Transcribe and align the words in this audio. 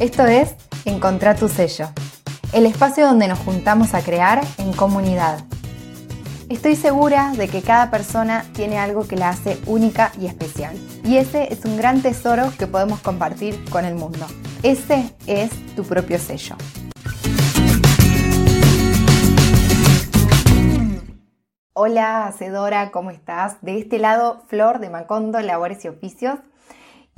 Esto 0.00 0.24
es 0.26 0.54
Encontrar 0.84 1.36
tu 1.36 1.48
sello, 1.48 1.88
el 2.52 2.66
espacio 2.66 3.04
donde 3.04 3.26
nos 3.26 3.40
juntamos 3.40 3.94
a 3.94 4.00
crear 4.00 4.40
en 4.58 4.72
comunidad. 4.72 5.40
Estoy 6.48 6.76
segura 6.76 7.32
de 7.36 7.48
que 7.48 7.62
cada 7.62 7.90
persona 7.90 8.44
tiene 8.52 8.78
algo 8.78 9.08
que 9.08 9.16
la 9.16 9.30
hace 9.30 9.58
única 9.66 10.12
y 10.20 10.26
especial. 10.26 10.76
Y 11.02 11.16
ese 11.16 11.52
es 11.52 11.64
un 11.64 11.76
gran 11.76 12.00
tesoro 12.00 12.52
que 12.56 12.68
podemos 12.68 13.00
compartir 13.00 13.68
con 13.70 13.84
el 13.84 13.96
mundo. 13.96 14.24
Ese 14.62 15.12
es 15.26 15.50
tu 15.74 15.82
propio 15.82 16.20
sello. 16.20 16.54
Hola, 21.72 22.28
Hacedora, 22.28 22.92
¿cómo 22.92 23.10
estás? 23.10 23.56
De 23.62 23.80
este 23.80 23.98
lado, 23.98 24.44
Flor 24.46 24.78
de 24.78 24.90
Macondo, 24.90 25.40
Labores 25.40 25.84
y 25.84 25.88
Oficios. 25.88 26.38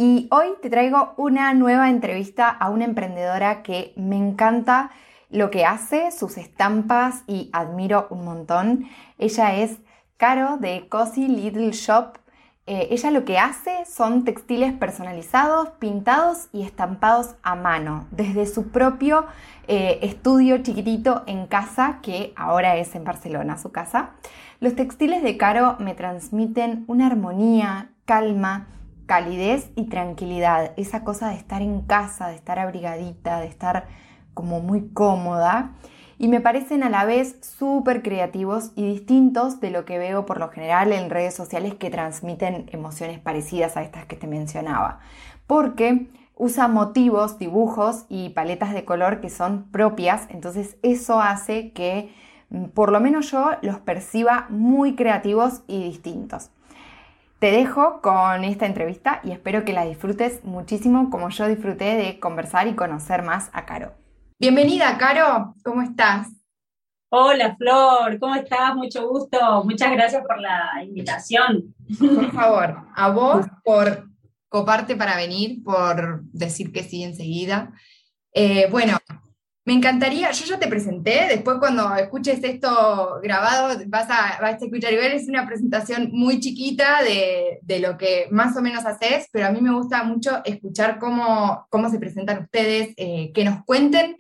Y 0.03 0.29
hoy 0.31 0.55
te 0.63 0.71
traigo 0.71 1.13
una 1.19 1.53
nueva 1.53 1.91
entrevista 1.91 2.49
a 2.49 2.71
una 2.71 2.87
emprendedora 2.87 3.63
que 3.63 3.93
me 3.97 4.17
encanta 4.17 4.91
lo 5.29 5.51
que 5.51 5.67
hace, 5.67 6.11
sus 6.11 6.39
estampas 6.39 7.23
y 7.27 7.51
admiro 7.53 8.07
un 8.09 8.25
montón. 8.25 8.87
Ella 9.19 9.57
es 9.57 9.77
Caro 10.17 10.57
de 10.57 10.89
Cozy 10.89 11.29
Little 11.29 11.73
Shop. 11.73 12.17
Eh, 12.65 12.89
ella 12.93 13.11
lo 13.11 13.27
que 13.27 13.37
hace 13.37 13.85
son 13.85 14.25
textiles 14.25 14.73
personalizados, 14.73 15.69
pintados 15.79 16.49
y 16.51 16.63
estampados 16.63 17.35
a 17.43 17.55
mano, 17.55 18.07
desde 18.11 18.47
su 18.47 18.71
propio 18.71 19.27
eh, 19.69 19.99
estudio 20.01 20.63
chiquitito 20.63 21.25
en 21.27 21.47
casa, 21.47 21.99
que 22.01 22.33
ahora 22.37 22.79
es 22.79 22.95
en 22.95 23.05
Barcelona, 23.05 23.59
su 23.59 23.71
casa. 23.71 24.13
Los 24.61 24.75
textiles 24.77 25.23
de 25.23 25.37
Caro 25.37 25.77
me 25.79 25.95
transmiten 25.95 26.85
una 26.87 27.09
armonía, 27.09 27.91
calma, 28.07 28.67
calidez 29.11 29.73
y 29.75 29.87
tranquilidad. 29.87 30.71
Esa 30.77 31.03
cosa 31.03 31.31
de 31.31 31.35
estar 31.35 31.63
en 31.63 31.81
casa, 31.81 32.29
de 32.29 32.37
estar 32.37 32.61
abrigadita, 32.61 33.41
de 33.41 33.49
estar 33.49 33.89
como 34.35 34.61
muy 34.61 34.91
cómoda. 34.91 35.73
Y 36.17 36.29
me 36.29 36.41
parecen 36.41 36.85
a 36.85 36.91
la 36.91 37.05
vez 37.05 37.37
súper 37.41 38.05
creativos 38.05 38.71
y 38.77 38.87
distintos 38.87 39.59
de 39.59 39.73
lo 39.73 39.85
que 39.85 39.99
veo 39.99 40.27
por 40.27 40.39
lo 40.39 40.51
general 40.51 40.93
en 40.93 41.11
redes 41.11 41.35
sociales 41.35 41.75
que 41.75 41.91
transmiten 41.91 42.71
emociones 42.71 43.19
parecidas 43.19 43.77
a 43.77 43.83
estas 43.83 44.07
que 44.07 44.15
te 44.15 44.29
mencionaba. 44.29 45.01
Porque 45.49 46.07
usa 46.37 46.69
motivos, 46.69 47.37
dibujos 47.37 48.05
y 48.09 48.29
paletas 48.29 48.73
de 48.73 48.85
color 48.85 49.21
que 49.21 49.29
son 49.29 49.65
propias, 49.73 50.29
entonces 50.29 50.77
eso 50.85 51.21
hace 51.21 51.73
que 51.73 52.15
por 52.75 52.93
lo 52.93 53.01
menos 53.01 53.33
yo 53.33 53.51
los 53.63 53.81
perciba 53.81 54.47
muy 54.51 54.95
creativos 54.95 55.63
y 55.67 55.83
distintos. 55.83 56.53
Te 57.41 57.53
dejo 57.53 58.03
con 58.03 58.45
esta 58.45 58.67
entrevista 58.67 59.23
y 59.25 59.31
espero 59.31 59.65
que 59.65 59.73
la 59.73 59.87
disfrutes 59.87 60.45
muchísimo 60.45 61.09
como 61.09 61.31
yo 61.31 61.49
disfruté 61.49 61.97
de 61.97 62.21
conversar 62.21 62.69
y 62.69 62.75
conocer 62.75 63.23
más 63.23 63.49
a 63.55 63.65
Caro. 63.65 63.95
Bienvenida, 64.39 64.99
Caro, 64.99 65.55
¿cómo 65.65 65.81
estás? 65.81 66.29
Hola, 67.09 67.57
Flor, 67.57 68.19
¿cómo 68.19 68.35
estás? 68.35 68.77
Mucho 68.77 69.09
gusto. 69.09 69.65
Muchas 69.65 69.91
gracias 69.91 70.23
por 70.27 70.39
la 70.39 70.85
invitación. 70.85 71.75
Por 71.99 72.31
favor, 72.31 72.77
a 72.95 73.11
vos 73.11 73.47
por 73.65 74.11
coparte 74.51 74.95
para 74.95 75.17
venir, 75.17 75.65
por 75.65 76.23
decir 76.25 76.73
que 76.73 76.83
sí 76.83 77.05
enseguida. 77.05 77.73
Eh, 78.35 78.69
bueno, 78.71 78.99
me 79.71 79.77
encantaría, 79.77 80.33
yo 80.33 80.47
ya 80.47 80.59
te 80.59 80.67
presenté, 80.67 81.29
después 81.29 81.59
cuando 81.61 81.95
escuches 81.95 82.43
esto 82.43 83.21
grabado 83.23 83.81
vas 83.87 84.11
a, 84.11 84.41
vas 84.43 84.61
a 84.61 84.65
escuchar 84.65 84.93
igual, 84.93 85.13
es 85.13 85.29
una 85.29 85.47
presentación 85.47 86.11
muy 86.11 86.41
chiquita 86.41 87.05
de, 87.05 87.79
lo 87.79 87.97
que 87.97 88.27
más 88.33 88.57
o 88.57 88.63
menos 88.63 88.85
haces, 88.85 89.29
pero 89.31 89.47
a 89.47 89.53
mí 89.53 89.61
me 89.61 89.73
gusta 89.73 90.03
mucho 90.03 90.43
escuchar 90.45 90.99
cómo, 90.99 91.69
cómo 91.71 91.89
se 91.89 92.01
presentan 92.01 92.43
ustedes, 92.43 92.95
eh, 92.97 93.31
que 93.33 93.45
nos 93.45 93.65
cuenten 93.65 94.17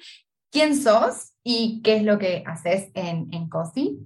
quién 0.52 0.80
sos 0.80 1.32
y 1.42 1.82
qué 1.82 1.96
es 1.96 2.04
lo 2.04 2.16
que 2.16 2.44
haces 2.46 2.92
en, 2.94 3.26
en 3.32 3.48
COSI. 3.48 3.98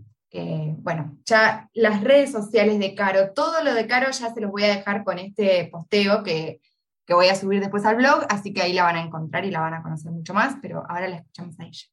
bueno, 0.79 1.19
ya 1.27 1.69
las 1.75 2.03
redes 2.03 2.33
sociales 2.33 2.79
de 2.79 2.95
Caro, 2.95 3.35
todo 3.35 3.63
lo 3.63 3.75
de 3.75 3.87
Caro 3.87 4.11
ya 4.13 4.33
se 4.33 4.41
los 4.41 4.51
voy 4.51 4.65
a 4.65 4.77
dejar 4.77 5.05
con 5.05 5.19
este 5.19 5.69
posteo 5.71 6.23
que 6.23 6.63
que 7.07 7.15
voy 7.15 7.29
a 7.29 7.35
subir 7.35 7.61
después 7.61 7.85
al 7.85 7.97
blog, 7.97 8.25
así 8.29 8.53
que 8.53 8.63
ahí 8.63 8.73
la 8.73 8.85
van 8.85 8.97
a 8.97 9.03
encontrar 9.03 9.45
y 9.45 9.51
la 9.51 9.61
van 9.61 9.75
a 9.75 9.83
conocer 9.83 10.11
mucho 10.13 10.35
más, 10.35 10.57
pero 10.63 10.85
ahora 10.89 11.09
la 11.09 11.17
escuchamos 11.17 11.59
a 11.61 11.65
ella. 11.65 11.87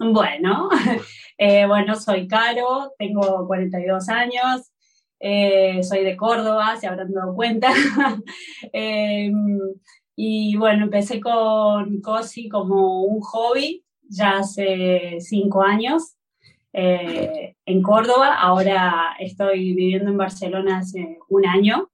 Bueno, 0.00 0.68
eh, 1.38 1.66
bueno, 1.66 1.94
soy 1.96 2.28
Caro, 2.28 2.92
tengo 2.98 3.46
42 3.46 4.08
años, 4.08 4.70
eh, 5.18 5.82
soy 5.82 6.04
de 6.04 6.16
Córdoba, 6.16 6.76
se 6.76 6.86
habrán 6.86 7.12
dado 7.12 7.34
cuenta. 7.34 7.72
Em, 8.72 9.58
y 10.14 10.56
bueno, 10.56 10.84
empecé 10.84 11.20
con 11.20 12.00
COSI 12.00 12.48
como 12.48 13.02
un 13.04 13.20
hobby 13.20 13.84
ya 14.08 14.38
hace 14.38 15.18
cinco 15.20 15.62
años 15.62 16.18
eh, 16.72 17.56
en 17.64 17.82
Córdoba, 17.82 18.34
ahora 18.34 19.16
estoy 19.18 19.74
viviendo 19.74 20.10
en 20.10 20.16
Barcelona 20.16 20.78
hace 20.78 21.18
un 21.28 21.46
año 21.46 21.90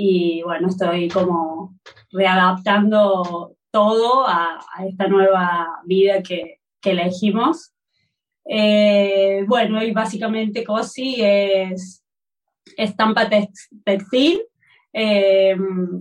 y 0.00 0.42
bueno, 0.42 0.68
estoy 0.68 1.08
como 1.08 1.74
readaptando 2.12 3.56
todo 3.72 4.28
a, 4.28 4.60
esta 4.86 5.08
nueva 5.08 5.80
vida 5.86 6.22
que, 6.22 6.60
elegimos. 6.84 7.74
Eh, 8.48 9.44
bueno, 9.46 9.82
y 9.82 9.90
básicamente 9.90 10.64
COSI 10.64 11.16
es 11.18 12.02
estampa 12.78 13.28
textil 13.28 14.40
eh, 14.92 15.54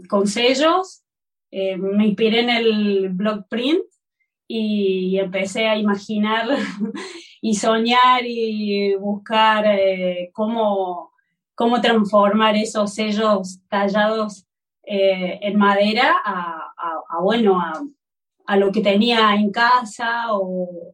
con 0.07 0.28
sellos. 0.28 1.03
Eh, 1.52 1.75
me 1.75 2.06
inspiré 2.07 2.41
en 2.41 2.50
el 2.52 3.09
block 3.09 3.47
print 3.50 3.84
y 4.47 5.18
empecé 5.18 5.68
a 5.68 5.75
imaginar 5.75 6.47
y 7.41 7.56
soñar 7.56 8.22
y 8.24 8.96
buscar 8.96 9.66
cómo 10.31 11.16
cómo 11.57 11.81
transformar 11.81 12.56
esos 12.56 12.94
sellos 12.94 13.59
tallados 13.68 14.45
eh, 14.84 15.40
en 15.41 15.57
madera 15.57 16.16
a, 16.23 17.19
bueno, 17.19 17.59
a, 18.45 18.57
lo 18.57 18.72
que 18.72 18.81
tenía 18.81 19.34
en 19.34 19.50
casa 19.51 20.28
o, 20.29 20.94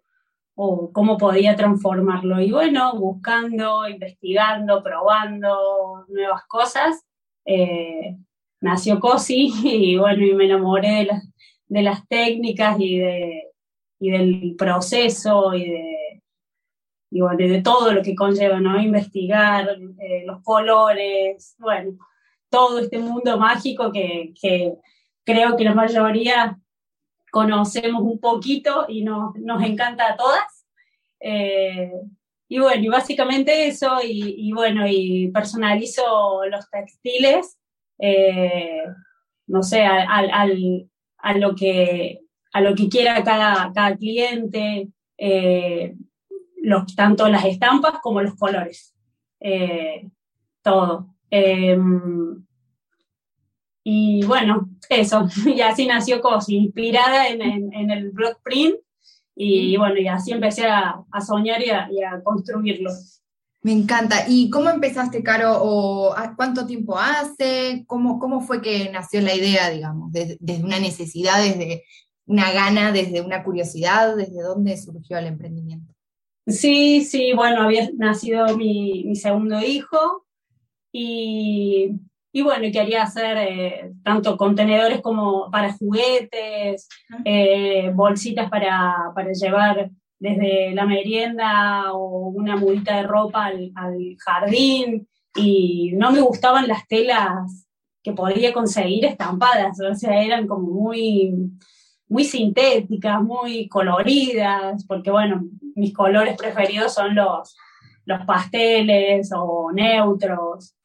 cómo 0.56 1.18
podía 1.18 1.58
transformarlo. 1.58 2.40
Y 2.40 2.52
bueno, 2.54 2.98
buscando, 2.98 3.90
investigando, 3.90 4.82
probando 4.82 6.06
nuevas 6.08 6.46
cosas, 6.48 7.04
eh, 7.44 8.16
nació 8.62 9.02
COSI 9.02 9.52
y 9.66 9.98
bueno, 9.98 10.26
y 10.26 10.34
me 10.34 10.46
enamoré 10.46 11.10
de, 11.68 11.82
las 11.82 12.08
técnicas 12.08 12.78
y, 12.80 13.00
de, 13.00 13.52
y 14.00 14.12
del 14.12 14.56
proceso 14.58 15.54
y 15.56 15.70
de 15.70 15.93
y 17.14 17.48
de 17.48 17.62
todo 17.62 17.94
lo 17.94 18.02
que 18.02 18.16
conlleva, 18.16 18.60
¿no? 18.60 18.82
Investigar 18.82 19.70
eh, 20.00 20.24
los 20.26 20.42
colores, 20.42 21.56
bueno, 21.60 21.96
todo 22.50 22.80
este 22.80 22.98
mundo 22.98 23.38
mágico 23.38 23.92
que, 23.92 24.34
creo 25.24 25.56
que 25.56 25.64
la 25.64 25.76
mayoría 25.76 26.58
conocemos 27.32 28.02
un 28.02 28.20
poquito 28.20 28.86
y 28.90 29.04
nos, 29.04 29.36
nos 29.36 29.64
encanta 29.64 30.12
a 30.12 30.18
todas. 30.18 30.66
Eh, 31.20 31.92
y 32.50 32.60
bueno, 32.60 32.84
y 32.84 32.88
básicamente 32.88 33.68
eso, 33.68 34.00
y, 34.04 34.52
bueno, 34.52 34.88
y 34.88 35.30
personalizo 35.32 36.46
los 36.46 36.68
textiles, 36.72 37.60
eh, 38.00 38.84
no 39.48 39.62
sé, 39.62 39.84
al, 39.86 40.90
a, 41.20 41.34
lo 41.38 41.56
que, 41.56 42.22
a 42.54 42.62
lo 42.62 42.74
que 42.74 42.90
quiera 42.90 43.24
cada, 43.24 43.72
cada 43.72 43.96
cliente 43.96 44.90
tanto 46.96 47.28
las 47.28 47.46
estampas 47.46 48.00
como 48.02 48.22
los 48.22 48.36
colores. 48.36 48.94
Eh, 49.40 50.10
todo. 50.62 51.16
Em, 51.30 52.46
y 53.84 54.24
bueno, 54.26 54.70
eso, 54.90 55.28
y 55.46 55.62
así 55.62 55.86
nació 55.86 56.22
COSI, 56.22 56.56
inspirada 56.56 57.28
en, 57.28 57.42
el 57.92 58.12
block 58.12 58.42
print, 58.42 58.76
y 59.36 59.76
bueno, 59.78 59.98
y 59.98 60.08
así 60.08 60.32
empecé 60.32 60.68
a, 60.68 61.04
soñar 61.26 61.62
y 61.62 61.70
a, 61.70 62.22
construirlo. 62.24 62.92
Me 63.64 63.72
encanta. 63.72 64.26
¿Y 64.28 64.50
cómo 64.50 64.70
empezaste, 64.70 65.24
Caro? 65.24 65.58
¿O 65.62 66.14
cuánto 66.36 66.66
tiempo 66.66 66.98
hace? 67.00 67.84
¿Cómo, 67.88 68.20
cómo 68.20 68.42
fue 68.42 68.62
que 68.62 68.90
nació 68.92 69.22
la 69.22 69.34
idea, 69.34 69.70
digamos? 69.70 70.12
Desde, 70.12 70.38
desde, 70.40 70.64
una 70.64 70.80
necesidad, 70.80 71.42
desde 71.42 71.84
una 72.26 72.52
gana, 72.52 72.92
desde 72.92 73.22
una 73.22 73.44
curiosidad, 73.44 74.16
¿desde 74.18 74.42
dónde 74.42 74.78
surgió 74.78 75.18
el 75.18 75.28
emprendimiento? 75.28 75.94
Sí, 76.46 77.06
sí, 77.06 77.32
bueno, 77.34 77.62
había 77.64 77.90
nacido 77.98 78.58
mi, 78.58 79.16
segundo 79.16 79.62
hijo 79.62 80.26
y, 80.92 81.92
y 82.34 82.42
bueno, 82.42 82.64
quería 82.72 83.04
hacer 83.04 83.38
eh, 83.38 83.94
tanto 84.04 84.36
contenedores 84.36 85.00
como 85.02 85.50
para 85.50 85.72
juguetes, 85.74 86.90
eh, 87.24 87.92
bolsitas 87.94 88.50
para, 88.50 89.12
para, 89.16 89.32
llevar 89.32 89.90
desde 90.20 90.74
la 90.74 90.86
merienda 90.86 91.94
o 91.94 92.28
una 92.30 92.58
mudita 92.58 92.98
de 92.98 93.04
ropa 93.04 93.46
al, 93.46 93.72
al, 93.76 94.18
jardín. 94.20 95.08
Y 95.36 95.94
no 95.96 96.12
me 96.12 96.22
gustaban 96.22 96.68
las 96.68 96.86
telas 96.88 97.68
que 98.04 98.12
podía 98.12 98.52
conseguir 98.52 99.06
estampadas, 99.06 99.80
o 99.80 99.96
sea, 99.96 100.22
eran 100.22 100.46
como 100.46 100.68
muy, 100.68 101.34
muy 102.10 102.26
sintéticas, 102.26 103.24
muy 103.24 103.70
coloridas, 103.70 104.86
porque 104.86 105.10
bueno, 105.10 105.46
mis 105.76 105.94
colores 105.94 106.38
preferidos 106.38 106.94
son 106.94 107.16
los, 107.16 107.56
los 108.06 108.26
pasteles 108.26 109.32
o 109.36 109.72
neutros. 109.72 110.76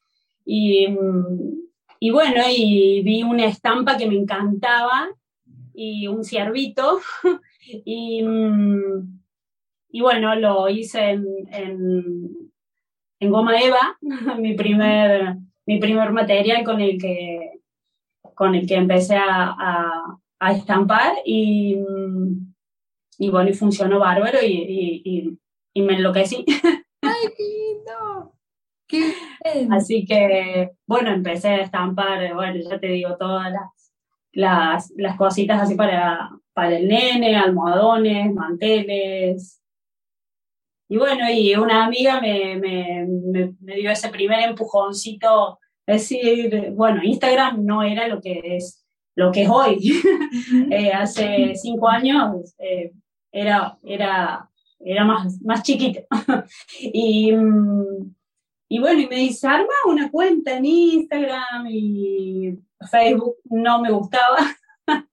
Y, 0.45 0.87
y 1.99 2.11
bueno, 2.11 2.41
y 2.49 3.01
vi 3.03 3.23
una 3.23 3.45
estampa 3.45 3.97
que 3.97 4.07
me 4.07 4.15
encantaba 4.15 5.09
y 5.73 6.07
un 6.07 6.23
ciervito. 6.23 6.99
y, 7.85 8.23
y 9.91 10.01
bueno, 10.01 10.35
lo 10.35 10.69
hice 10.69 11.11
en, 11.11 11.25
en, 13.19 13.31
goma 13.31 13.59
eva, 13.59 13.97
mi 14.39 14.53
primer, 14.55 15.35
mi 15.65 15.79
primer 15.79 16.11
material 16.11 16.63
con 16.63 16.79
el 16.79 16.99
que, 16.99 17.59
con 18.35 18.55
el 18.55 18.67
que 18.67 18.75
empecé 18.75 19.15
a, 19.15 19.55
a, 20.39 20.51
estampar 20.51 21.13
y, 21.25 21.77
y, 23.19 23.29
bueno, 23.29 23.49
y 23.49 23.53
funcionó 23.53 23.99
bárbaro 23.99 24.39
y, 24.41 25.03
y, 25.03 25.37
y 25.73 25.81
me 25.81 25.95
enloquecí. 25.95 26.45
¡Ay, 27.01 27.27
qué 27.37 27.43
lindo! 27.43 28.33
¡Qué 28.87 29.13
Así 29.71 30.05
que, 30.05 30.71
bueno, 30.87 31.11
empecé 31.11 31.49
a 31.49 31.61
estampar, 31.61 32.33
bueno, 32.33 32.59
ya 32.59 32.79
te 32.79 32.87
digo, 32.87 33.17
todas 33.17 33.51
las, 33.51 33.93
las, 34.31 34.93
las 34.95 35.17
cositas 35.17 35.61
así 35.61 35.75
para, 35.75 36.29
para 36.53 36.77
el 36.77 36.87
nene, 36.87 37.35
almohadones, 37.35 38.33
manteles. 38.33 39.61
Y 40.87 40.97
bueno, 40.97 41.29
y 41.29 41.53
una 41.55 41.85
amiga 41.85 42.19
me, 42.19 42.57
me, 42.57 43.05
me, 43.59 43.75
dio 43.75 43.91
ese 43.91 44.09
primer 44.09 44.39
empujoncito, 44.41 45.59
es 45.85 46.09
decir, 46.09 46.71
bueno, 46.71 47.03
Instagram 47.03 47.63
no 47.63 47.83
era 47.83 48.07
lo 48.07 48.19
que 48.21 48.41
es, 48.55 48.83
lo 49.15 49.31
que 49.31 49.43
es 49.43 49.49
hoy. 49.49 50.01
Eh, 50.71 50.91
hace 50.91 51.53
cinco 51.55 51.89
años 51.89 52.55
eh, 52.59 52.91
era, 53.31 53.77
era, 53.83 54.49
era 54.79 55.05
más, 55.05 55.41
más 55.41 55.63
chiquito. 55.63 56.01
y, 56.79 57.31
y 58.69 58.79
bueno, 58.79 59.01
y 59.01 59.07
me 59.07 59.15
dice, 59.15 59.47
arma 59.47 59.73
una 59.87 60.11
cuenta 60.11 60.57
en 60.57 60.65
Instagram 60.65 61.67
y 61.67 62.59
Facebook 62.89 63.35
no 63.45 63.81
me 63.81 63.91
gustaba. 63.91 64.37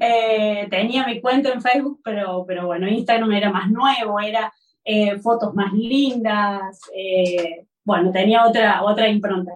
Eh, 0.00 0.66
tenía 0.70 1.06
mi 1.06 1.20
cuenta 1.20 1.52
en 1.52 1.62
Facebook, 1.62 2.00
pero, 2.02 2.44
pero 2.48 2.66
bueno, 2.66 2.88
Instagram 2.88 3.30
era 3.30 3.52
más 3.52 3.70
nuevo, 3.70 4.18
era 4.18 4.52
eh, 4.84 5.18
fotos 5.20 5.54
más 5.54 5.72
lindas, 5.72 6.80
eh, 6.92 7.66
bueno, 7.84 8.10
tenía 8.10 8.46
otra, 8.46 8.82
otra 8.82 9.08
impronta. 9.08 9.52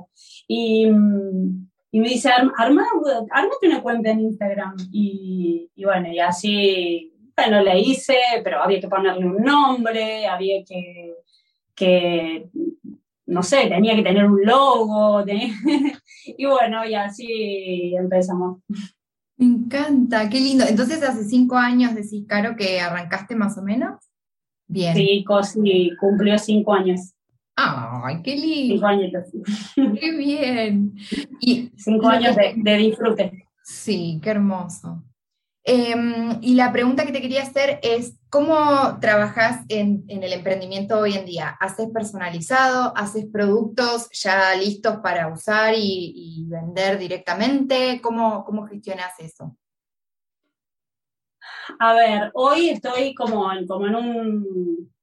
Y, 0.47 0.87
y 0.87 2.01
me 2.01 2.09
dice, 2.09 2.31
arma, 2.31 2.85
armate 3.31 3.69
una 3.69 3.83
cuenta 3.83 4.11
en 4.11 4.21
Instagram. 4.21 4.77
Y, 4.93 5.71
y, 5.75 5.85
bueno, 5.85 6.13
y 6.13 6.19
así, 6.19 7.14
bueno, 7.37 7.63
le 7.63 7.81
hice, 7.81 8.17
pero 8.43 8.63
había 8.63 8.81
que 8.81 8.89
ponerle 8.89 9.27
un 9.27 9.43
nombre, 9.43 10.27
había 10.27 10.65
que, 10.65 11.15
que 11.75 12.49
no 13.27 13.43
sé, 13.43 13.67
tenía 13.67 13.97
que 13.97 14.03
tener 14.03 14.27
un 14.27 14.45
logo, 14.45 15.25
y 16.27 16.47
bueno, 16.47 16.85
y 16.85 16.95
así 16.95 17.95
empezamos. 17.97 18.61
Me 19.37 19.47
encanta, 19.47 20.29
qué 20.29 20.39
lindo. 20.39 20.65
Entonces, 20.69 21.03
hace 21.03 21.25
cinco 21.25 21.57
años 21.57 21.95
decís, 21.95 22.25
Caro, 22.29 22.55
que 22.57 22.81
arrancaste 22.81 23.35
más 23.35 23.59
o 23.59 23.63
menos. 23.63 23.99
Bien. 24.67 24.95
Sí, 24.95 25.25
Cosi 25.27 25.91
cumplió 25.99 26.39
cinco 26.39 26.73
años. 26.73 27.15
¡Ay, 27.57 28.23
qué 28.23 28.37
lindo! 28.37 28.75
Cinco 28.75 28.87
años. 28.87 29.13
¡Qué 30.01 30.17
bien! 30.17 30.95
Y, 31.41 31.71
cinco 31.77 32.09
años 32.09 32.37
de, 32.37 32.55
de 32.57 32.77
disfrute. 32.77 33.49
Sí, 33.63 34.21
qué 34.23 34.31
hermoso. 34.31 35.03
Em, 35.67 36.41
y 36.43 36.57
la 36.57 36.71
pregunta 36.73 37.07
que 37.07 37.13
te 37.13 37.23
quería 37.23 37.43
hacer 37.43 37.81
es, 37.83 38.19
¿cómo 38.29 38.99
trabajas 39.01 39.65
en, 39.71 40.05
el 40.09 40.31
emprendimiento 40.35 40.99
hoy 40.99 41.15
en 41.15 41.25
día? 41.25 41.57
¿Haces 41.59 41.89
personalizado? 41.89 42.93
¿Haces 42.95 43.25
productos 43.33 44.11
ya 44.13 44.55
listos 44.57 44.99
para 44.99 45.33
usar 45.33 45.73
y, 45.75 46.45
vender 46.49 46.99
directamente? 46.99 47.99
¿Cómo, 48.03 48.45
¿Cómo, 48.45 48.67
gestionas 48.67 49.19
eso? 49.19 49.57
A 51.79 51.95
ver, 51.95 52.31
hoy 52.35 52.69
estoy 52.69 53.15
como, 53.15 53.51
como 53.67 53.87
en 53.87 53.95
un... 53.95 54.95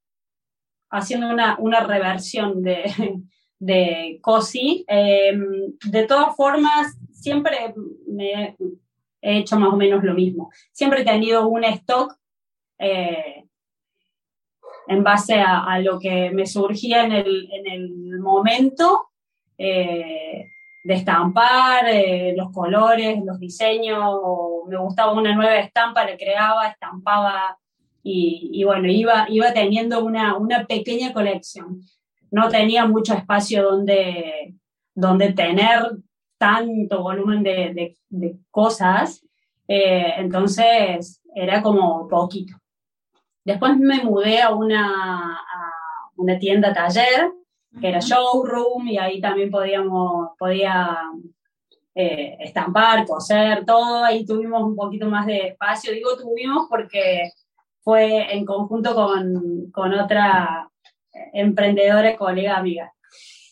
haciendo 0.92 1.28
una, 1.58 1.80
reversión 1.88 2.62
de, 2.62 2.84
de 3.60 4.20
COSI. 4.22 4.86
Em, 4.88 5.76
de 5.86 6.04
todas 6.06 6.36
formas, 6.36 6.96
siempre 7.12 7.74
me 8.06 8.56
he 9.22 9.38
hecho 9.38 9.60
más 9.60 9.72
o 9.72 9.78
menos 9.78 10.04
lo 10.04 10.14
mismo. 10.14 10.52
Siempre 10.72 11.02
he 11.02 11.06
tenido 11.06 11.48
un 11.48 11.64
stock 11.64 12.16
eh, 12.78 13.46
en 14.88 15.04
base 15.04 15.40
a, 15.40 15.80
lo 15.80 16.00
que 16.00 16.32
me 16.32 16.46
surgía 16.46 17.06
en 17.06 17.14
el, 17.14 18.20
momento 18.20 19.10
eh, 19.58 20.46
de 20.84 20.94
estampar, 20.94 21.88
eh, 21.88 22.34
los 22.36 22.52
colores, 22.52 23.20
los 23.24 23.40
diseños, 23.40 24.04
me 24.68 24.78
gustaba 24.78 25.14
una 25.14 25.34
nueva 25.36 25.60
estampa, 25.60 26.04
le 26.04 26.18
creaba, 26.18 26.68
estampaba 26.68 27.58
y, 28.04 28.64
bueno, 28.64 28.88
iba, 28.88 29.28
iba 29.30 29.54
teniendo 29.54 30.04
una, 30.04 30.36
una, 30.36 30.66
pequeña 30.66 31.14
colección. 31.14 31.82
No 32.32 32.50
tenía 32.50 32.86
mucho 32.86 33.14
espacio 33.14 33.64
donde, 33.64 34.56
donde 34.96 35.34
tener 35.34 35.84
tanto 36.42 37.04
volumen 37.04 37.44
de, 37.44 37.96
cosas, 38.50 39.24
eh, 39.68 40.16
entonces 40.18 41.22
era 41.36 41.62
como 41.62 42.08
poquito. 42.08 42.56
Después 43.46 43.78
me 43.78 44.04
mudé 44.04 44.42
a 44.42 44.50
una, 44.50 45.40
una 46.16 46.40
tienda 46.40 46.74
taller, 46.74 47.32
que 47.80 47.90
era 47.90 48.00
showroom, 48.00 48.88
y 48.88 48.98
ahí 48.98 49.22
también 49.22 49.52
podíamos, 49.52 50.32
podía 50.40 50.98
eh, 51.94 52.38
estampar, 52.40 53.06
coser, 53.06 53.64
todo, 53.64 54.04
ahí 54.04 54.26
tuvimos 54.26 54.64
un 54.64 54.76
poquito 54.76 55.08
más 55.08 55.28
de 55.28 55.50
espacio, 55.50 55.94
digo 55.94 56.18
tuvimos 56.18 56.66
porque 56.68 57.30
fue 57.82 58.34
en 58.36 58.46
conjunto 58.46 58.96
con, 58.96 59.70
con 59.72 59.94
otra 59.94 60.68
emprendedora, 61.34 62.18
colega, 62.18 62.58
amiga. 62.58 62.92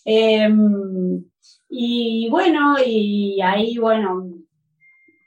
Em, 0.06 1.24
y 1.70 2.28
bueno, 2.30 2.76
y 2.84 3.40
ahí, 3.42 3.78
bueno, 3.78 4.26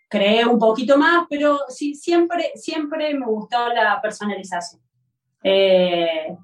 creé 0.08 0.44
un 0.44 0.58
poquito 0.58 0.98
más, 0.98 1.26
pero 1.30 1.60
sí, 1.68 1.94
siempre, 1.94 2.50
siempre 2.56 3.14
me 3.14 3.24
gustó 3.24 3.68
la 3.72 4.00
personalización. 4.02 4.82
Eh, 5.42 6.36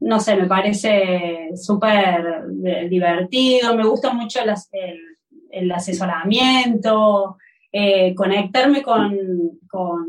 no 0.00 0.18
sé, 0.18 0.36
me 0.36 0.46
parece 0.46 1.50
súper 1.54 2.46
divertido, 2.88 3.76
me 3.76 3.86
gusta 3.86 4.12
mucho 4.12 4.40
el, 5.50 5.70
asesoramiento, 5.70 7.36
eh, 7.70 8.14
conectarme 8.14 8.82
con, 8.82 9.16
con, 9.68 10.06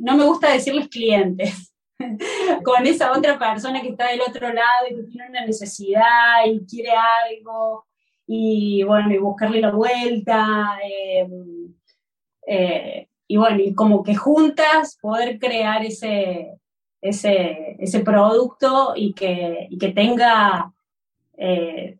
no 0.00 0.16
me 0.16 0.24
gusta 0.24 0.52
decirles 0.52 0.88
clientes, 0.88 1.72
con 2.64 2.86
esa 2.86 3.12
otra 3.12 3.38
persona 3.38 3.80
que 3.80 3.90
está 3.90 4.08
del 4.08 4.20
otro 4.20 4.52
lado 4.52 4.86
y 4.90 4.96
que 4.96 5.02
tiene 5.04 5.30
una 5.30 5.46
necesidad 5.46 6.44
y 6.44 6.66
quiere 6.66 6.90
algo 6.90 7.86
y 8.26 8.82
bueno, 8.84 9.12
y 9.12 9.18
buscarle 9.18 9.60
la 9.60 9.70
vuelta, 9.70 10.78
eh, 10.84 11.28
eh, 12.46 13.08
y 13.26 13.36
bueno, 13.36 13.60
y 13.60 13.74
como 13.74 14.02
que 14.02 14.14
juntas 14.14 14.98
poder 15.00 15.38
crear 15.38 15.84
ese, 15.84 16.58
ese, 17.00 17.76
ese 17.78 18.00
producto 18.00 18.92
y 18.94 19.14
que, 19.14 19.68
que 19.78 19.88
tenga 19.88 20.72
eh, 21.36 21.98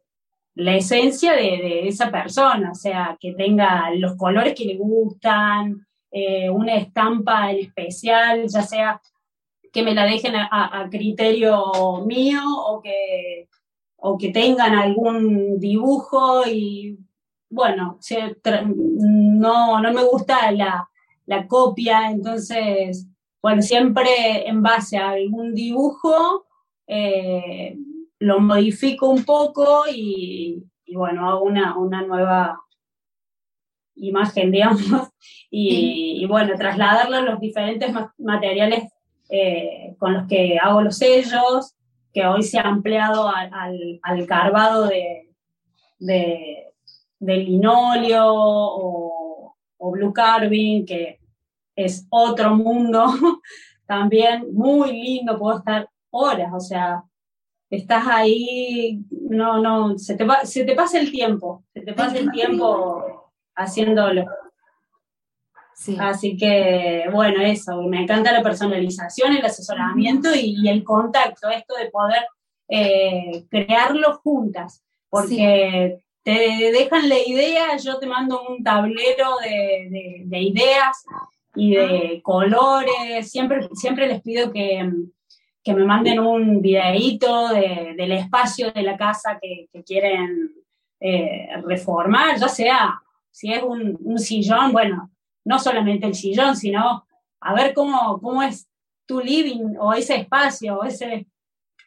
la 0.54 0.76
esencia 0.76 1.32
de, 1.32 1.88
esa 1.88 2.10
persona, 2.10 2.70
o 2.72 2.74
sea, 2.74 3.16
que 3.18 3.32
tenga 3.32 3.90
los 3.94 4.16
colores 4.16 4.54
que 4.54 4.64
le 4.64 4.76
gustan, 4.76 5.86
una 6.52 6.76
estampa 6.76 7.50
en 7.50 7.60
especial, 7.60 8.46
ya 8.46 8.60
sea 8.60 9.00
que 9.72 9.82
me 9.82 9.94
la 9.94 10.04
dejen 10.04 10.34
a 10.36 10.86
criterio 10.90 12.04
mío 12.04 12.42
o 12.44 12.82
que 12.82 13.48
o 14.04 14.18
que 14.18 14.30
tengan 14.30 14.74
algún 14.74 15.60
dibujo 15.60 16.44
y 16.46 16.98
bueno, 17.48 17.98
no, 18.64 19.80
no 19.80 19.92
me 19.92 20.02
gusta 20.04 20.50
la, 20.50 20.88
copia, 21.48 22.10
entonces, 22.10 23.06
bueno, 23.40 23.62
siempre 23.62 24.46
en 24.46 24.62
base 24.62 24.98
a 24.98 25.10
algún 25.10 25.54
dibujo 25.54 26.46
eh, 26.86 27.78
lo 28.18 28.40
modifico 28.40 29.08
un 29.08 29.24
poco 29.24 29.84
y, 29.90 30.62
bueno, 30.92 31.30
hago 31.30 31.44
una, 31.44 31.78
una, 31.78 32.02
nueva 32.02 32.60
imagen, 33.94 34.50
digamos, 34.52 34.82
y, 35.48 36.26
bueno, 36.26 36.54
trasladarlo 36.58 37.18
a 37.18 37.22
los 37.22 37.40
diferentes 37.40 37.94
materiales 38.18 38.92
eh, 39.30 39.94
con 39.98 40.12
los 40.12 40.26
que 40.26 40.58
hago 40.58 40.82
los 40.82 40.98
sellos, 40.98 41.76
que 42.12 42.26
hoy 42.26 42.42
se 42.42 42.58
ha 42.58 42.62
ampliado 42.62 43.28
al, 43.28 44.00
al, 44.02 44.26
carvado 44.26 44.86
de, 44.86 45.30
de, 45.98 46.72
del 47.18 47.44
linóleo 47.44 48.24
o, 48.26 49.56
o 49.78 49.90
blue 49.90 50.12
carving, 50.12 50.84
que 50.84 51.18
es 51.76 52.06
otro 52.10 52.54
mundo 52.54 53.06
también 53.86 54.46
muy 54.52 54.92
lindo, 54.92 55.38
puedo 55.38 55.58
estar 55.58 55.88
horas, 56.10 56.50
o 56.54 56.60
sea, 56.60 57.04
estás 57.70 58.06
ahí, 58.06 59.02
no, 59.10 59.60
no, 59.60 59.98
se 59.98 60.14
te, 60.14 60.26
se 60.44 60.64
te 60.64 60.74
pasa 60.74 60.98
el 60.98 61.10
tiempo, 61.10 61.64
se 61.72 61.80
te 61.80 61.94
pasa 61.94 62.18
el 62.18 62.30
tiempo 62.30 63.32
haciéndolo. 63.54 64.26
Así 65.98 66.36
que, 66.36 67.04
bueno, 67.12 67.42
eso, 67.42 67.82
me 67.82 68.02
encanta 68.02 68.32
la 68.32 68.42
personalización, 68.42 69.32
el 69.32 69.44
asesoramiento 69.44 70.28
y, 70.34 70.68
el 70.68 70.84
contacto, 70.84 71.48
esto 71.50 71.74
de 71.76 71.90
poder 71.90 72.24
eh, 72.68 73.44
crearlo 73.50 74.20
juntas, 74.22 74.82
porque 75.08 76.02
te 76.22 76.32
dejan 76.72 77.08
la 77.08 77.18
idea, 77.18 77.76
yo 77.76 77.98
te 77.98 78.06
mando 78.06 78.42
un 78.48 78.62
tablero 78.62 79.36
de, 79.42 80.40
ideas 80.40 81.04
y 81.54 81.74
de 81.74 82.20
colores, 82.22 83.30
siempre, 83.30 83.68
siempre 83.74 84.06
les 84.06 84.22
pido 84.22 84.52
que, 84.52 84.88
me 85.66 85.84
manden 85.84 86.18
un 86.20 86.60
videíto 86.60 87.48
del 87.48 88.12
espacio 88.12 88.72
de 88.72 88.82
la 88.82 88.96
casa 88.96 89.38
que, 89.40 89.68
quieren 89.84 90.52
eh, 91.00 91.48
reformar, 91.64 92.38
ya 92.38 92.48
sea, 92.48 93.02
si 93.32 93.52
es 93.52 93.62
un, 93.62 94.18
sillón, 94.18 94.72
bueno, 94.72 95.10
no 95.44 95.58
solamente 95.58 96.06
el 96.06 96.14
sillón, 96.14 96.56
sino 96.56 97.06
a 97.40 97.54
ver 97.54 97.74
cómo, 97.74 98.20
cómo 98.20 98.42
es 98.42 98.68
tu 99.06 99.20
living 99.20 99.76
o 99.78 99.92
ese 99.92 100.16
espacio, 100.16 100.78
o 100.78 100.84
ese 100.84 101.26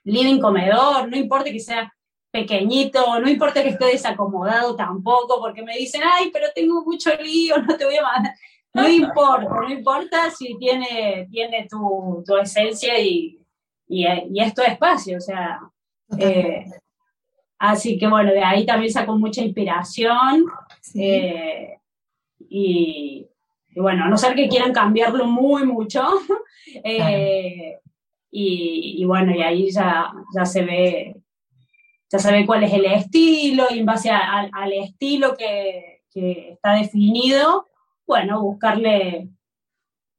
living 0.03 0.39
comedor, 0.39 1.09
no 1.09 1.17
importa 1.17 1.51
que 1.51 1.59
sea 1.59 1.91
pequeñito, 2.31 3.19
no 3.19 3.29
importa 3.29 3.63
que 3.63 3.69
esté 3.69 3.85
desacomodado 3.85 4.75
tampoco, 4.75 5.39
porque 5.39 5.63
me 5.63 5.77
dicen, 5.77 6.01
ay, 6.03 6.29
pero 6.33 6.47
tengo 6.53 6.83
mucho 6.83 7.09
lío, 7.15 7.57
no 7.57 7.77
te 7.77 7.85
voy 7.85 7.95
a 7.95 8.03
mandar. 8.03 8.33
No 8.74 8.88
importa, 8.89 9.50
no 9.50 9.69
importa 9.69 10.29
si 10.29 10.57
tiene, 10.57 11.27
tiene 11.31 11.65
tu, 11.69 12.24
esencia 12.41 13.00
y, 13.00 13.39
y, 13.88 14.05
es 14.05 14.53
tu 14.53 14.62
espacio, 14.62 15.17
o 15.17 15.21
sea. 15.21 15.62
Eh, 16.19 16.65
así 17.57 17.97
que 17.97 18.07
bueno, 18.07 18.31
de 18.31 18.43
ahí 18.43 18.65
también 18.65 18.91
saco 18.91 19.17
mucha 19.17 19.41
inspiración. 19.41 20.45
Eh, 20.93 21.77
y, 22.50 23.27
bueno, 23.75 24.05
a 24.05 24.08
no 24.08 24.17
ser 24.17 24.36
que 24.36 24.48
quieran 24.48 24.74
cambiarlo 24.74 25.25
muy 25.25 25.65
mucho. 25.65 26.03
Eh, 26.84 27.79
y, 28.32 29.05
bueno, 29.05 29.34
y 29.34 29.41
ahí 29.41 29.72
ya, 29.72 30.12
ya 30.36 30.46
se 30.46 30.63
ve 30.63 31.15
ya 32.12 32.20
sabe 32.20 32.46
cuál 32.46 32.63
es 32.63 32.74
el 32.74 32.86
estilo 32.86 33.65
y 33.70 33.79
en 33.79 33.86
base 33.86 34.10
al 34.10 34.74
estilo 34.74 35.36
que, 35.36 36.01
está 36.13 36.75
definido, 36.75 37.67
bueno, 38.08 38.41
buscarle, 38.41 39.27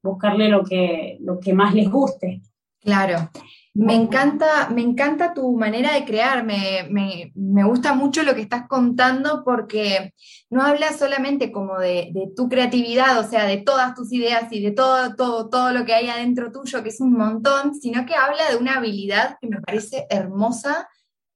buscarle 0.02 0.48
lo, 0.48 0.62
que, 0.62 1.16
lo 1.20 1.40
que 1.40 1.54
más 1.54 1.74
les 1.74 1.90
guste. 1.90 2.42
Claro. 2.80 3.30
Me 3.78 3.94
encanta, 3.94 4.70
me 4.70 4.80
encanta 4.82 5.34
tu 5.34 5.56
manera 5.56 5.92
de 5.92 6.04
crear, 6.04 6.44
me, 6.44 7.32
gusta 7.34 7.92
mucho 7.94 8.22
lo 8.22 8.34
que 8.34 8.40
estás 8.40 8.66
contando 8.68 9.42
porque 9.44 10.14
no 10.50 10.62
hablas 10.62 10.98
solamente 10.98 11.52
como 11.52 11.78
de, 11.78 12.10
de, 12.12 12.30
tu 12.34 12.48
creatividad, 12.48 13.18
o 13.18 13.28
sea, 13.28 13.44
de 13.44 13.58
todas 13.58 13.94
tus 13.94 14.12
ideas 14.12 14.50
y 14.50 14.62
de 14.62 14.70
todo, 14.70 15.14
todo, 15.14 15.50
todo 15.50 15.72
lo 15.72 15.84
que 15.84 15.94
hay 15.94 16.08
adentro 16.08 16.50
tuyo, 16.50 16.82
que 16.82 16.88
es 16.88 17.00
un 17.00 17.12
montón, 17.12 17.74
sino 17.74 18.06
que 18.06 18.14
habla 18.14 18.50
de 18.50 18.56
una 18.56 18.76
habilidad 18.76 19.36
que 19.40 19.48
me 19.48 19.60
parece 19.60 20.06
hermosa 20.08 20.88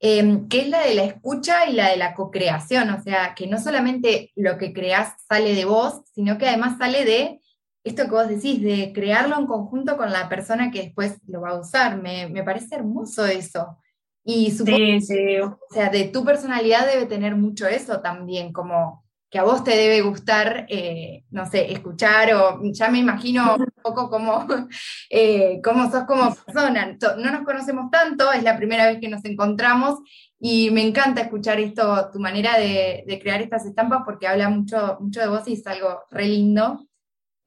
Em, 0.03 0.49
que 0.49 0.63
es 0.63 0.69
la 0.71 0.81
de 0.81 0.95
la 0.95 1.05
escucha 1.05 1.67
y 1.67 1.75
la 1.75 1.91
de 1.91 1.99
la 1.99 2.15
co-creación, 2.15 2.89
o 2.89 3.03
sea, 3.03 3.35
que 3.35 3.47
no 3.47 3.61
solamente 3.61 4.33
lo 4.35 4.57
que 4.57 4.73
creas 4.73 5.13
sale 5.29 5.55
de 5.55 5.67
vos, 5.67 6.01
sino 6.15 6.39
que 6.39 6.49
además 6.49 6.79
sale 6.79 7.05
de 7.05 7.40
esto 7.83 8.05
que 8.05 8.11
vos 8.11 8.29
decís, 8.29 8.63
de 8.63 8.93
crearlo 8.95 9.39
en 9.39 9.47
conjunto 9.47 9.97
con 9.97 10.13
la 10.13 10.29
persona 10.29 10.71
que 10.71 10.83
después 10.83 11.19
lo 11.27 11.41
va 11.41 11.51
a 11.51 11.61
usar. 11.61 12.01
Me, 12.01 12.43
parece 12.45 12.75
hermoso 12.75 13.27
eso. 13.27 13.79
Y 14.25 14.51
supongo 14.51 14.77
o 14.79 15.75
sea, 15.75 15.89
de 15.89 16.05
tu 16.05 16.25
personalidad 16.25 16.87
debe 16.87 17.07
tener 17.07 17.37
mucho 17.37 17.67
eso 17.67 18.01
también, 18.01 18.53
como 18.53 19.03
que 19.31 19.39
a 19.39 19.45
vos 19.45 19.63
te 19.63 19.71
debe 19.71 20.03
gustar, 20.03 20.67
eh, 20.69 21.25
no 21.31 21.47
sé, 21.49 21.73
escuchar 21.73 22.35
o 22.35 22.61
ya 22.73 22.89
me 22.89 22.99
imagino 22.99 23.57
un 23.57 23.67
poco 23.83 24.11
como, 24.11 24.45
eh, 25.11 25.61
cómo 25.63 25.91
sos 25.91 26.05
como 26.05 26.35
persona. 26.35 26.97
No 27.17 27.31
nos 27.31 27.45
conocemos 27.45 27.91
tanto, 27.91 28.33
es 28.33 28.43
la 28.43 28.57
primera 28.57 28.89
vez 28.89 28.99
que 29.01 29.09
nos 29.09 29.25
encontramos 29.25 30.01
y 30.41 30.71
me 30.71 30.83
encanta 30.83 31.23
escuchar 31.23 31.61
esto, 31.61 32.11
tu 32.13 32.19
manera 32.19 32.59
de, 32.59 33.19
crear 33.23 33.41
estas 33.41 33.65
estampas 33.67 34.03
porque 34.05 34.27
habla 34.27 34.49
mucho, 34.49 34.99
mucho 35.01 35.21
de 35.21 35.29
vos 35.29 35.47
y 35.47 35.53
es 35.53 35.67
algo 35.67 36.01
re 36.11 36.27
lindo. 36.27 36.87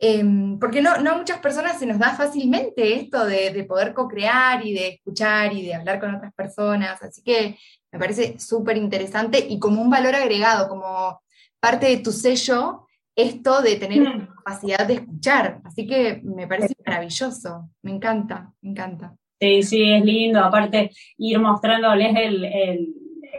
Em, 0.05 0.59
porque 0.59 0.81
no, 0.81 0.97
no 0.97 1.11
a 1.11 1.17
muchas 1.17 1.39
personas 1.39 1.79
se 1.79 1.85
nos 1.85 1.97
da 1.97 2.13
fácilmente 2.13 2.95
esto 2.95 3.25
de, 3.25 3.51
de 3.51 3.63
poder 3.63 3.93
co-crear 3.93 4.65
y 4.65 4.73
de 4.73 4.87
escuchar 4.89 5.53
y 5.53 5.65
de 5.65 5.75
hablar 5.75 6.01
con 6.01 6.13
otras 6.13 6.33
personas, 6.33 7.01
así 7.01 7.23
que 7.23 7.57
me 7.89 7.99
parece 7.99 8.37
súper 8.37 8.75
interesante 8.75 9.45
y 9.47 9.59
como 9.59 9.81
un 9.81 9.89
valor 9.89 10.13
agregado, 10.13 10.67
como 10.67 11.21
parte 11.57 11.85
de 11.85 11.97
tu 11.99 12.11
sello 12.11 12.85
esto 13.15 13.61
de 13.61 13.77
tener 13.77 14.01
mm. 14.01 14.27
capacidad 14.35 14.85
de 14.85 14.95
escuchar. 14.95 15.61
Así 15.63 15.87
que 15.87 16.19
me 16.21 16.47
parece 16.47 16.75
maravilloso, 16.85 17.69
me 17.81 17.91
encanta, 17.91 18.51
me 18.61 18.71
encanta. 18.71 19.15
Sí, 19.39 19.63
sí, 19.63 19.89
es 19.89 20.03
lindo. 20.03 20.43
Aparte, 20.43 20.91
ir 21.17 21.39
mostrándoles 21.39 22.13
el, 22.17 22.43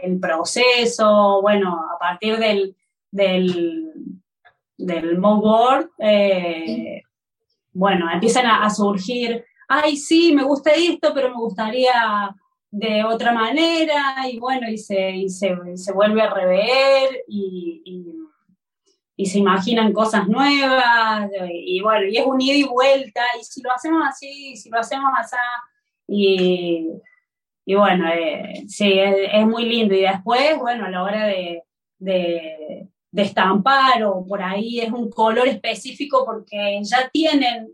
el, 0.01 0.19
proceso, 0.19 1.41
bueno, 1.43 1.79
a 1.93 1.99
partir 1.99 2.37
del, 2.37 2.75
del, 3.11 3.91
del 4.77 5.19
board, 5.19 5.89
eh, 5.99 7.01
bueno, 7.73 8.09
empiezan 8.11 8.45
a, 8.45 8.69
surgir, 8.69 9.43
ay, 9.67 9.97
sí, 9.97 10.33
me 10.33 10.43
gusta 10.43 10.71
esto, 10.71 11.13
pero 11.13 11.29
me 11.29 11.37
gustaría 11.37 12.35
de 12.71 13.03
otra 13.03 13.31
manera, 13.31 14.15
y 14.29 14.37
bueno, 14.39 14.69
y 14.69 14.77
se, 14.77 15.11
y 15.11 15.29
se, 15.29 15.55
se 15.75 15.93
vuelve 15.93 16.21
a 16.21 16.33
rever, 16.33 17.23
y, 17.27 17.81
y 19.17 19.25
se 19.25 19.39
imaginan 19.39 19.93
cosas 19.93 20.27
nuevas, 20.27 21.29
y, 21.49 21.81
bueno, 21.81 22.05
y 22.05 22.17
es 22.17 22.25
un 22.25 22.41
ida 22.41 22.55
y 22.55 22.63
vuelta, 22.63 23.21
y 23.39 23.43
si 23.43 23.61
lo 23.61 23.71
hacemos 23.71 24.03
así, 24.07 24.57
si 24.57 24.69
lo 24.69 24.79
hacemos 24.79 25.09
así, 25.17 25.37
y, 26.07 26.89
y 27.65 27.75
bueno, 27.75 28.07
eh, 28.09 28.65
sí, 28.67 28.99
es, 28.99 29.45
muy 29.47 29.65
lindo. 29.65 29.95
Y 29.95 30.01
después, 30.01 30.57
bueno, 30.59 30.85
a 30.85 30.89
la 30.89 31.03
hora 31.03 31.25
de, 31.27 31.63
de, 31.97 32.87
estampar 33.23 34.03
o 34.03 34.25
por 34.25 34.41
ahí 34.41 34.79
es 34.79 34.91
un 34.91 35.09
color 35.09 35.47
específico 35.47 36.25
porque 36.25 36.79
ya 36.83 37.09
tienen, 37.09 37.73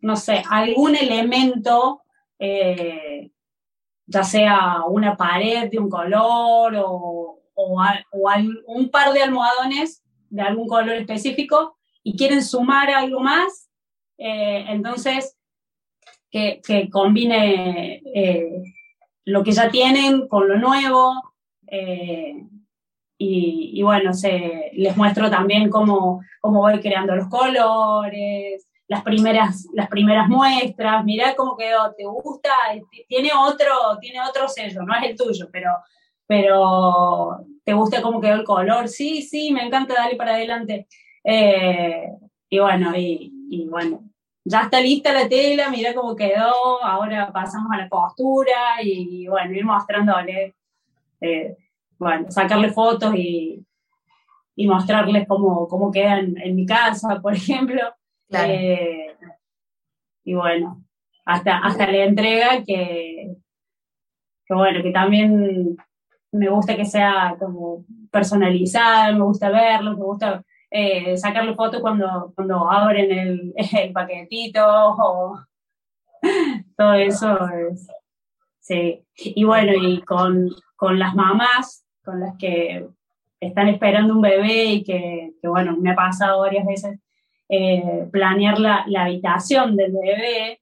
no 0.00 0.16
sé, 0.16 0.42
algún 0.48 0.96
elemento, 0.96 2.02
eh, 2.38 3.30
ya 4.06 4.22
sea 4.22 4.82
una 4.86 5.16
pared 5.16 5.70
de 5.70 5.78
un 5.78 5.88
color 5.88 6.76
o, 6.76 7.40
o, 7.54 7.82
un 8.66 8.90
par 8.90 9.12
de 9.12 9.22
almohadones 9.22 10.02
de 10.28 10.42
algún 10.42 10.66
color 10.66 10.96
específico 10.96 11.76
y 12.02 12.16
quieren 12.16 12.42
sumar 12.42 12.90
algo 12.90 13.20
más, 13.20 13.70
eh, 14.18 14.64
entonces 14.68 15.36
que, 16.30 16.60
combine 16.90 18.02
eh, 18.14 18.62
lo 19.24 19.44
que 19.44 19.52
ya 19.52 19.70
tienen 19.70 20.26
con 20.26 20.48
lo 20.48 20.58
nuevo. 20.58 21.14
Y, 23.16 23.82
bueno, 23.82 24.12
se, 24.12 24.70
les 24.74 24.96
muestro 24.96 25.30
también 25.30 25.70
cómo, 25.70 26.20
cómo 26.40 26.60
voy 26.60 26.80
creando 26.80 27.14
los 27.14 27.28
colores, 27.28 28.68
las 28.88 29.02
primeras, 29.02 29.66
las 29.72 29.88
primeras 29.88 30.28
muestras, 30.28 31.04
mirá 31.04 31.34
cómo 31.34 31.56
quedó, 31.56 31.94
¿te 31.94 32.04
gusta? 32.04 32.50
Tiene 33.08 33.30
otro, 33.34 33.98
tiene 34.00 34.20
otro 34.20 34.48
sello, 34.48 34.82
no 34.82 34.94
es 34.96 35.04
el 35.04 35.16
tuyo, 35.16 35.48
pero 35.50 35.70
pero 36.26 37.44
¿te 37.64 37.72
gusta 37.74 38.02
cómo 38.02 38.20
quedó 38.20 38.34
el 38.34 38.44
color? 38.44 38.88
Sí, 38.88 39.22
sí, 39.22 39.52
me 39.52 39.64
encanta, 39.64 39.94
darle 39.94 40.16
para 40.16 40.34
adelante. 40.34 40.86
Eh, 41.22 42.08
y 42.48 42.58
bueno, 42.58 42.92
y, 42.96 43.66
bueno, 43.68 44.02
ya 44.44 44.62
está 44.62 44.80
lista 44.80 45.12
la 45.12 45.28
tela, 45.28 45.70
mira 45.70 45.94
cómo 45.94 46.16
quedó, 46.16 46.82
ahora 46.82 47.30
pasamos 47.32 47.70
a 47.72 47.78
la 47.78 47.88
costura 47.88 48.82
y, 48.82 49.26
bueno, 49.26 49.54
ir 49.54 49.64
mostrándole, 49.64 50.54
eh, 51.20 51.56
bueno, 51.98 52.30
sacarle 52.30 52.70
fotos 52.70 53.14
y, 53.16 53.64
y 54.56 54.66
mostrarles 54.66 55.26
cómo, 55.26 55.68
cómo 55.68 55.90
quedan 55.90 56.36
en 56.38 56.54
mi 56.54 56.66
casa, 56.66 57.18
por 57.22 57.34
ejemplo. 57.34 57.80
Eh, 58.30 59.14
y 60.24 60.34
bueno, 60.34 60.82
hasta, 61.24 61.58
hasta 61.58 61.90
la 61.90 62.04
entrega 62.04 62.64
que, 62.64 63.36
que 64.46 64.54
bueno, 64.54 64.82
que 64.82 64.90
también 64.90 65.76
me 66.32 66.48
gusta 66.48 66.76
que 66.76 66.84
sea 66.84 67.36
como 67.38 67.84
personalizado, 68.10 69.14
me 69.14 69.24
gusta 69.24 69.50
verlo, 69.50 69.96
me 69.96 70.04
gusta 70.04 70.42
eh, 70.70 71.16
sacarle 71.16 71.54
fotos 71.54 71.80
cuando, 71.80 72.32
cuando 72.34 72.68
abren 72.68 73.10
el, 73.10 73.54
el 73.78 73.92
paquetito 73.92 74.60
o 74.66 75.40
todo 76.76 76.94
eso. 76.94 77.38
sí. 78.60 79.04
Y 79.14 79.44
bueno, 79.44 79.72
y 79.74 80.02
con, 80.02 80.50
con, 80.74 80.98
las 80.98 81.14
mamás 81.14 81.83
con 82.04 82.20
las 82.20 82.36
que 82.36 82.86
están 83.40 83.68
esperando 83.68 84.14
un 84.14 84.20
bebé 84.20 84.64
y 84.66 84.84
que, 84.84 85.32
bueno, 85.42 85.76
me 85.78 85.90
ha 85.90 85.96
pasado 85.96 86.40
varias 86.40 86.66
veces 86.66 86.98
eh, 87.48 88.08
planear 88.10 88.58
la, 88.58 88.84
habitación 88.96 89.76
del 89.76 89.92
bebé 89.92 90.60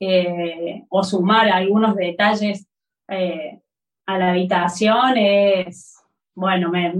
eh, 0.00 0.84
o 0.88 1.02
sumar 1.02 1.48
algunos 1.48 1.94
detalles 1.96 2.66
a 3.06 4.18
la 4.18 4.30
habitación 4.30 5.16
es, 5.16 6.02
bueno, 6.34 6.70
me, 6.70 6.94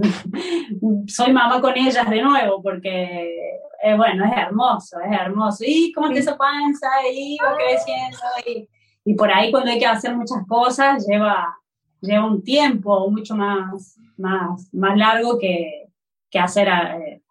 soy 1.07 1.33
mamá 1.33 1.59
con 1.61 1.75
ellas 1.75 2.09
de 2.09 2.21
nuevo 2.21 2.61
porque, 2.61 3.59
bueno, 3.97 4.25
es 4.25 4.37
hermoso, 4.37 4.99
es 4.99 5.19
hermoso. 5.19 5.63
Y 5.65 5.91
cómo 5.93 6.09
te 6.09 6.19
esa 6.19 6.37
panza 6.37 6.87
y 7.11 7.37
va 7.43 7.55
creciendo 7.55 8.17
y, 8.45 8.67
y 9.05 9.13
por 9.13 9.31
ahí 9.31 9.51
cuando 9.51 9.71
hay 9.71 9.79
que 9.79 9.85
hacer 9.85 10.15
muchas 10.15 10.45
cosas 10.47 11.05
lleva 11.07 11.55
lleva 12.05 12.25
un 12.25 12.43
tiempo 12.43 13.09
mucho 13.09 13.35
más, 13.35 13.99
más, 14.17 14.73
más 14.73 14.97
largo 14.97 15.37
que, 15.37 15.87
que 16.29 16.39
hacer 16.39 16.67
eh, 16.67 17.21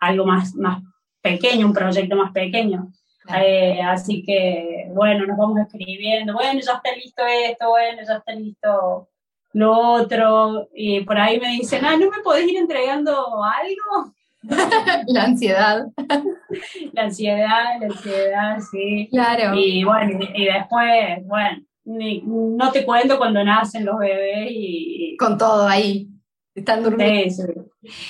algo 0.00 0.26
más, 0.26 0.54
más 0.54 0.82
pequeño, 1.20 1.66
un 1.66 1.72
proyecto 1.72 2.16
más 2.16 2.32
pequeño. 2.32 2.92
Eh, 3.36 3.80
así 3.82 4.22
que, 4.22 4.88
bueno, 4.94 5.26
nos 5.26 5.36
vamos 5.36 5.58
escribiendo, 5.60 6.32
bueno, 6.34 6.60
ya 6.60 6.74
está 6.74 6.94
listo 6.94 7.22
esto, 7.26 7.68
bueno, 7.70 8.02
ya 8.06 8.16
está 8.16 8.32
listo 8.32 9.08
lo 9.52 9.72
otro, 9.72 10.68
y 10.74 11.00
por 11.00 11.18
ahí 11.18 11.40
me 11.40 11.48
dicen, 11.48 11.84
ah, 11.84 11.96
¿no 11.96 12.10
me 12.10 12.22
podés 12.22 12.46
ir 12.46 12.58
entregando 12.58 13.42
algo? 13.42 14.12
la 15.06 15.24
ansiedad. 15.24 15.86
La 16.92 17.02
ansiedad, 17.02 17.80
la 17.80 17.86
ansiedad, 17.86 18.58
sí. 18.70 19.08
Claro. 19.10 19.54
Y 19.54 19.82
bueno, 19.82 20.20
y 20.34 20.44
después, 20.44 21.26
bueno, 21.26 21.58
no 21.86 22.72
te 22.72 22.84
cuento 22.84 23.16
cuando 23.18 23.42
nacen 23.44 23.84
los 23.84 23.98
bebés 23.98 24.48
y... 24.50 25.16
Con 25.18 25.38
todo 25.38 25.66
ahí, 25.66 26.08
están 26.54 26.82
durmiendo. 26.82 27.30
Sí, 27.32 27.42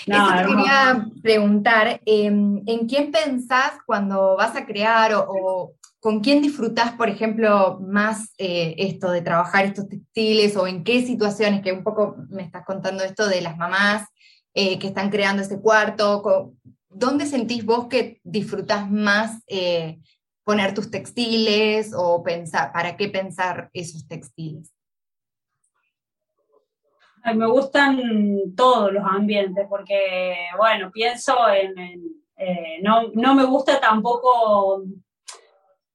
No, 0.07 0.35
te 0.35 0.47
quería 0.47 1.07
preguntar, 1.23 2.01
em, 2.07 2.63
¿en 2.67 2.89
quién 2.89 3.11
pensás 3.11 3.73
cuando 3.85 4.37
vas 4.37 4.57
a 4.57 4.65
crear 4.65 5.13
o, 5.15 5.75
con 6.01 6.21
quién 6.21 6.41
disfrutás, 6.41 6.93
por 6.93 7.09
ejemplo, 7.09 7.81
más 7.81 8.33
eh, 8.39 8.75
esto 8.79 9.11
de 9.11 9.23
trabajar 9.23 9.65
estos 9.65 9.89
textiles 9.89 10.57
o 10.57 10.67
en 10.67 10.85
qué 10.85 11.05
situaciones, 11.05 11.63
que 11.63 11.73
un 11.73 11.83
poco 11.83 12.17
me 12.31 12.43
estás 12.43 12.65
contando 12.65 13.03
esto 13.05 13.29
de 13.29 13.41
las 13.41 13.57
mamás 13.57 14.09
eh, 14.55 14.79
que 14.79 14.87
están 14.87 15.11
creando 15.11 15.43
ese 15.43 15.61
cuarto, 15.61 16.55
¿dónde 16.89 17.27
sentís 17.27 17.65
vos 17.65 17.89
que 17.89 18.21
disfrutás 18.23 18.91
más 18.91 19.43
eh, 19.49 19.99
poner 20.47 20.73
tus 20.73 20.89
textiles 20.93 21.93
o 21.93 22.23
pensar, 22.23 22.73
para 22.73 22.97
qué 22.97 23.09
pensar 23.09 23.69
esos 23.73 24.07
textiles? 24.07 24.73
Me 27.35 27.49
gustan 27.49 28.55
todos 28.57 28.93
los 28.93 29.03
ambientes 29.05 29.67
porque, 29.69 30.37
bueno, 30.57 30.93
pienso 30.93 31.35
en, 31.49 32.01
eh, 32.37 32.81
no, 32.81 33.35
me 33.35 33.45
gusta 33.45 33.81
tampoco, 33.81 34.85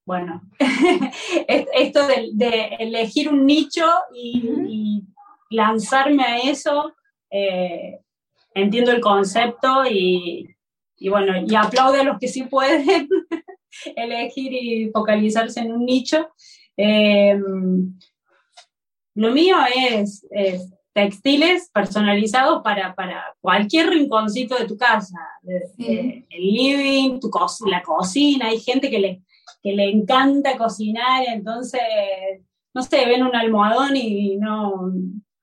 bueno, 0.05 0.41
esto 1.47 2.05
de, 2.07 2.75
elegir 2.77 3.29
un 3.29 3.45
nicho 3.45 3.85
y, 4.13 5.01
lanzarme 5.49 6.23
a 6.23 6.37
eso, 6.39 6.93
eh, 7.29 8.01
entiendo 8.53 8.91
el 8.91 8.99
concepto 8.99 9.85
y, 9.85 10.45
y, 10.97 11.09
bueno, 11.09 11.33
y 11.45 11.55
aplaudo 11.55 12.01
a 12.01 12.03
los 12.03 12.19
que 12.19 12.27
sí 12.27 12.43
pueden, 12.43 13.07
elegir 13.95 14.53
y 14.53 14.89
focalizarse 14.91 15.61
en 15.61 15.73
un 15.73 15.85
nicho. 15.85 16.29
Eh, 16.77 17.39
lo 19.15 19.31
mío 19.31 19.57
es, 19.75 20.25
textiles 20.93 21.69
personalizados 21.73 22.61
para, 22.63 22.95
cualquier 23.39 23.89
rinconcito 23.89 24.55
de 24.57 24.65
tu 24.65 24.77
casa, 24.77 25.17
el 25.47 26.25
living, 26.29 27.19
tu 27.19 27.29
la 27.65 27.81
cocina, 27.81 28.47
hay 28.47 28.59
gente 28.59 28.89
que 28.89 28.99
le, 28.99 29.21
que 29.61 29.73
le 29.73 29.89
encanta 29.89 30.57
cocinar, 30.57 31.23
entonces, 31.27 31.81
no 32.73 32.81
sé, 32.81 33.05
ven 33.05 33.23
un 33.23 33.35
almohadón 33.35 33.95
y 33.95 34.37
no, 34.37 34.91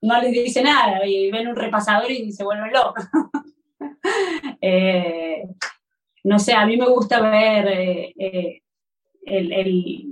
no 0.01 0.21
les 0.21 0.31
dice 0.31 0.61
nada, 0.61 1.05
y 1.05 1.31
ven 1.31 1.47
un 1.47 1.55
repasador 1.55 2.11
y 2.11 2.31
se 2.31 2.43
vuelven 2.43 2.71
locos. 2.71 3.05
eh, 4.61 5.43
no 6.23 6.39
sé, 6.39 6.53
a 6.53 6.65
mí 6.65 6.77
me 6.77 6.87
gusta 6.87 7.21
ver 7.21 7.67
eh, 7.67 8.61
eh, 9.25 10.05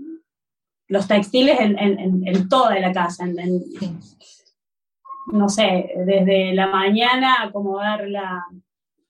los 0.87 1.07
textiles 1.07 1.57
en, 1.59 2.49
toda 2.49 2.79
la 2.79 2.91
casa, 2.91 3.25
no 5.33 5.49
sé, 5.49 5.91
desde 6.05 6.53
la 6.53 6.67
mañana 6.67 7.43
acomodar 7.43 8.07
la, 8.07 8.45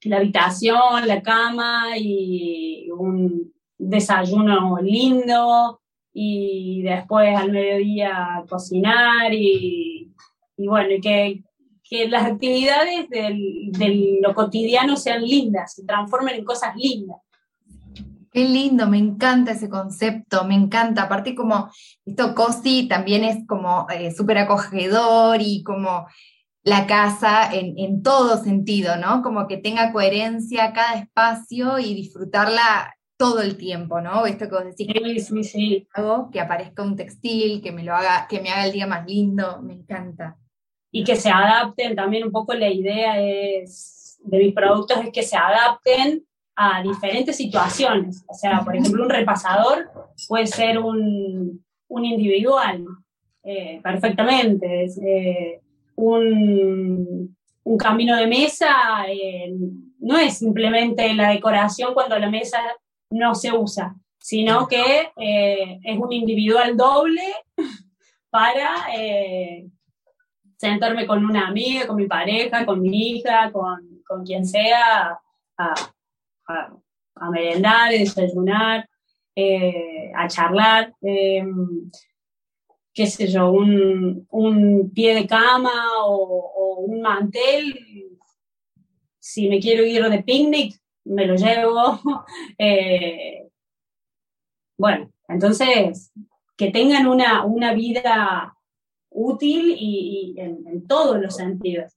la 0.04 0.18
habitación, 0.18 1.08
la 1.08 1.22
cama 1.22 1.98
y 1.98 2.90
un 2.92 3.54
desayuno 3.78 4.78
lindo 4.82 5.82
y 6.14 6.82
después 6.82 7.36
al 7.38 7.52
mediodía 7.52 8.44
cocinar 8.50 9.32
y, 9.34 10.12
y 10.58 10.68
bueno, 10.68 10.96
y 10.96 11.02
que, 11.02 11.44
que 11.90 12.08
las 12.08 12.26
actividades 12.26 13.10
de 13.10 14.20
lo 14.22 14.34
cotidiano 14.34 14.98
sean 14.98 15.24
lindas, 15.24 15.74
se 15.76 15.86
transformen 15.86 16.36
en 16.36 16.46
cosas 16.46 16.76
lindas. 16.76 17.18
Qué 18.32 18.48
lindo, 18.48 18.88
me 18.88 18.98
encanta 18.98 19.54
ese 19.54 19.70
concepto, 19.70 20.44
me 20.44 20.56
encanta. 20.56 21.04
Aparte 21.04 21.34
como 21.34 21.72
esto 22.06 22.36
cosi 22.36 22.88
también 22.88 23.24
es 23.24 23.48
como 23.48 23.88
eh, 23.90 24.14
súper 24.14 24.38
acogedor 24.40 25.42
y 25.42 25.64
como 25.64 26.08
la 26.64 26.86
casa 26.86 27.50
en, 27.52 28.04
todo 28.04 28.44
sentido, 28.44 28.98
¿no? 28.98 29.22
Como 29.22 29.48
que 29.48 29.58
tenga 29.58 29.94
coherencia 29.94 30.74
cada 30.74 31.00
espacio 31.00 31.80
y 31.80 31.94
disfrutarla 31.96 32.94
todo 33.16 33.42
el 33.42 33.56
tiempo, 33.56 34.02
¿no? 34.02 34.26
Esto 34.26 34.50
que 34.50 34.56
vos 34.56 34.66
decís, 34.66 35.28
sí, 35.28 35.44
sí, 35.44 35.88
que 36.32 36.42
aparezca 36.42 36.84
un 36.84 36.98
textil, 36.98 37.62
que 37.62 37.72
me 37.72 37.84
lo 37.84 37.96
haga, 37.96 38.28
que 38.28 38.42
me 38.42 38.50
haga 38.50 38.66
el 38.66 38.74
día 38.74 38.86
más 38.86 39.08
lindo, 39.08 39.62
me 39.62 39.74
encanta 39.74 40.38
y 40.98 41.04
que 41.04 41.16
se 41.16 41.30
adapten, 41.30 41.96
también 41.96 42.24
un 42.24 42.32
poco 42.32 42.56
la 42.56 42.70
idea 42.70 43.22
es, 43.22 44.18
de 44.24 44.40
mis 44.40 44.52
productos 44.52 44.98
es 45.06 45.12
que 45.12 45.22
se 45.22 45.38
adapten 45.38 46.26
a 46.56 46.82
diferentes 46.82 47.38
situaciones. 47.38 48.26
O 48.28 48.34
sea, 48.34 48.62
por 48.62 48.76
ejemplo, 48.76 49.04
un 49.04 49.10
repasador 49.12 49.92
puede 50.28 50.48
ser 50.48 50.80
un, 50.80 51.64
un 51.88 52.04
individual, 52.04 52.84
eh, 53.44 53.80
perfectamente. 53.84 54.86
Eh, 55.06 55.62
un, 55.98 57.38
un, 57.64 57.78
camino 57.78 58.18
de 58.18 58.26
mesa 58.26 58.74
eh, 59.08 59.54
no 60.00 60.18
es 60.18 60.40
simplemente 60.40 61.14
la 61.14 61.30
decoración 61.30 61.94
cuando 61.94 62.18
la 62.18 62.32
mesa 62.32 62.58
no 63.12 63.36
se 63.36 63.56
usa, 63.56 63.96
sino 64.18 64.68
que 64.68 65.12
es 65.16 66.00
un 66.00 66.12
individual 66.12 66.76
doble 66.76 67.22
para 68.32 68.88
sentarme 70.58 71.06
con 71.06 71.24
una 71.24 71.48
amiga, 71.48 71.88
con 71.88 71.96
mi 71.96 72.08
pareja, 72.08 72.66
con 72.66 72.82
mi 72.82 73.12
hija, 73.12 73.52
con, 73.52 74.02
con 74.06 74.26
quien 74.26 74.46
sea, 74.46 75.18
a, 75.58 77.30
merendar, 77.32 77.90
a 77.90 77.92
desayunar, 77.92 78.90
eh, 79.36 80.12
a 80.16 80.28
charlar, 80.28 80.94
em, 81.02 81.92
qué 82.94 83.06
sé 83.06 83.28
yo, 83.28 83.52
un, 83.52 84.26
un, 84.32 84.92
pie 84.94 85.14
de 85.14 85.28
cama 85.28 85.74
o, 86.06 86.80
un 86.80 87.02
mantel. 87.02 88.18
Si 89.20 89.48
me 89.50 89.60
quiero 89.60 89.84
ir 89.84 90.04
de 90.10 90.24
picnic, 90.24 90.76
me 91.06 91.26
lo 91.26 91.36
llevo. 91.36 92.00
Eh, 92.60 93.50
bueno, 94.78 95.12
entonces, 95.28 96.12
que 96.56 96.72
tengan 96.72 97.08
una, 97.08 97.46
una 97.46 97.74
vida 97.74 98.57
útil 99.18 99.76
y, 99.78 100.36
en, 100.38 100.88
todos 100.88 101.20
los 101.20 101.36
sentidos. 101.36 101.94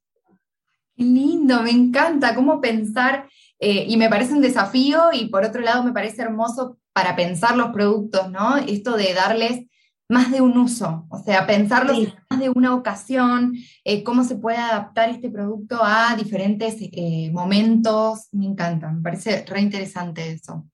Qué 0.96 1.04
lindo, 1.04 1.62
me 1.62 1.70
encanta 1.70 2.34
cómo 2.34 2.60
pensar, 2.60 3.28
eh, 3.58 3.84
y 3.86 3.96
me 3.96 4.08
parece 4.08 4.32
un 4.32 4.40
desafío 4.40 5.10
y 5.12 5.26
por 5.26 5.44
otro 5.44 5.60
lado 5.60 5.84
me 5.84 5.92
parece 5.92 6.22
hermoso 6.22 6.78
para 6.92 7.14
pensar 7.14 7.56
los 7.56 7.68
productos, 7.70 8.30
¿no? 8.30 8.56
Esto 8.56 8.96
de 8.96 9.14
darles 9.14 9.66
más 10.08 10.32
de 10.32 10.40
un 10.40 10.56
uso, 10.58 11.06
o 11.08 11.18
sea, 11.22 11.46
pensarlos 11.46 11.98
más 12.28 12.40
de 12.40 12.50
una 12.50 12.74
ocasión, 12.74 13.54
eh, 13.84 14.02
cómo 14.02 14.24
se 14.24 14.36
puede 14.36 14.56
adaptar 14.56 15.08
este 15.08 15.30
producto 15.30 15.78
a 15.82 16.16
diferentes 16.16 16.76
eh, 16.80 17.30
momentos, 17.32 18.28
me 18.32 18.46
encanta, 18.46 18.90
me 18.90 19.02
parece 19.02 19.44
re 19.46 19.60
interesante 19.60 20.32
eso. 20.32 20.66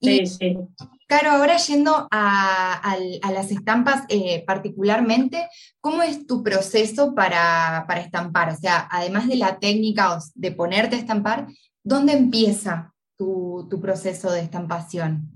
Sí, 0.00 0.26
sí. 0.26 0.56
Claro, 1.06 1.32
ahora 1.32 1.58
yendo 1.58 2.08
a, 2.10 2.96
las 3.30 3.50
estampas 3.50 4.04
eh, 4.08 4.42
particularmente, 4.46 5.48
¿cómo 5.80 6.02
es 6.02 6.26
tu 6.26 6.42
proceso 6.42 7.14
para, 7.14 7.86
estampar? 7.96 8.50
O 8.50 8.56
sea, 8.56 8.88
además 8.90 9.28
de 9.28 9.36
la 9.36 9.58
técnica 9.58 10.18
de 10.34 10.52
ponerte 10.52 10.96
a 10.96 10.98
estampar, 10.98 11.46
¿dónde 11.82 12.14
empieza 12.14 12.94
tu, 13.16 13.68
proceso 13.82 14.32
de 14.32 14.40
estampación? 14.40 15.30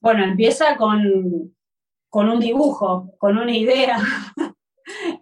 Bueno, 0.00 0.24
empieza 0.24 0.76
con, 0.76 1.54
un 2.12 2.40
dibujo, 2.40 3.14
con 3.18 3.38
una 3.38 3.56
idea. 3.56 3.98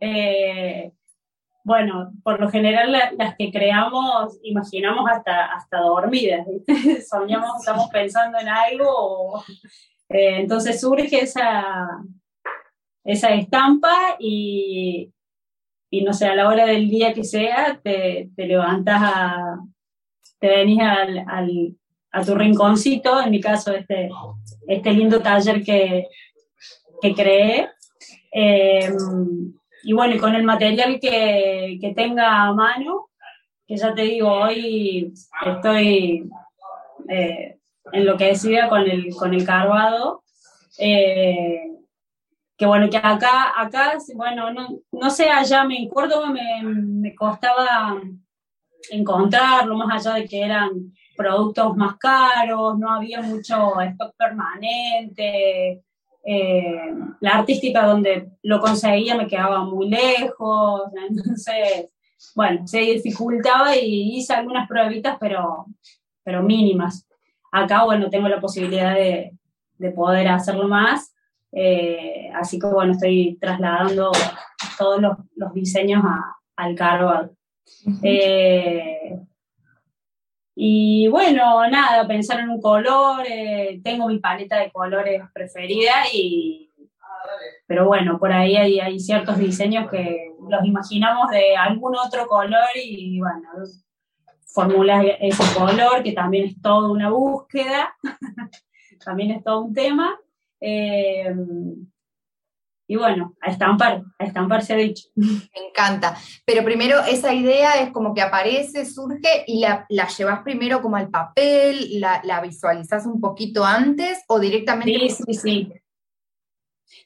Eh, 0.01 0.93
bueno, 1.69 2.11
por 2.25 2.41
lo 2.41 2.49
general 2.49 2.91
las 2.91 3.37
que 3.37 3.53
creamos 3.53 4.39
imaginamos 4.43 5.05
hasta, 5.09 5.53
hasta 5.53 5.81
dormidas, 5.81 6.47
soñamos, 7.11 7.61
estamos 7.61 7.91
pensando 7.91 8.39
en 8.39 8.49
algo, 8.49 9.45
eh, 10.09 10.39
entonces 10.39 10.81
surge 10.81 11.21
esa, 11.21 11.87
esa 13.05 13.35
estampa 13.35 14.17
y, 14.19 15.13
y, 15.91 16.03
no 16.03 16.15
sé, 16.15 16.27
a 16.27 16.35
la 16.35 16.49
hora 16.49 16.65
del 16.65 16.89
día 16.89 17.13
que 17.13 17.23
sea, 17.23 17.79
te, 17.85 18.31
te 18.35 18.47
levantas 18.47 18.99
a, 19.03 19.59
te 20.41 20.49
venís 20.49 20.81
al, 20.81 21.19
al, 21.29 21.77
a 22.13 22.25
tu 22.25 22.35
rinconcito, 22.35 23.21
en 23.21 23.31
mi 23.31 23.43
caso 23.43 23.75
este, 23.75 24.09
este 24.69 24.93
lindo 24.93 25.21
taller 25.21 25.63
que, 25.63 26.07
que 27.03 27.15
creé. 27.15 27.69
Eh, 28.33 28.91
y 29.89 29.95
bueno, 29.95 30.21
con 30.21 30.35
el 30.35 30.45
material 30.45 31.01
que, 31.01 31.79
que, 31.81 31.95
tenga 31.95 32.43
a 32.43 32.53
mano, 32.53 33.09
que 33.67 33.75
ya 33.75 33.95
te 33.95 34.03
digo, 34.03 34.31
hoy 34.31 35.15
estoy 35.47 36.29
eh, 37.09 37.57
enloquecida 37.91 38.69
con 38.69 38.83
el, 38.83 39.15
con 39.17 39.33
el 39.33 39.47
carbado. 39.47 40.25
Eh, 40.79 41.71
que 42.55 42.67
bueno, 42.67 42.91
que 42.91 42.99
acá, 42.99 43.55
acá 43.57 43.97
bueno, 44.15 44.53
no, 44.53 44.79
no 44.93 45.09
sé, 45.09 45.31
allá 45.31 45.65
me 45.65 45.87
acuerdo, 45.87 46.27
me, 46.27 46.63
me 46.63 47.15
costaba 47.15 47.99
encontrarlo, 48.91 49.75
más 49.75 50.07
allá 50.07 50.17
de 50.17 50.29
que 50.29 50.43
eran 50.43 50.93
productos 51.17 51.75
más 51.79 51.97
caros, 51.97 52.79
no 52.79 52.93
había 52.93 53.23
mucho 53.23 53.81
stock 53.81 54.15
permanente, 54.19 55.83
eh, 56.31 56.93
la 57.21 57.31
artística 57.39 57.87
donde 57.87 58.33
lo 58.43 58.61
conseguía 58.61 59.17
me 59.17 59.27
quedaba 59.27 59.65
muy 59.65 59.89
lejos, 59.89 60.83
entonces, 61.09 61.91
bueno, 62.35 62.67
se 62.67 62.81
dificultaba 62.81 63.75
y 63.75 64.17
hice 64.17 64.35
algunas 64.35 64.69
pruebitas, 64.69 65.17
pero, 65.19 65.65
pero 66.23 66.43
mínimas. 66.43 67.09
Acá, 67.51 67.85
bueno, 67.85 68.11
tengo 68.11 68.29
la 68.29 68.41
posibilidad 68.41 68.95
de, 68.95 69.33
de 69.79 69.91
poder 69.91 70.29
hacerlo 70.29 70.69
más, 70.69 71.15
eh, 71.53 72.31
así 72.35 72.59
que, 72.59 72.67
bueno, 72.67 72.93
estoy 72.93 73.39
trasladando 73.41 74.13
todos 74.77 75.01
los, 75.01 75.17
los 75.35 75.55
diseños 75.55 76.05
a, 76.05 76.37
al 76.57 76.75
Carval. 76.75 77.31
Eh, 78.03 79.19
y 80.61 81.07
bueno, 81.07 81.71
nada, 81.71 82.05
pensar 82.09 82.41
en 82.41 82.51
un 82.51 82.61
color, 82.61 83.25
eh, 83.25 83.81
tengo 83.85 84.09
mi 84.09 84.19
paleta 84.19 84.59
de 84.59 84.73
colores 84.73 85.23
preferida 85.33 85.93
y... 86.13 86.69
Pero 87.69 87.87
bueno, 87.87 88.19
por 88.19 88.33
ahí 88.33 88.57
hay, 88.57 88.99
ciertos 88.99 89.39
diseños 89.39 89.89
que 89.89 90.33
los 90.49 90.65
imaginamos 90.65 91.31
de 91.31 91.55
algún 91.57 91.95
otro 91.95 92.27
color 92.27 92.71
y 92.75 93.21
bueno, 93.21 93.49
formulas 94.47 95.05
ese 95.21 95.45
color 95.57 96.03
que 96.03 96.11
también 96.11 96.47
es 96.47 96.61
toda 96.61 96.91
una 96.91 97.11
búsqueda, 97.11 97.95
también 99.05 99.31
es 99.31 99.45
todo 99.45 99.61
un 99.61 99.73
tema. 99.73 100.19
Eh, 100.61 101.37
y 102.91 102.97
bueno, 102.97 103.37
a 103.43 103.51
estampar, 103.51 104.03
a 104.19 104.25
estampar 104.25 104.65
se 104.65 104.73
ha 104.73 104.77
dicho. 104.77 105.09
Me 105.15 105.69
encanta. 105.69 106.17
Pero 106.47 106.65
primero 106.65 107.01
esa 107.01 107.35
idea 107.35 107.83
es 107.83 107.93
como 107.93 108.15
que 108.15 108.23
aparece, 108.23 108.87
surge 108.87 109.45
y 109.47 109.61
la, 109.61 109.85
la 109.91 110.09
llevas 110.09 110.43
primero 110.43 110.81
como 110.81 110.97
al 110.97 111.11
papel, 111.11 112.01
la, 112.01 112.23
la 112.25 112.41
visualizas 112.41 113.05
un 113.05 113.21
poquito 113.21 113.63
antes 113.63 114.25
o 114.27 114.41
directamente. 114.41 115.11
Sí, 115.11 115.23
sí, 115.27 115.35
sí. 115.35 115.73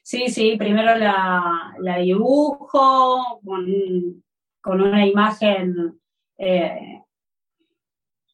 Sí, 0.01 0.29
sí, 0.29 0.55
primero 0.57 0.97
la, 0.97 1.73
la 1.79 1.97
dibujo 1.97 3.41
con, 3.43 4.23
con, 4.61 4.81
una 4.81 5.05
imagen, 5.05 5.99
eh, 6.37 7.01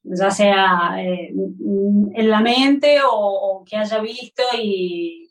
ya 0.04 0.32
sea 0.32 0.96
eh, 1.00 1.32
en 1.32 2.30
la 2.30 2.42
mente 2.42 3.02
o, 3.02 3.12
o 3.12 3.64
que 3.64 3.78
haya 3.78 4.00
visto 4.00 4.44
y 4.58 5.29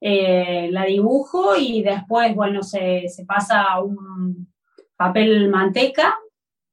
eh, 0.00 0.68
la 0.70 0.84
dibujo 0.84 1.56
y 1.56 1.82
después, 1.82 2.34
bueno, 2.34 2.62
se, 2.62 3.08
se, 3.08 3.24
pasa 3.24 3.62
a 3.62 3.82
un 3.82 4.52
papel 4.96 5.48
manteca 5.48 6.16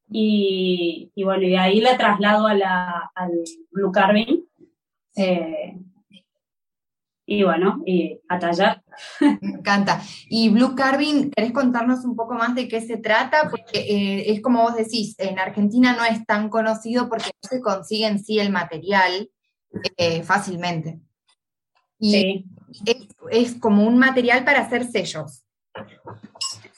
y, 0.08 1.10
y, 1.14 1.24
bueno, 1.24 1.42
y 1.42 1.50
de 1.50 1.58
ahí 1.58 1.80
la 1.80 1.96
traslado 1.96 2.46
a 2.46 2.54
la, 2.54 3.10
al 3.14 3.32
blue 3.70 3.90
carving. 3.90 4.44
Eh, 5.16 5.78
y 7.28 7.42
bueno, 7.42 7.82
y 7.84 8.20
a 8.28 8.38
tallar. 8.38 8.84
Me 9.40 9.58
encanta. 9.58 10.00
Y 10.28 10.48
Blue 10.48 10.76
Carving, 10.76 11.30
¿querés 11.32 11.50
contarnos 11.50 12.04
un 12.04 12.14
poco 12.14 12.34
más 12.34 12.54
de 12.54 12.68
qué 12.68 12.80
se 12.80 12.98
trata? 12.98 13.50
Porque 13.50 13.80
eh, 13.80 14.30
es 14.30 14.40
como 14.40 14.62
vos 14.62 14.76
decís, 14.76 15.16
en 15.18 15.40
Argentina 15.40 15.96
no 15.96 16.04
es 16.04 16.24
tan 16.24 16.48
conocido 16.48 17.08
porque 17.08 17.30
no 17.42 17.48
se 17.48 17.60
consigue 17.60 18.06
en 18.06 18.20
sí 18.22 18.38
el 18.38 18.50
material 18.50 19.28
eh, 19.96 20.22
fácilmente. 20.22 21.00
Y 21.98 22.12
sí 22.12 22.55
es, 23.30 23.54
como 23.54 23.86
un 23.86 23.98
material 23.98 24.44
para 24.44 24.60
hacer 24.60 24.84
sellos. 24.84 25.44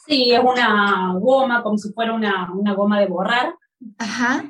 Sí, 0.06 0.32
es 0.32 0.40
una 0.40 1.14
goma, 1.18 1.62
como 1.62 1.76
si 1.78 1.92
fuera 1.92 2.14
una, 2.14 2.74
goma 2.74 3.00
de 3.00 3.06
borrar. 3.06 3.54
Ajá. 3.98 4.44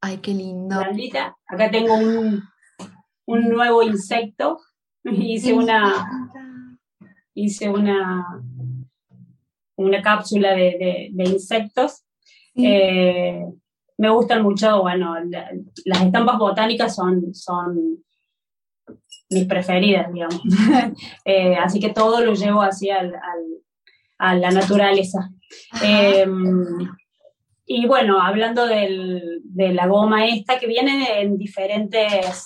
Ay, 0.00 0.18
qué 0.18 0.32
lindo. 0.32 0.76
Acá 1.46 1.70
tengo 1.70 1.94
un, 1.94 2.42
nuevo 3.26 3.82
insecto. 3.82 4.58
Hice 5.04 5.54
una. 5.54 6.06
Hice 7.34 7.68
una. 7.68 8.42
Una 9.76 10.02
cápsula 10.02 10.54
de, 10.54 11.10
insectos. 11.16 12.04
Eh, 12.56 13.44
me 13.98 14.10
gustan 14.10 14.42
mucho, 14.42 14.82
bueno, 14.82 15.16
las 15.84 16.02
estampas 16.02 16.38
botánicas 16.38 16.94
son, 16.94 17.34
son 17.34 18.04
mis 19.30 19.46
preferidas, 19.46 20.12
digamos. 20.12 20.42
Eh, 21.24 21.56
así 21.56 21.80
que 21.80 21.90
todo 21.90 22.20
lo 22.20 22.34
llevo 22.34 22.60
así 22.62 22.90
al, 22.90 23.14
a 24.18 24.34
la 24.34 24.50
naturaleza. 24.50 25.30
Em, 25.82 26.88
y 27.66 27.86
bueno, 27.86 28.20
hablando 28.20 28.66
del, 28.66 29.40
de 29.44 29.72
la 29.72 29.86
goma 29.86 30.26
esta, 30.26 30.58
que 30.58 30.66
viene 30.66 31.20
en 31.20 31.38
diferentes 31.38 32.44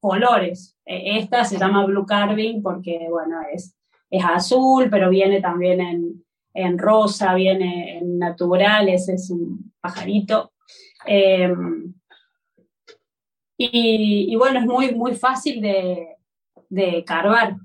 colores. 0.00 0.76
E, 0.84 1.18
esta 1.18 1.44
se 1.44 1.58
llama 1.58 1.84
Blue 1.86 2.06
Carving 2.06 2.62
porque, 2.62 3.06
bueno, 3.10 3.36
es, 3.52 3.76
es 4.10 4.24
azul, 4.24 4.88
pero 4.90 5.10
viene 5.10 5.40
también 5.40 5.80
en, 5.80 6.24
en 6.54 6.78
rosa, 6.78 7.34
viene 7.34 7.98
en 7.98 8.18
naturales, 8.18 9.08
es 9.08 9.30
un 9.30 9.72
pajarito. 9.80 10.52
Eh, 11.06 11.52
y, 13.62 14.34
bueno, 14.36 14.60
es 14.60 14.66
muy, 14.66 14.94
muy 14.94 15.14
fácil 15.14 15.60
de, 15.60 16.16
de 16.70 17.04
carvar. 17.04 17.56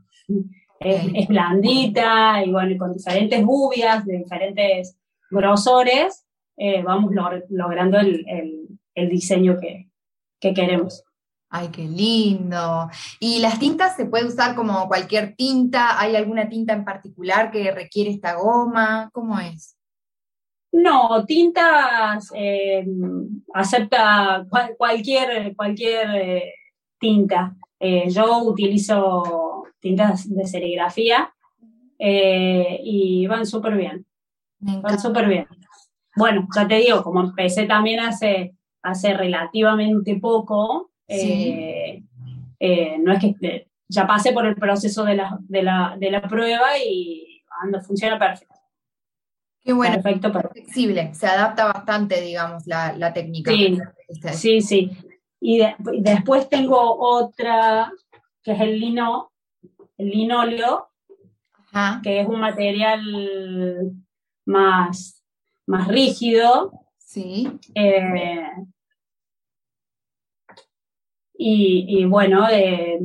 Es, 0.78 1.28
blandita 1.28 2.44
y 2.44 2.52
bueno, 2.52 2.78
con 2.78 2.94
diferentes 2.94 3.44
bubias 3.44 4.06
de 4.06 4.18
diferentes 4.18 4.98
grosores, 5.32 6.28
eh, 6.58 6.84
vamos 6.84 7.12
logrando 7.50 7.98
el, 7.98 8.26
el, 8.94 9.10
diseño 9.10 9.58
que, 9.60 9.90
que 10.40 10.54
queremos. 10.54 11.04
Ay, 11.50 11.70
qué 11.70 11.84
lindo. 11.84 12.90
¿Y 13.20 13.40
las 13.40 13.58
tintas 13.58 13.96
se 13.96 14.06
puede 14.06 14.26
usar 14.26 14.54
como 14.54 14.88
cualquier 14.88 15.34
tinta? 15.36 16.00
¿Hay 16.00 16.16
alguna 16.16 16.50
tinta 16.50 16.74
en 16.74 16.84
particular 16.84 17.52
que 17.52 17.72
requiere 17.72 18.12
esta 18.12 18.36
goma? 18.36 19.10
¿Cómo 19.14 19.40
es? 19.40 19.75
No, 20.76 21.26
tintas 21.26 22.34
eh, 22.36 22.86
acepta 23.54 24.46
cualquier, 24.78 25.56
cualquier 25.56 26.16
eh, 26.16 26.54
tinta. 27.00 27.56
Eh, 27.80 28.10
yo 28.10 28.44
utilizo 28.44 29.64
tintas 29.80 30.28
de 30.30 30.46
serigrafía 30.46 31.34
y 31.98 33.26
van 33.26 33.46
súper 33.46 33.78
bien. 33.78 34.06
Van 34.60 35.00
súper 35.00 35.30
bien. 35.30 35.48
Bueno, 36.14 36.46
ya 36.54 36.68
te 36.68 36.76
digo, 36.76 37.02
como 37.04 37.22
empecé 37.22 37.68
también 37.68 38.02
hace, 38.02 38.54
hace 38.82 39.14
relativamente 39.14 40.18
poco, 40.18 40.92
no 41.08 41.16
es 43.14 43.20
que 43.22 43.68
ya 43.88 44.06
pasé 44.06 44.34
por 44.34 44.46
el 44.46 44.56
proceso 44.56 45.06
de 45.06 45.16
la, 45.16 45.38
de 45.40 45.64
la, 45.64 45.96
de 45.98 46.12
la 46.12 46.22
prueba 46.22 46.78
y 46.86 47.42
ando, 47.62 47.82
funciona 47.82 48.20
perfecto. 48.20 48.55
Qué 49.66 49.74
bueno, 49.74 50.00
perfecto, 50.00 50.32
flexible, 50.52 51.12
se 51.16 51.26
adapta 51.26 51.66
bastante, 51.66 52.22
digamos, 52.22 52.68
la, 52.68 53.12
técnica. 53.12 53.52
Sí, 54.32 54.62
sí, 54.62 54.92
Y, 55.42 55.64
después 56.02 56.48
tengo 56.50 56.80
otra, 57.00 57.92
que 58.44 58.52
es 58.52 58.62
el 58.62 58.80
lino, 58.80 59.32
el 59.98 60.10
linóleo, 60.10 60.90
que 62.04 62.22
es 62.22 62.28
un 62.28 62.42
material 62.42 63.96
más, 64.46 65.24
más 65.66 65.88
rígido. 65.88 66.72
Sí. 67.00 67.50
Eh, 67.74 68.48
y, 71.34 72.06
bueno, 72.06 72.48
eh, 72.52 73.00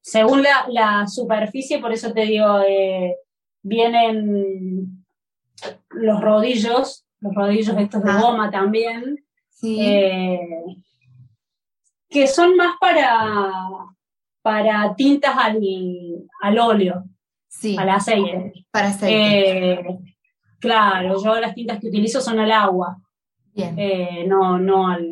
según 0.00 0.42
la, 0.42 1.06
superficie, 1.06 1.80
por 1.80 1.92
eso 1.92 2.14
te 2.14 2.22
digo, 2.22 2.62
eh, 2.66 3.14
vienen 3.62 4.97
los 5.90 6.20
rodillos, 6.20 7.06
los 7.20 7.34
rodillos 7.34 7.76
estos 7.76 8.02
de 8.02 8.12
goma 8.12 8.50
también, 8.50 9.24
eh, 9.62 10.40
que 12.08 12.26
son 12.26 12.56
más 12.56 12.76
para, 12.80 13.52
para 14.42 14.94
tintas 14.94 15.36
al, 15.36 15.60
al 16.42 16.58
óleo, 16.58 17.04
al 17.76 17.88
aceite. 17.88 18.52
Para 18.70 18.88
aceite. 18.88 19.72
Eh, 19.72 19.98
claro, 20.60 21.22
yo 21.22 21.40
las 21.40 21.54
tintas 21.54 21.80
que 21.80 21.88
utilizo 21.88 22.20
son 22.20 22.38
al 22.38 22.52
agua, 22.52 22.98
eh, 23.54 24.24
no, 24.26 24.58
no, 24.58 24.88
al, 24.88 25.10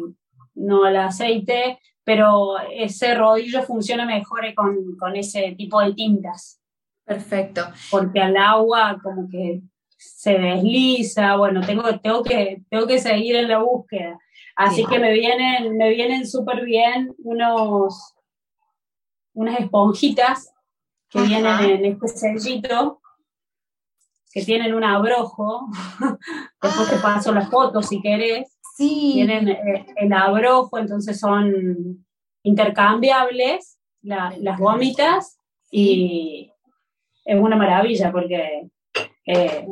no 0.54 0.84
al 0.84 0.96
aceite, 0.96 1.80
pero 2.04 2.56
ese 2.70 3.16
rodillo 3.16 3.62
funciona 3.64 4.06
mejor 4.06 4.54
con, 4.54 4.96
con 4.96 5.16
ese 5.16 5.56
tipo 5.56 5.80
de 5.80 5.92
tintas. 5.94 6.60
Perfecto. 7.04 7.62
Porque 7.90 8.20
al 8.20 8.36
agua 8.36 8.98
como 9.02 9.28
que 9.28 9.62
se 9.96 10.38
desliza, 10.38 11.36
bueno, 11.36 11.60
tengo, 11.66 11.82
tengo, 12.00 12.22
que, 12.22 12.62
tengo 12.68 12.86
que 12.86 12.98
seguir 12.98 13.36
en 13.36 13.48
la 13.48 13.58
búsqueda. 13.58 14.18
Así 14.54 14.84
que 14.86 14.98
me 14.98 15.12
vienen, 15.12 15.76
me 15.76 15.90
vienen 15.90 16.26
súper 16.26 16.64
bien 16.64 17.14
unos, 17.18 18.14
unas 19.34 19.60
esponjitas 19.60 20.54
que 21.10 21.20
vienen 21.22 21.60
en 21.60 21.84
este 21.84 22.08
sellito, 22.08 23.00
que 24.32 24.44
tienen 24.44 24.74
un 24.74 24.84
abrojo. 24.84 25.66
Después 26.62 26.90
te 26.90 26.96
paso 26.96 27.32
las 27.32 27.50
fotos 27.50 27.88
si 27.88 28.00
querés. 28.00 28.56
Sí. 28.76 29.12
Tienen 29.14 29.48
eh, 29.48 29.86
el 29.96 30.12
abrojo, 30.12 30.78
entonces 30.78 31.18
son 31.18 32.06
intercambiables 32.42 33.78
las 34.02 34.58
gomitas 34.58 35.40
y 35.70 36.52
es 37.24 37.40
una 37.40 37.56
maravilla 37.56 38.12
porque 38.12 38.70
eh, 39.26 39.66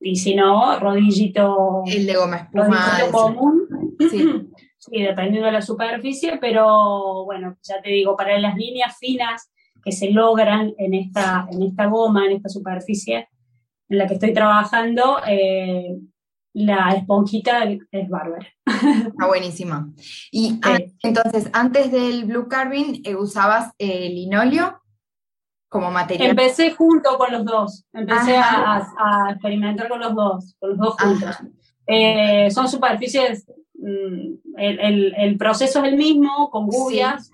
y 0.00 0.16
si 0.16 0.34
no, 0.34 0.78
rodillito, 0.80 1.82
el 1.86 2.06
de 2.06 2.14
goma 2.14 2.36
espuma, 2.36 2.98
común, 3.12 3.68
sí. 4.78 4.90
dependiendo 4.90 5.46
de 5.46 5.52
la 5.52 5.62
superficie, 5.62 6.38
pero 6.40 7.24
bueno, 7.24 7.56
ya 7.62 7.80
te 7.80 7.90
digo, 7.90 8.16
para 8.16 8.38
las 8.38 8.56
líneas 8.56 8.96
finas 8.98 9.50
que 9.82 9.92
se 9.92 10.10
logran 10.10 10.74
en 10.78 10.94
esta, 10.94 11.46
en 11.50 11.62
esta 11.62 11.86
goma, 11.86 12.26
en 12.26 12.32
esta 12.32 12.48
superficie 12.48 13.28
en 13.88 13.98
la 13.98 14.06
que 14.06 14.14
estoy 14.14 14.32
trabajando, 14.32 15.18
eh, 15.26 15.96
la 16.54 16.90
esponjita 16.90 17.64
es 17.64 18.08
bárbara. 18.08 18.46
Está 18.66 19.26
buenísima. 19.28 19.90
Y 20.30 20.58
entonces, 21.02 21.48
antes 21.52 21.92
del 21.92 22.24
Blue 22.24 22.48
Carbon, 22.48 23.00
eh, 23.04 23.14
¿usabas 23.14 23.72
el 23.78 24.14
linoleo? 24.14 24.81
Como 25.72 25.90
material? 25.90 26.30
Empecé 26.30 26.70
junto 26.72 27.16
con 27.16 27.32
los 27.32 27.44
dos, 27.46 27.86
empecé 27.94 28.36
a, 28.36 29.30
experimentar 29.30 29.88
con 29.88 30.00
los 30.00 30.14
dos, 30.14 30.54
con 30.60 30.70
los 30.70 30.78
dos 30.78 30.96
juntos. 31.00 31.36
Eh, 31.86 32.50
son 32.50 32.68
superficies, 32.68 33.46
mm, 33.74 34.34
el, 34.58 35.36
proceso 35.38 35.82
es 35.82 35.90
el 35.90 35.96
mismo, 35.96 36.50
con 36.50 36.66
gubias, 36.66 37.30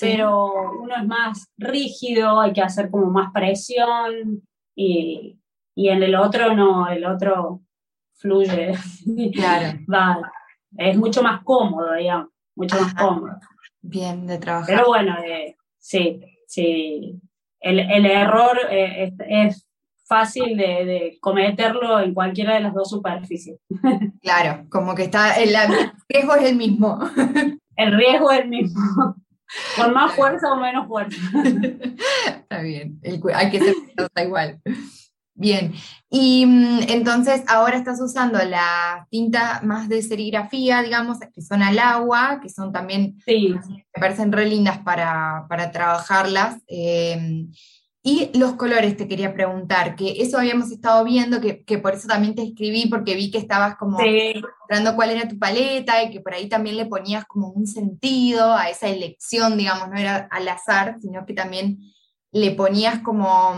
pero 0.00 0.52
uno 0.82 0.96
es 0.96 1.06
más 1.06 1.48
rígido, 1.56 2.38
hay 2.38 2.52
que 2.52 2.60
hacer 2.60 2.90
como 2.90 3.06
más 3.06 3.32
presión 3.32 4.42
y, 4.76 5.38
en 5.74 6.02
el 6.02 6.14
otro 6.14 6.54
no, 6.54 6.88
el 6.88 7.06
otro 7.06 7.62
fluye. 8.16 8.72
Claro. 9.32 9.78
Va, 9.90 10.30
es 10.76 10.96
mucho 10.98 11.22
más 11.22 11.42
cómodo, 11.42 11.94
digamos, 11.94 12.28
mucho 12.54 12.78
más 12.78 12.92
cómodo. 12.92 13.38
Bien, 13.80 14.26
de 14.26 14.36
trabajar. 14.36 14.76
Pero 14.76 14.88
bueno, 14.88 15.16
eh, 15.24 15.56
sí, 15.78 16.20
sí, 16.46 17.18
el, 17.60 18.06
error 18.06 18.58
eh, 18.70 19.12
es, 19.28 19.64
fácil 20.06 20.56
de, 20.56 21.18
cometerlo 21.20 22.00
en 22.00 22.14
cualquiera 22.14 22.54
de 22.54 22.60
las 22.60 22.74
dos 22.74 22.90
superficies. 22.90 23.58
Claro, 24.22 24.66
como 24.70 24.94
que 24.94 25.04
está, 25.04 25.34
el, 25.34 25.54
riesgo 26.08 26.34
es 26.34 26.44
el 26.44 26.56
mismo. 26.56 26.98
El 27.76 27.96
riesgo 27.96 28.32
es 28.32 28.40
el 28.40 28.48
mismo. 28.48 29.14
Con 29.76 29.94
más 29.94 30.12
fuerza 30.12 30.52
o 30.52 30.56
menos 30.56 30.88
fuerza. 30.88 31.16
Está 32.26 32.60
bien, 32.60 33.00
hay 33.32 33.50
que 33.50 33.60
ser 33.60 33.74
igual. 34.24 34.60
Bien, 35.40 35.72
y 36.10 36.44
mm, 36.44 36.80
entonces 36.88 37.44
ahora 37.46 37.76
estás 37.76 38.00
usando 38.00 38.40
la 38.44 39.06
tinta 39.08 39.60
más 39.62 39.88
de 39.88 40.02
serigrafía, 40.02 40.82
digamos, 40.82 41.18
que 41.32 41.42
son 41.42 41.62
al 41.62 41.78
agua, 41.78 42.40
que 42.42 42.48
son 42.48 42.72
también, 42.72 43.22
sí. 43.24 43.54
me 43.68 43.84
parecen 44.00 44.32
re 44.32 44.46
lindas 44.46 44.78
para, 44.78 45.46
trabajarlas. 45.72 46.60
Em, 46.66 47.52
y 48.02 48.36
los 48.36 48.54
colores, 48.54 48.96
te 48.96 49.06
quería 49.06 49.32
preguntar, 49.32 49.94
que 49.94 50.20
eso 50.20 50.38
habíamos 50.38 50.72
estado 50.72 51.04
viendo, 51.04 51.40
que, 51.40 51.78
por 51.78 51.94
eso 51.94 52.08
también 52.08 52.34
te 52.34 52.42
escribí, 52.42 52.86
porque 52.88 53.14
vi 53.14 53.30
que 53.30 53.38
estabas 53.38 53.76
como 53.76 53.96
mostrando 53.98 54.96
cuál 54.96 55.10
era 55.10 55.28
tu 55.28 55.38
paleta 55.38 56.02
y 56.02 56.10
que 56.10 56.20
por 56.20 56.34
ahí 56.34 56.48
también 56.48 56.76
le 56.76 56.86
ponías 56.86 57.24
como 57.26 57.50
un 57.50 57.68
sentido 57.68 58.54
a 58.54 58.70
esa 58.70 58.88
elección, 58.88 59.56
digamos, 59.56 59.88
no 59.88 59.96
era 59.96 60.26
al 60.32 60.48
azar, 60.48 60.96
sino 61.00 61.24
que 61.24 61.34
también 61.34 61.78
le 62.32 62.50
ponías 62.52 63.00
como, 63.00 63.54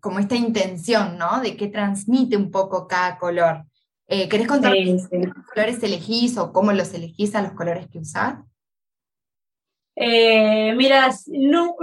como 0.00 0.18
esta 0.18 0.36
intención, 0.36 1.16
¿no? 1.18 1.40
De 1.40 1.56
qué 1.56 1.68
transmite 1.68 2.36
un 2.36 2.50
poco 2.50 2.86
cada 2.86 3.18
color. 3.18 3.64
Eh, 4.06 4.28
¿Querés 4.28 4.48
contar 4.48 4.72
qué 4.72 4.98
colores 5.54 5.82
elegís 5.82 6.36
o 6.36 6.52
cómo 6.52 6.72
los 6.72 6.92
elegís 6.94 7.34
a 7.34 7.42
los 7.42 7.52
colores 7.52 7.88
que 7.88 7.98
usás? 7.98 8.40
Eh, 9.94 10.74
mira, 10.76 11.10
no, 11.28 11.76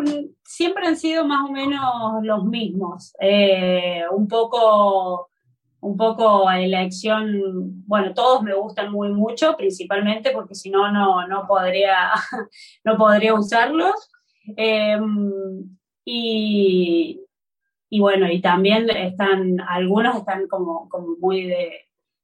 siempre 0.43 0.87
han 0.87 0.97
sido 0.97 1.25
más 1.25 1.49
o 1.49 1.51
menos 1.51 1.81
los 2.23 2.43
mismos. 2.45 3.13
Eh, 3.19 4.03
un 4.11 4.27
poco 4.27 5.29
un 5.79 5.95
poco 5.95 6.49
elección, 6.49 7.85
bueno, 7.85 8.13
todos 8.13 8.41
me 8.41 8.53
gustan 8.53 8.91
muy 8.91 9.09
mucho, 9.09 9.55
principalmente 9.55 10.31
porque 10.31 10.55
si 10.55 10.69
no, 10.69 10.91
no 10.91 11.47
podría, 11.47 12.11
no 12.83 12.97
podría 12.97 13.33
usarlos. 13.35 14.11
Y, 16.09 17.19
y 17.89 17.99
bueno, 17.99 18.31
y 18.31 18.39
también 18.39 18.89
están, 18.89 19.59
algunos 19.59 20.15
están 20.15 20.47
como, 20.47 20.87
como 20.87 21.17
muy 21.19 21.47
de, 21.47 21.81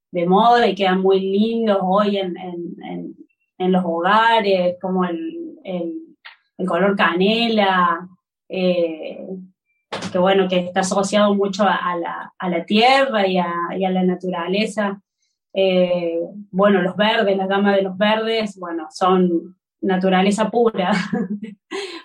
de 0.10 0.26
moda 0.26 0.66
y 0.70 0.74
quedan 0.74 1.02
muy 1.02 1.20
lindos 1.20 1.80
hoy 1.82 2.16
en, 2.16 2.38
en, 2.38 3.16
en, 3.58 3.72
los 3.74 3.84
hogares, 3.84 4.78
como 4.82 5.04
el, 5.04 5.60
el, 5.66 6.66
color 6.66 6.96
canela, 6.96 8.08
eh, 8.48 9.28
que 10.14 10.18
bueno, 10.18 10.48
que 10.48 10.60
está 10.60 10.80
asociado 10.80 11.36
mucho 11.36 11.66
a 11.66 11.98
la, 11.98 12.34
a 12.40 12.50
la 12.50 12.66
tierra 12.66 13.28
y 13.28 13.38
a, 13.38 13.54
y 13.78 13.84
a, 13.84 13.90
la 13.90 14.04
naturaleza. 14.04 15.02
Eh, 15.54 16.22
bueno, 16.52 16.82
los 16.82 16.96
verdes, 16.96 17.36
la 17.36 17.48
gama 17.48 17.76
de 17.76 17.82
los 17.82 17.98
verdes, 17.98 18.58
bueno, 18.58 18.88
son 18.92 19.58
naturaleza 19.84 20.50
pura. 20.50 20.92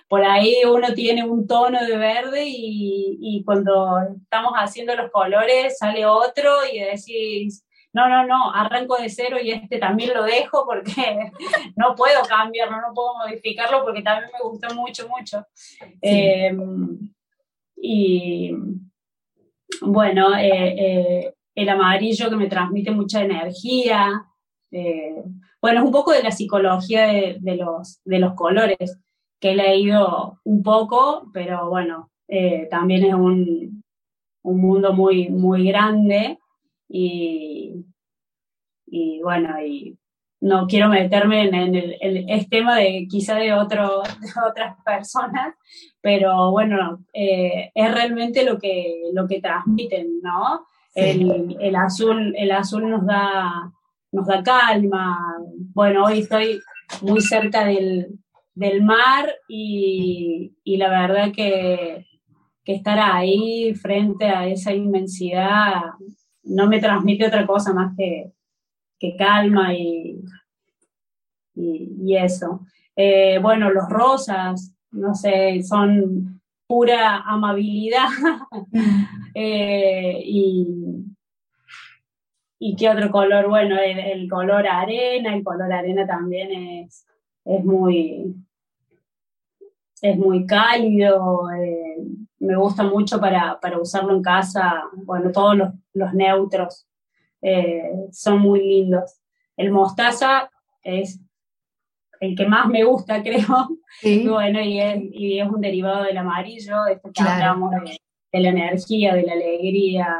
Por 0.07 0.23
ahí 0.23 0.57
uno 0.65 0.93
tiene 0.93 1.23
un 1.23 1.47
tono 1.47 1.83
de 1.85 1.97
verde 1.97 2.43
y, 2.45 3.43
cuando 3.45 3.99
estamos 4.21 4.53
haciendo 4.55 4.95
los 4.95 5.09
colores 5.11 5.77
sale 5.77 6.05
otro 6.05 6.51
y 6.71 6.79
decís, 6.79 7.65
no, 7.93 8.07
no, 8.09 8.27
no, 8.27 8.53
arranco 8.53 8.97
de 8.97 9.09
cero 9.09 9.37
y 9.41 9.51
este 9.51 9.79
también 9.79 10.13
lo 10.13 10.23
dejo 10.23 10.65
porque 10.65 11.31
no 11.75 11.95
puedo 11.95 12.21
cambiarlo, 12.27 12.77
no 12.77 12.93
puedo 12.93 13.15
modificarlo 13.17 13.83
porque 13.83 14.01
también 14.01 14.31
me 14.33 14.47
gustó 14.47 14.73
mucho, 14.75 15.07
mucho. 15.07 15.45
Em, 16.01 17.11
y 17.75 18.51
bueno, 19.81 20.35
eh, 20.37 20.75
eh, 20.77 21.33
el 21.55 21.69
amarillo 21.69 22.29
que 22.29 22.35
me 22.35 22.47
transmite 22.47 22.91
mucha 22.91 23.21
energía. 23.21 24.25
Bueno, 25.61 25.79
es 25.79 25.85
un 25.85 25.91
poco 25.91 26.11
de 26.11 26.23
la 26.23 26.31
psicología 26.31 27.07
de, 27.07 27.55
los, 27.55 27.99
de 28.05 28.19
los 28.19 28.33
colores 28.33 28.99
que 29.39 29.51
he 29.51 29.55
leído 29.55 30.39
un 30.43 30.63
poco, 30.63 31.29
pero 31.33 31.69
bueno, 31.69 32.11
eh, 32.27 32.67
también 32.69 33.05
es 33.05 33.13
un, 33.13 33.83
mundo 34.41 34.93
muy, 34.93 35.29
muy 35.29 35.67
grande 35.67 36.39
y, 36.87 37.85
y 38.87 39.21
bueno, 39.21 39.61
y 39.63 39.95
no 40.41 40.65
quiero 40.65 40.89
meterme 40.89 41.43
en, 41.43 41.75
el, 41.75 42.49
tema 42.49 42.77
de 42.77 43.05
quizá 43.09 43.35
de, 43.35 43.53
otro, 43.53 44.01
otras 44.49 44.77
personas, 44.83 45.55
pero 46.01 46.51
bueno, 46.51 47.03
eh, 47.13 47.71
es 47.75 47.93
realmente 47.93 48.43
lo 48.43 48.57
que, 48.57 49.03
lo 49.13 49.27
que 49.27 49.41
transmiten, 49.41 50.21
¿no? 50.21 50.65
El, 50.95 51.57
el, 51.59 51.75
azul, 51.75 52.33
el 52.35 52.51
azul 52.51 52.89
nos 52.89 53.05
da 53.05 53.71
nos 54.11 54.27
da 54.27 54.43
calma. 54.43 55.17
Bueno, 55.73 56.05
hoy 56.05 56.19
estoy 56.19 56.59
muy 57.01 57.21
cerca 57.21 57.65
del, 57.65 58.19
mar 58.81 59.29
y, 59.47 60.51
la 60.65 60.89
verdad 60.89 61.31
que, 61.31 62.05
estar 62.65 62.99
ahí 62.99 63.73
frente 63.73 64.25
a 64.25 64.47
esa 64.47 64.71
inmensidad 64.71 65.81
no 66.43 66.67
me 66.67 66.79
transmite 66.79 67.25
otra 67.25 67.47
cosa 67.47 67.73
más 67.73 67.95
que, 67.97 68.31
calma 69.17 69.73
y, 69.73 70.21
y, 71.55 72.15
eso. 72.15 72.61
Eh, 72.95 73.39
bueno, 73.41 73.71
los 73.71 73.89
rosas, 73.89 74.75
no 74.91 75.15
sé, 75.15 75.63
son 75.63 76.39
pura 76.67 77.23
amabilidad 77.25 78.09
eh, 79.33 80.21
y, 80.23 80.67
¿Y 82.59 82.75
qué 82.75 82.89
otro 82.89 83.09
color? 83.09 83.47
Bueno, 83.47 83.77
el, 83.79 84.29
color 84.29 84.67
arena, 84.67 85.33
el 85.33 85.43
color 85.43 85.71
arena 85.71 86.05
también 86.05 86.51
es, 86.51 87.07
es 87.45 87.63
muy 87.63 88.35
es 90.01 90.17
muy 90.17 90.45
cálido, 90.45 91.49
eh, 91.51 91.97
me 92.39 92.55
gusta 92.55 92.83
mucho 92.83 93.19
para, 93.19 93.59
usarlo 93.79 94.15
en 94.15 94.21
casa, 94.21 94.83
bueno, 94.93 95.31
todos 95.31 95.57
los, 95.93 96.13
neutros 96.13 96.87
eh, 97.41 97.91
son 98.11 98.39
muy 98.39 98.61
lindos. 98.61 99.19
El 99.57 99.71
mostaza 99.71 100.49
es 100.83 101.19
el 102.21 102.35
que 102.35 102.45
más 102.45 102.67
me 102.67 102.83
gusta, 102.83 103.21
creo, 103.23 103.69
y 104.01 104.27
bueno, 104.27 104.61
y 104.61 104.79
es, 104.79 105.49
un 105.49 105.61
derivado 105.61 106.03
del 106.03 106.17
amarillo, 106.17 106.85
esto 106.87 107.11
que 107.13 107.23
hablamos 107.23 107.71
de, 107.71 107.97
de, 108.31 108.39
la 108.39 108.49
energía, 108.49 109.13
de 109.13 109.23
la 109.23 109.33
alegría. 109.33 110.17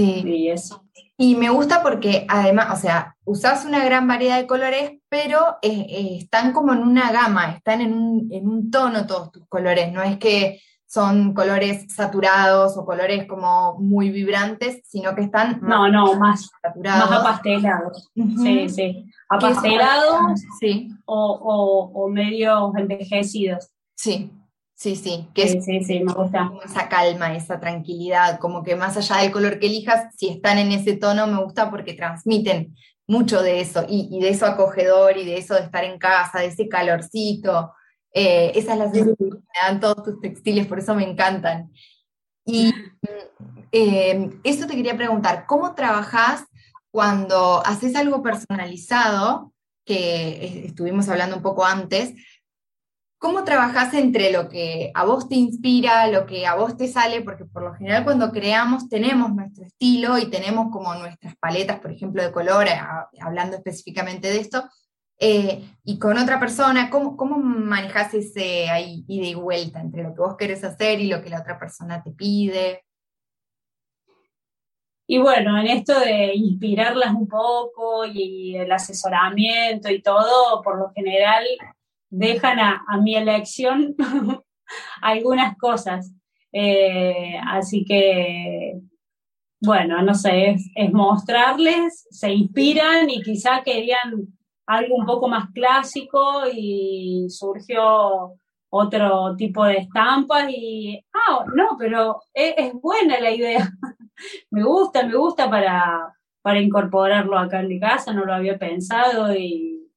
Sí. 0.00 0.22
Y 0.24 0.48
eso. 0.48 0.82
Y 1.18 1.34
me 1.34 1.50
gusta 1.50 1.82
porque 1.82 2.24
además, 2.28 2.78
o 2.78 2.80
sea, 2.80 3.14
usas 3.24 3.66
una 3.66 3.84
gran 3.84 4.08
variedad 4.08 4.38
de 4.38 4.46
colores, 4.46 4.92
pero 5.10 5.58
eh, 5.60 6.16
están 6.18 6.52
como 6.52 6.72
en 6.72 6.78
una 6.78 7.12
gama, 7.12 7.52
están 7.52 7.82
en 7.82 7.92
un, 7.92 8.70
tono 8.70 9.06
todos 9.06 9.30
tus 9.30 9.46
colores, 9.46 9.92
no 9.92 10.02
es 10.02 10.16
que 10.16 10.62
son 10.86 11.34
colores 11.34 11.92
saturados 11.94 12.76
o 12.78 12.86
colores 12.86 13.26
como 13.26 13.78
muy 13.78 14.08
vibrantes, 14.10 14.80
sino 14.88 15.14
que 15.14 15.20
están 15.20 15.60
no, 15.60 15.88
no, 15.88 16.14
más 16.14 16.48
saturados. 16.62 17.10
Más 17.10 17.20
apastelados. 17.20 18.10
Sí, 18.14 18.68
sí. 18.70 19.04
Apastelados 19.28 20.40
sí. 20.58 20.88
O, 21.04 21.92
o, 21.94 22.02
o 22.02 22.08
medio 22.08 22.72
envejecidos. 22.76 23.68
Sí, 23.94 24.32
Sí, 24.80 24.96
sí, 24.96 25.28
que 25.34 25.46
sí, 25.46 25.60
sí, 25.60 25.84
sí, 25.84 26.00
me 26.00 26.14
gusta. 26.14 26.50
Esa 26.64 26.88
calma, 26.88 27.36
esa 27.36 27.60
tranquilidad, 27.60 28.38
como 28.38 28.62
que 28.62 28.76
más 28.76 28.96
allá 28.96 29.18
del 29.18 29.30
color 29.30 29.58
que 29.58 29.66
elijas, 29.66 30.06
si 30.16 30.30
están 30.30 30.56
en 30.56 30.72
ese 30.72 30.96
tono, 30.96 31.26
me 31.26 31.44
gusta 31.44 31.70
porque 31.70 31.92
transmiten 31.92 32.74
mucho 33.06 33.42
de 33.42 33.60
eso, 33.60 33.84
y, 33.86 34.18
de 34.20 34.30
eso 34.30 34.46
acogedor, 34.46 35.18
y 35.18 35.26
de 35.26 35.36
eso 35.36 35.52
de 35.52 35.60
estar 35.60 35.84
en 35.84 35.98
casa, 35.98 36.38
de 36.38 36.46
ese 36.46 36.66
calorcito. 36.66 37.74
Eh, 38.14 38.52
esa 38.54 38.72
es 38.72 38.78
la 38.78 38.84
sensación 38.90 39.16
que 39.16 39.24
me 39.26 39.60
dan 39.62 39.80
todos 39.80 40.02
tus 40.02 40.18
textiles, 40.22 40.66
por 40.66 40.78
eso 40.78 40.94
me 40.94 41.06
encantan. 41.06 41.70
Y 42.46 42.72
eh, 43.72 44.30
eso 44.44 44.66
te 44.66 44.76
quería 44.76 44.96
preguntar, 44.96 45.44
¿cómo 45.46 45.74
trabajas 45.74 46.46
cuando 46.90 47.60
haces 47.66 47.94
algo 47.96 48.22
personalizado, 48.22 49.52
que 49.84 50.64
estuvimos 50.64 51.06
hablando 51.10 51.36
un 51.36 51.42
poco 51.42 51.66
antes, 51.66 52.14
¿Cómo 53.20 53.44
trabajas 53.44 53.92
entre 53.92 54.32
lo 54.32 54.48
que 54.48 54.90
a 54.94 55.04
vos 55.04 55.28
te 55.28 55.34
inspira, 55.34 56.06
lo 56.06 56.24
que 56.24 56.46
a 56.46 56.54
vos 56.54 56.78
te 56.78 56.88
sale? 56.88 57.20
Porque 57.20 57.44
por 57.44 57.62
lo 57.62 57.74
general 57.74 58.02
cuando 58.02 58.32
creamos 58.32 58.88
tenemos 58.88 59.34
nuestro 59.34 59.66
estilo 59.66 60.16
y 60.16 60.30
tenemos 60.30 60.70
como 60.72 60.94
nuestras 60.94 61.36
paletas, 61.36 61.80
por 61.80 61.92
ejemplo, 61.92 62.22
de 62.22 62.32
color, 62.32 62.66
hablando 63.20 63.58
específicamente 63.58 64.28
de 64.28 64.38
esto, 64.38 64.64
eh, 65.18 65.62
y 65.84 65.98
con 65.98 66.16
otra 66.16 66.40
persona, 66.40 66.88
¿cómo, 66.88 67.14
cómo 67.14 67.36
manejas 67.36 68.14
ese 68.14 68.70
ahí 68.70 69.04
ida 69.06 69.26
y 69.26 69.34
vuelta 69.34 69.82
entre 69.82 70.02
lo 70.02 70.14
que 70.14 70.20
vos 70.22 70.36
querés 70.38 70.64
hacer 70.64 70.98
y 70.98 71.08
lo 71.08 71.22
que 71.22 71.28
la 71.28 71.40
otra 71.40 71.58
persona 71.58 72.02
te 72.02 72.12
pide? 72.12 72.86
Y 75.06 75.18
bueno, 75.18 75.58
en 75.58 75.66
esto 75.66 76.00
de 76.00 76.32
inspirarlas 76.34 77.12
un 77.12 77.28
poco 77.28 78.06
y 78.06 78.56
el 78.56 78.72
asesoramiento 78.72 79.90
y 79.90 80.00
todo, 80.00 80.62
por 80.62 80.78
lo 80.78 80.90
general 80.92 81.44
dejan 82.10 82.58
a, 82.58 82.82
mi 83.02 83.14
elección 83.14 83.94
algunas 85.02 85.56
cosas. 85.56 86.12
Eh, 86.52 87.38
así 87.46 87.84
que, 87.84 88.80
bueno, 89.60 90.02
no 90.02 90.14
sé, 90.14 90.56
es, 90.74 90.92
mostrarles, 90.92 92.06
se 92.10 92.32
inspiran 92.32 93.08
y 93.08 93.22
quizá 93.22 93.62
querían 93.62 94.26
algo 94.66 94.96
un 94.96 95.06
poco 95.06 95.28
más 95.28 95.50
clásico 95.52 96.42
y 96.52 97.26
surgió 97.28 98.34
otro 98.72 99.34
tipo 99.36 99.64
de 99.64 99.78
estampas 99.78 100.48
y, 100.50 101.04
ah, 101.12 101.44
no, 101.54 101.76
pero 101.78 102.20
es, 102.34 102.54
es 102.56 102.72
buena 102.74 103.20
la 103.20 103.30
idea. 103.30 103.70
me 104.50 104.62
gusta, 104.62 105.06
me 105.06 105.16
gusta 105.16 105.48
para, 105.48 106.14
para 106.42 106.60
incorporarlo 106.60 107.38
acá 107.38 107.60
en 107.60 107.68
mi 107.68 107.80
casa, 107.80 108.12
no 108.12 108.24
lo 108.24 108.34
había 108.34 108.58
pensado 108.58 109.34
y, 109.34 109.88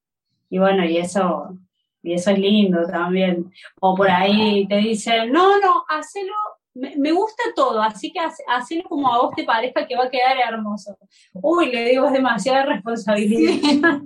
y 0.49 0.57
bueno, 0.59 0.85
y 0.85 0.97
eso 0.97 1.57
y 2.03 2.13
eso 2.13 2.31
es 2.31 2.37
lindo 2.39 2.85
también. 2.85 3.51
O 3.79 3.95
por 3.95 4.11
ahí 4.11 4.67
te 4.67 4.77
dicen, 4.77 5.31
no, 5.31 5.59
no, 5.59 5.85
hacelo, 5.87 6.33
me, 6.75 7.11
gusta 7.11 7.43
todo, 7.55 7.81
así 7.81 8.11
que 8.11 8.19
hacelo 8.19 8.83
como 8.83 9.11
a 9.11 9.21
vos 9.21 9.33
te 9.35 9.45
parezca 9.45 9.87
que 9.87 9.95
va 9.95 10.05
a 10.05 10.09
quedar 10.09 10.37
hermoso. 10.37 10.97
Uy, 11.33 11.71
le 11.71 11.85
digo, 11.85 12.05
es 12.05 12.13
demasiada 12.13 12.65
responsabilidad. 12.65 14.01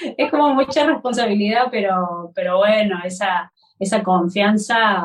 es 0.16 0.30
como 0.30 0.54
mucha 0.54 0.86
responsabilidad, 0.86 1.68
pero, 1.70 2.30
pero 2.34 2.58
bueno, 2.58 2.98
esa, 3.04 3.50
esa 3.78 4.02
confianza 4.02 5.04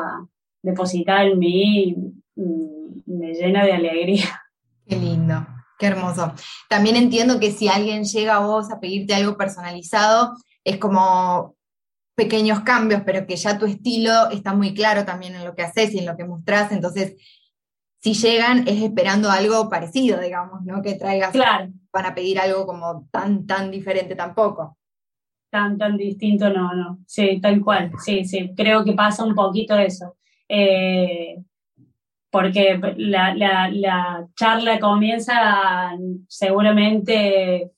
depositada 0.62 1.24
en 1.24 1.38
mí 1.38 1.96
mm, 2.36 3.00
me 3.06 3.32
llena 3.32 3.64
de 3.64 3.72
alegría. 3.72 4.42
Qué 4.86 4.96
lindo. 4.96 5.46
Qué 5.78 5.86
hermoso. 5.86 6.32
También 6.68 6.96
entiendo 6.96 7.38
que 7.38 7.52
si 7.52 7.68
alguien 7.68 8.02
llega 8.02 8.36
a 8.36 8.40
vos 8.40 8.70
a 8.72 8.80
pedirte 8.80 9.14
algo 9.14 9.36
personalizado, 9.36 10.34
es 10.64 10.78
como 10.78 11.56
pequeños 12.18 12.62
cambios, 12.62 13.02
pero 13.06 13.24
que 13.28 13.36
ya 13.36 13.56
tu 13.58 13.66
estilo 13.66 14.28
está 14.32 14.52
muy 14.52 14.74
claro 14.74 15.04
también 15.04 15.36
en 15.36 15.44
lo 15.44 15.54
que 15.54 15.62
haces 15.62 15.94
y 15.94 16.00
en 16.00 16.06
lo 16.06 16.16
que 16.16 16.24
mostrás, 16.24 16.72
entonces 16.72 17.14
si 18.00 18.12
llegan 18.12 18.66
es 18.66 18.82
esperando 18.82 19.30
algo 19.30 19.70
parecido, 19.70 20.20
digamos, 20.20 20.64
¿no? 20.64 20.82
Que 20.82 20.94
traigas, 20.94 21.30
claro. 21.30 21.68
van 21.92 22.06
a 22.06 22.14
pedir 22.16 22.40
algo 22.40 22.66
como 22.66 23.08
tan, 23.12 23.46
tan 23.46 23.70
diferente 23.70 24.16
tampoco. 24.16 24.76
Tan, 25.48 25.78
tan 25.78 25.96
distinto, 25.96 26.50
no, 26.50 26.74
no, 26.74 26.98
sí, 27.06 27.40
tal 27.40 27.60
cual, 27.60 27.92
sí, 28.04 28.24
sí, 28.24 28.52
creo 28.56 28.84
que 28.84 28.94
pasa 28.94 29.24
un 29.24 29.36
poquito 29.36 29.76
eso. 29.78 30.16
Eh, 30.48 31.38
porque 32.30 32.80
la, 32.96 33.34
la 33.34 34.26
charla 34.34 34.80
comienza 34.80 35.92
seguramente 36.26 37.70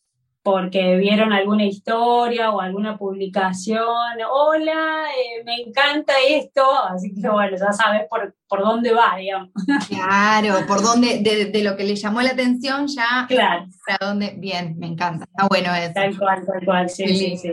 porque 0.51 0.97
vieron 0.97 1.33
alguna 1.33 1.65
historia 1.65 2.51
o 2.51 2.61
alguna 2.61 2.99
publicación, 2.99 3.83
hola, 4.31 5.05
eh, 5.11 5.45
me 5.45 5.57
encanta 5.57 6.13
esto, 6.29 6.63
así 6.85 7.15
que 7.15 7.29
bueno, 7.29 7.57
ya 7.57 7.73
sabes 7.73 8.03
por, 8.09 8.35
por 8.49 8.61
dónde 8.61 8.93
va, 8.93 9.17
digamos. 9.17 9.51
Claro, 9.89 10.67
por 10.67 10.83
dónde, 10.83 11.21
de, 11.21 11.63
lo 11.63 11.77
que 11.77 11.85
le 11.85 11.97
llamó 11.97 12.21
la 12.23 12.31
atención 12.31 12.87
ya, 12.87 13.27
claro. 13.29 13.67
para 13.87 14.09
dónde, 14.09 14.35
bien, 14.37 14.77
me 14.79 14.89
encanta, 14.89 15.25
está 15.25 15.47
bueno 15.47 15.75
eso. 15.75 15.93
Tal 15.95 16.19
cual, 16.19 16.45
tal 16.47 16.65
cual, 16.65 16.91
sí, 16.91 17.07
sí, 17.17 17.37
sí. 17.37 17.53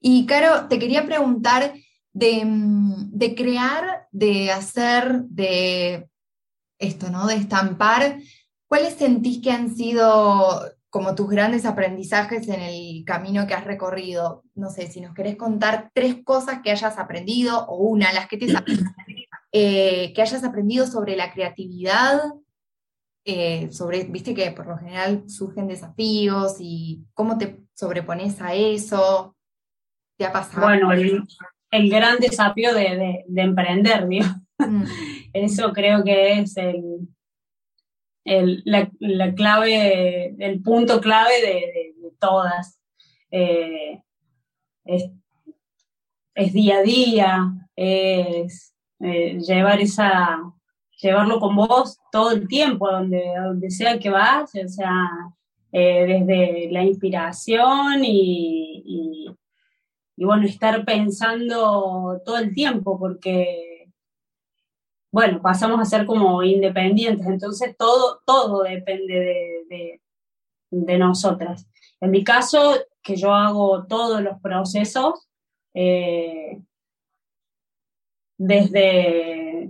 Y 0.00 0.26
Caro, 0.26 0.68
te 0.68 0.78
quería 0.78 1.04
preguntar 1.04 1.74
de, 2.12 2.42
de 2.44 3.34
crear, 3.34 4.06
de 4.12 4.52
hacer, 4.52 5.22
de 5.24 6.08
esto, 6.78 7.10
¿no? 7.10 7.26
De 7.26 7.34
estampar, 7.34 8.18
¿cuáles 8.66 8.94
sentís 8.94 9.42
que 9.42 9.50
han 9.50 9.74
sido 9.74 10.73
como 10.94 11.16
tus 11.16 11.28
grandes 11.28 11.66
aprendizajes 11.66 12.46
en 12.46 12.60
el 12.60 13.02
camino 13.04 13.48
que 13.48 13.54
has 13.54 13.64
recorrido. 13.64 14.44
No 14.54 14.70
sé, 14.70 14.86
si 14.86 15.00
nos 15.00 15.12
querés 15.12 15.34
contar 15.34 15.90
tres 15.92 16.22
cosas 16.22 16.60
que 16.62 16.70
hayas 16.70 16.98
aprendido, 16.98 17.66
o 17.66 17.78
una, 17.78 18.12
las 18.12 18.28
que 18.28 18.36
te 18.36 18.46
eh, 19.52 20.12
que 20.14 20.22
hayas 20.22 20.44
aprendido 20.44 20.86
sobre 20.86 21.16
la 21.16 21.32
creatividad, 21.32 22.20
eh, 23.24 23.72
sobre, 23.72 24.04
viste 24.04 24.36
que 24.36 24.52
por 24.52 24.68
lo 24.68 24.78
general 24.78 25.28
surgen 25.28 25.66
desafíos 25.66 26.58
y 26.60 27.04
cómo 27.12 27.38
te 27.38 27.58
sobrepones 27.74 28.40
a 28.40 28.54
eso. 28.54 29.34
¿Te 30.16 30.26
ha 30.26 30.32
pasado? 30.32 30.64
Bueno, 30.64 30.92
el, 30.92 31.90
gran 31.90 32.20
desafío 32.20 32.72
de, 32.72 33.24
emprender, 33.34 34.06
¿no? 34.08 34.44
Mm. 34.64 34.84
Eso 35.32 35.72
creo 35.72 36.04
que 36.04 36.38
es 36.38 36.56
el, 36.56 37.08
el, 38.24 38.62
la, 38.64 38.90
la, 39.00 39.34
clave, 39.34 40.34
el 40.38 40.62
punto 40.62 41.00
clave 41.00 41.40
de, 41.42 41.94
todas. 42.18 42.80
Eh, 43.30 44.00
es, 44.84 46.52
día 46.52 46.78
a 46.78 46.82
día, 46.82 47.52
es 47.76 48.74
eh, 49.00 49.38
llevar 49.38 49.80
esa, 49.80 50.40
llevarlo 51.00 51.38
con 51.38 51.56
vos 51.56 51.98
todo 52.10 52.32
el 52.32 52.48
tiempo, 52.48 52.90
donde, 52.90 53.22
donde 53.36 53.70
sea 53.70 53.98
que 53.98 54.10
vas, 54.10 54.54
o 54.54 54.68
sea, 54.68 54.92
eh, 55.72 56.06
desde 56.06 56.70
la 56.70 56.84
inspiración 56.84 58.04
y, 58.04 59.26
y, 60.16 60.24
bueno, 60.24 60.46
estar 60.46 60.84
pensando 60.84 62.22
todo 62.24 62.38
el 62.38 62.54
tiempo, 62.54 62.98
porque 62.98 63.73
bueno, 65.14 65.40
pasamos 65.40 65.78
a 65.78 65.84
ser 65.84 66.06
como 66.06 66.42
independientes, 66.42 67.24
entonces 67.24 67.76
todo, 67.78 68.20
todo 68.26 68.64
depende 68.64 70.00
de, 70.72 70.98
nosotras. 70.98 71.68
En 72.00 72.10
mi 72.10 72.24
caso, 72.24 72.74
que 73.00 73.14
yo 73.14 73.32
hago 73.32 73.86
todos 73.86 74.20
los 74.22 74.40
procesos, 74.40 75.28
eh, 75.72 76.60
desde 78.36 79.68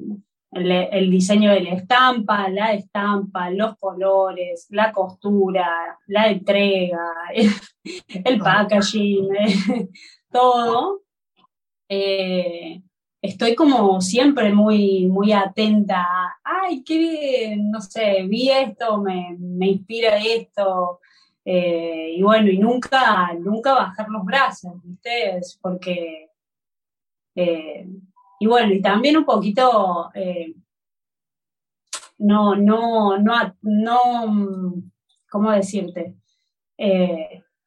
el, 0.53 1.11
diseño 1.11 1.51
de 1.51 1.61
la 1.61 1.75
estampa, 1.75 2.49
la 2.49 2.73
estampa, 2.73 3.51
los 3.51 3.77
colores, 3.77 4.67
la 4.71 4.93
costura, 4.93 5.99
la 6.07 6.29
entrega, 6.29 7.13
el, 8.25 8.39
packaging, 8.39 9.29
todo. 10.33 11.03
Eh, 11.87 12.81
estoy 13.25 13.55
como 13.55 14.01
siempre 14.03 14.53
muy, 14.53 15.07
muy 15.07 15.33
atenta. 15.33 16.07
Ay, 16.45 16.85
qué 16.85 17.57
no 17.59 17.81
sé, 17.81 18.23
vi 18.25 18.51
esto, 18.51 18.99
me, 18.99 19.37
inspira 19.67 20.19
esto. 20.19 21.01
Eh, 21.45 22.15
y 22.17 22.23
bueno, 22.23 22.51
y 22.51 22.59
nunca, 22.59 23.33
nunca 23.41 23.75
bajar 23.75 24.09
los 24.11 24.25
brazos, 24.25 24.75
¿viste? 24.85 25.41
Porque 25.63 26.31
eh, 27.35 27.87
y 28.41 28.47
bueno, 28.47 28.73
y 28.75 28.83
también 28.83 29.17
un 29.17 29.25
poquito, 29.25 30.11
eh, 30.15 30.55
no, 32.19 32.55
no, 32.55 33.19
no, 33.19 33.57
no, 33.63 34.75
¿cómo 35.31 35.51
decirte? 35.51 36.15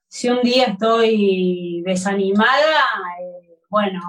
Si 0.08 0.30
un 0.30 0.42
día 0.42 0.66
estoy 0.66 1.82
desanimada, 1.84 2.84
eh, 3.68 3.70
bueno, 3.70 4.02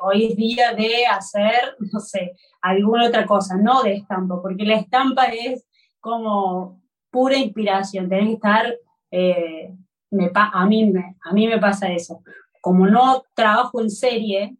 hoy 0.00 0.26
es 0.26 0.36
día 0.36 0.72
de 0.72 1.06
hacer, 1.06 1.76
no 1.92 2.00
sé, 2.00 2.36
alguna 2.62 3.06
otra 3.06 3.26
cosa, 3.26 3.56
no 3.56 3.82
de 3.82 3.94
estampa, 3.94 4.40
porque 4.40 4.64
la 4.64 4.76
estampa 4.76 5.24
es 5.24 5.66
como 6.00 6.80
pura 7.10 7.36
inspiración, 7.36 8.08
tenés 8.08 8.28
que 8.28 8.34
estar, 8.34 8.74
me, 10.10 10.30
a, 10.34 10.66
mí 10.66 10.92
a 11.22 11.32
mí 11.32 11.46
me 11.48 11.58
pasa 11.58 11.92
eso. 11.92 12.22
Como 12.60 12.86
no 12.86 13.24
trabajo 13.34 13.80
en 13.80 13.90
serie, 13.90 14.56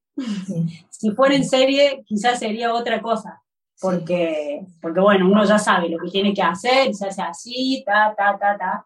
si 0.91 1.11
fuera 1.13 1.35
en 1.35 1.45
serie, 1.45 2.03
quizás 2.05 2.39
sería 2.39 2.75
otra 2.75 3.01
cosa, 3.01 3.43
porque, 3.81 4.67
porque 4.81 5.01
bueno, 5.01 5.27
uno 5.27 5.45
ya 5.45 5.59
sabe 5.59 5.89
lo 5.89 5.99
que 5.99 6.11
tiene 6.11 6.35
que 6.35 6.43
hacer, 6.43 6.95
se 6.95 7.09
hace 7.09 7.23
así, 7.23 7.83
ta, 7.87 8.15
ta, 8.17 8.39
ta, 8.39 8.59
ta. 8.59 8.85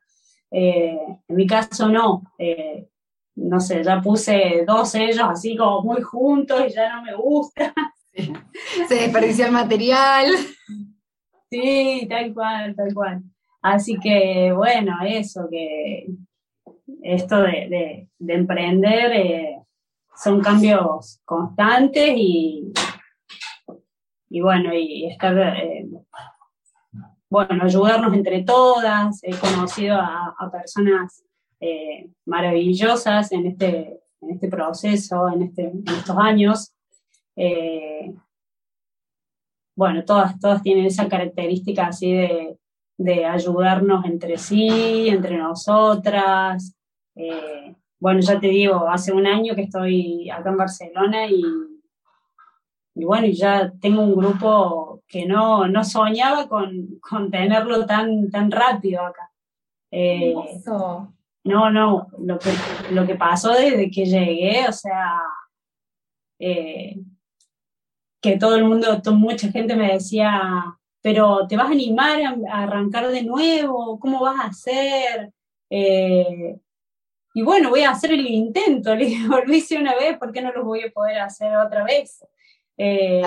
Eh, 0.51 1.01
en 1.27 1.37
mi 1.37 1.47
caso 1.47 1.89
no, 1.89 2.23
eh, 2.39 2.89
no 3.37 3.61
sé, 3.61 3.83
ya 3.83 4.01
puse 4.01 4.65
dos 4.67 4.91
sellos 4.91 5.27
así 5.29 5.57
como 5.57 5.83
muy 5.83 6.03
juntos 6.03 6.65
y 6.67 6.73
ya 6.73 6.95
no 6.95 7.03
me 7.03 7.15
gusta. 7.15 7.73
Se 8.89 8.95
desperdició 8.95 9.47
el 9.47 9.53
material. 9.53 10.27
Sí, 11.51 12.07
tal 12.09 12.33
cual, 12.33 12.75
tal 12.75 12.95
cual. 12.95 13.23
Así 13.63 13.99
que 13.99 14.53
bueno, 14.53 14.99
eso, 15.07 15.49
que 15.51 16.07
esto 17.03 17.43
de, 17.43 18.09
emprender 18.27 19.13
eh, 19.13 19.59
son 20.17 20.41
cambios 20.41 21.21
constantes 21.25 22.15
y, 22.17 22.73
y 24.29 24.41
bueno, 24.41 24.75
y 24.75 25.07
estar, 25.07 25.39
eh, 25.39 25.87
bueno, 27.31 27.65
ayudarnos 27.65 28.13
entre 28.15 28.43
todas. 28.43 29.21
He 29.23 29.35
conocido 29.37 29.97
a, 29.99 30.51
personas 30.51 31.25
eh, 31.61 32.11
maravillosas 32.27 33.33
en 33.33 33.47
este, 33.47 34.01
en 34.21 34.31
este 34.31 34.49
proceso, 34.49 35.29
en, 35.29 35.43
este, 35.43 35.73
estos 35.87 36.17
años. 36.19 36.75
Eh, 37.37 38.15
bueno, 39.77 40.05
todas, 40.05 40.39
todas 40.39 40.63
tienen 40.63 40.87
esa 40.87 41.09
característica 41.09 41.87
así 41.87 42.13
de, 42.13 42.59
de 42.97 43.25
ayudarnos 43.25 44.05
entre 44.05 44.39
sí, 44.39 45.09
entre 45.09 45.37
nosotras. 45.37 46.77
Bueno, 48.05 48.21
ya 48.21 48.39
te 48.39 48.49
digo, 48.49 48.87
hace 48.87 49.15
un 49.15 49.27
año 49.27 49.55
que 49.55 49.63
estoy 49.63 50.29
acá 50.29 50.51
en 50.51 50.59
Barcelona 50.59 51.27
y, 51.27 51.43
bueno, 52.97 53.29
ya 53.29 53.73
tengo 53.81 54.03
un 54.03 54.15
grupo 54.15 55.03
que 55.09 55.25
no, 55.25 55.67
no 55.69 55.83
soñaba 55.85 56.47
con, 56.47 56.99
con, 57.01 57.31
tenerlo 57.31 57.87
tan, 57.87 58.31
tan 58.31 58.51
rápido 58.51 59.07
acá. 59.07 59.33
Eh, 59.91 60.35
no, 61.45 61.71
no, 61.71 62.09
lo 62.19 62.39
que, 62.39 62.51
lo 62.91 63.07
que 63.07 63.15
pasó 63.15 63.53
desde 63.53 63.91
que 63.91 64.07
llegué, 64.07 64.67
o 64.69 64.73
sea, 64.73 65.21
eh, 66.39 66.97
que 68.21 68.39
todo 68.39 68.57
el 68.57 68.65
mundo, 68.65 69.01
mucha 69.13 69.51
gente 69.51 69.77
me 69.77 69.93
decía, 69.93 70.41
pero 71.03 71.47
¿te 71.47 71.57
vas 71.57 71.67
a 71.67 71.73
animar 71.73 72.19
a, 72.23 72.63
arrancar 72.63 73.09
de 73.09 73.23
nuevo? 73.23 73.99
¿Cómo 74.01 74.23
vas 74.23 74.41
a 74.41 74.49
hacer? 74.49 75.33
Eh, 75.69 76.57
y 77.35 77.43
bueno, 77.43 77.69
voy 77.69 77.83
a 77.83 77.91
hacer 77.91 78.13
el 78.13 78.27
intento, 78.27 78.95
le 78.95 79.07
dije, 79.07 79.27
lo 79.47 79.53
hice 79.53 79.77
una 79.77 79.95
vez, 79.95 80.17
¿por 80.19 80.33
qué 80.33 80.41
no 80.41 80.53
lo 80.53 80.65
voy 80.65 80.83
a 80.83 80.91
poder 80.91 81.19
hacer 81.19 81.55
otra 81.57 81.85
vez? 81.85 82.25
Eh, 82.77 83.23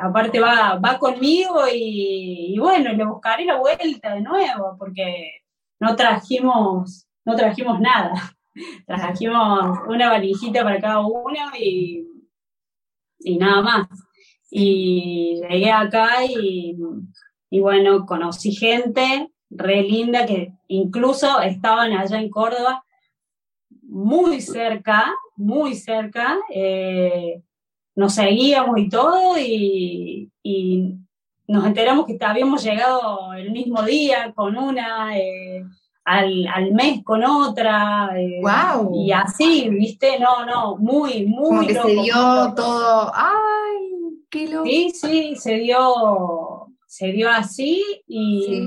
aparte 0.00 0.40
va, 0.40 0.76
va 0.76 0.98
conmigo 0.98 1.62
y, 1.72 2.56
bueno, 2.58 2.92
le 2.92 3.04
buscaré 3.04 3.44
la 3.44 3.56
vuelta 3.56 4.14
de 4.14 4.20
nuevo, 4.20 4.76
porque 4.78 5.42
no 5.78 5.94
trajimos, 5.94 7.06
no 7.24 7.36
trajimos 7.36 7.80
nada. 7.80 8.12
Trajimos 8.86 9.78
una 9.88 10.10
valijita 10.10 10.62
para 10.64 10.80
cada 10.80 11.00
uno 11.00 11.38
y, 11.58 12.06
y 13.20 13.36
nada 13.36 13.62
más. 13.62 13.88
Y 14.50 15.40
llegué 15.48 15.70
acá 15.70 16.24
y, 16.24 16.76
y 17.50 17.60
bueno, 17.60 18.04
conocí 18.06 18.52
gente 18.52 19.30
re 19.50 19.82
linda 19.82 20.26
que 20.26 20.52
incluso 20.68 21.40
estaban 21.40 21.92
allá 21.92 22.20
en 22.20 22.30
Córdoba 22.30 22.84
muy 23.82 24.40
cerca, 24.40 25.12
muy 25.36 25.74
cerca, 25.74 26.38
eh, 26.54 27.42
nos 27.96 28.14
seguíamos 28.14 28.78
y 28.78 28.88
todo, 28.88 29.36
y, 29.38 30.30
nos 31.48 31.66
enteramos 31.66 32.06
que 32.06 32.16
habíamos 32.20 32.62
llegado 32.62 33.32
el 33.32 33.50
mismo 33.50 33.82
día 33.82 34.32
con 34.36 34.56
una, 34.56 35.18
eh, 35.18 35.64
al, 36.04 36.72
mes 36.72 37.02
con 37.04 37.22
otra, 37.24 38.10
wow. 38.42 38.94
Eh, 38.94 38.98
y 39.06 39.12
así, 39.12 39.68
¿viste? 39.70 40.18
No, 40.18 40.44
no, 40.46 40.76
muy, 40.76 41.26
muy 41.26 41.48
Como 41.48 41.66
que 41.66 41.74
se 41.74 41.88
dio 41.88 42.54
todo, 42.54 43.12
¡ay! 43.14 44.24
¡Qué 44.30 44.48
loco! 44.48 44.64
Sí, 44.66 44.90
sí, 44.94 45.36
se 45.36 45.54
dio, 45.56 46.68
se 46.86 47.12
dio 47.12 47.30
así, 47.30 47.82
y, 48.06 48.66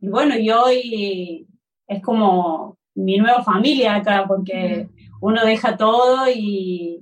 y 0.00 0.08
bueno, 0.08 0.36
y 0.38 0.50
hoy 0.50 1.48
es 1.86 2.02
como 2.02 2.78
mi 2.94 3.18
nueva 3.18 3.42
familia 3.42 3.96
acá, 3.96 4.24
porque 4.26 4.88
uno 5.20 5.44
deja 5.44 5.76
todo 5.76 6.28
y, 6.28 7.00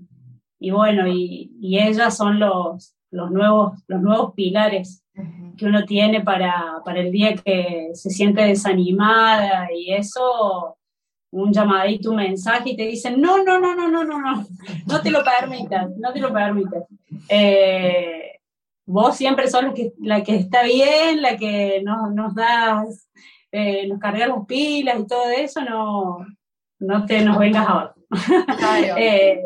y 0.58 0.70
bueno, 0.70 1.06
y, 1.06 1.52
y, 1.60 1.78
ellas 1.78 2.16
son 2.16 2.38
los, 2.38 2.94
los, 3.10 3.30
nuevos, 3.30 3.82
los 3.88 4.00
nuevos 4.00 4.32
pilares 4.34 5.01
que 5.62 5.68
uno 5.68 5.84
tiene 5.84 6.20
para, 6.20 6.82
para 6.84 7.00
el 7.00 7.12
día 7.12 7.34
que 7.34 7.90
se 7.94 8.10
siente 8.10 8.42
desanimada 8.42 9.68
y 9.72 9.92
eso, 9.92 10.76
un 11.30 11.52
llamadito, 11.52 12.10
un 12.10 12.16
mensaje 12.16 12.70
y 12.70 12.76
te 12.76 12.86
dicen, 12.86 13.20
no, 13.20 13.42
no, 13.44 13.58
no, 13.58 13.74
no, 13.74 13.88
no, 13.88 14.04
no, 14.04 14.20
no, 14.20 14.46
no 14.86 15.00
te 15.00 15.10
lo 15.10 15.22
permitas, 15.22 15.88
no 15.96 16.12
te 16.12 16.20
lo 16.20 16.32
permitas. 16.32 16.84
Eh, 17.28 18.40
vos 18.86 19.16
siempre 19.16 19.48
sos 19.48 19.62
la 19.62 19.74
que, 19.74 19.92
la 20.00 20.22
que 20.22 20.36
está 20.36 20.64
bien, 20.64 21.22
la 21.22 21.36
que 21.36 21.80
nos, 21.84 22.12
nos 22.12 22.34
das 22.34 23.08
eh, 23.54 23.86
nos 23.86 23.98
cargamos 23.98 24.46
pilas 24.46 24.98
y 24.98 25.06
todo 25.06 25.30
eso, 25.30 25.60
no, 25.60 26.26
no 26.80 27.04
te 27.04 27.22
nos 27.22 27.38
vengas 27.38 27.68
ahora. 27.68 27.94
eh, 28.96 29.42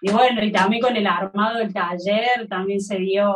y 0.00 0.10
bueno, 0.10 0.42
y 0.42 0.50
también 0.50 0.82
con 0.82 0.96
el 0.96 1.06
armado 1.06 1.58
del 1.58 1.72
taller 1.72 2.48
también 2.48 2.80
se 2.80 2.98
dio, 2.98 3.32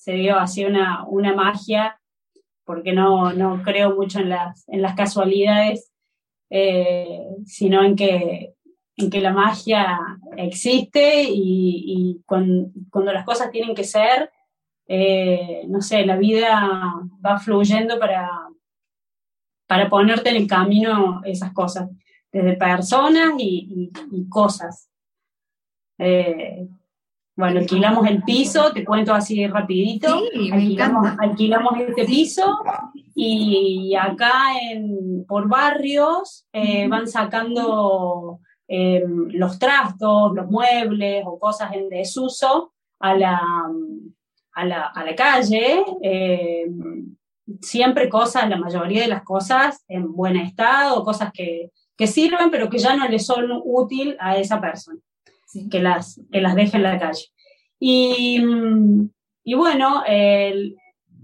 se 0.00 0.12
dio 0.12 0.38
así 0.38 0.64
una, 0.64 1.04
una 1.06 1.34
magia, 1.34 2.00
porque 2.64 2.94
no, 2.94 3.34
no 3.34 3.62
creo 3.62 3.94
mucho 3.94 4.20
en 4.20 4.30
las, 4.30 4.66
en 4.70 4.80
las 4.80 4.94
casualidades, 4.94 5.92
eh, 6.48 7.20
sino 7.44 7.84
en 7.84 7.96
que, 7.96 8.54
en 8.96 9.10
que 9.10 9.20
la 9.20 9.34
magia 9.34 9.98
existe 10.38 11.24
y, 11.24 11.84
y 11.86 12.22
cuando 12.24 13.12
las 13.12 13.26
cosas 13.26 13.50
tienen 13.50 13.74
que 13.74 13.84
ser, 13.84 14.30
eh, 14.88 15.64
no 15.68 15.82
sé, 15.82 16.06
la 16.06 16.16
vida 16.16 16.66
va 17.22 17.38
fluyendo 17.38 17.98
para, 17.98 18.26
para 19.66 19.90
ponerte 19.90 20.30
en 20.30 20.36
el 20.36 20.46
camino 20.46 21.20
esas 21.26 21.52
cosas, 21.52 21.90
desde 22.32 22.56
personas 22.56 23.34
y, 23.36 23.92
cosas. 24.30 24.90
Eh, 25.98 26.66
bueno, 27.36 27.60
alquilamos 27.60 28.06
el 28.06 28.22
piso, 28.22 28.72
te 28.72 28.84
cuento 28.84 29.14
así 29.14 29.46
rapidito, 29.46 30.22
alquilamos, 31.18 31.78
este 31.78 32.04
piso 32.04 32.58
y 33.14 33.94
acá 33.94 34.58
en, 34.62 35.24
por 35.26 35.48
barrios 35.48 36.46
eh, 36.52 36.86
van 36.88 37.08
sacando 37.08 38.40
los 38.68 39.58
trastos, 39.58 40.32
los 40.32 40.48
muebles 40.48 41.24
o 41.26 41.38
cosas 41.40 41.72
en 41.72 41.88
desuso 41.88 42.72
a 43.00 43.14
la, 43.16 43.40
a 44.52 44.64
la, 44.64 44.86
a 44.86 45.04
la 45.04 45.14
calle, 45.14 45.84
eh, 46.02 46.66
siempre 47.60 48.08
cosas, 48.08 48.48
la 48.48 48.56
mayoría 48.56 49.02
de 49.02 49.08
las 49.08 49.22
cosas 49.22 49.84
en 49.88 50.12
buen 50.12 50.36
estado, 50.36 51.02
cosas 51.04 51.32
que, 51.32 51.70
que 51.96 52.06
sirven, 52.06 52.50
pero 52.50 52.68
que 52.68 52.78
ya 52.78 52.94
no 52.96 53.08
le 53.08 53.18
son 53.18 53.46
útil 53.64 54.16
a 54.20 54.36
esa 54.36 54.60
persona, 54.60 55.00
que, 55.70 55.80
las, 55.80 56.20
que 56.30 56.40
las 56.40 56.54
deje 56.54 56.76
en 56.76 56.82
la 56.82 56.98
calle. 56.98 57.26
Y, 57.78 58.42
y 59.44 59.54
bueno, 59.54 60.02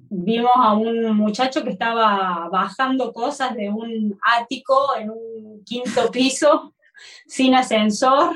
vimos 0.09 0.53
a 0.55 0.74
un 0.74 1.16
muchacho 1.16 1.62
que 1.62 1.70
estaba 1.70 2.49
bajando 2.51 3.12
cosas 3.12 3.55
de 3.55 3.70
un 3.70 4.18
ático 4.22 4.97
en 4.99 5.11
un 5.11 5.64
quinto 5.64 6.11
piso 6.11 6.74
sin 7.27 7.55
ascensor. 7.55 8.35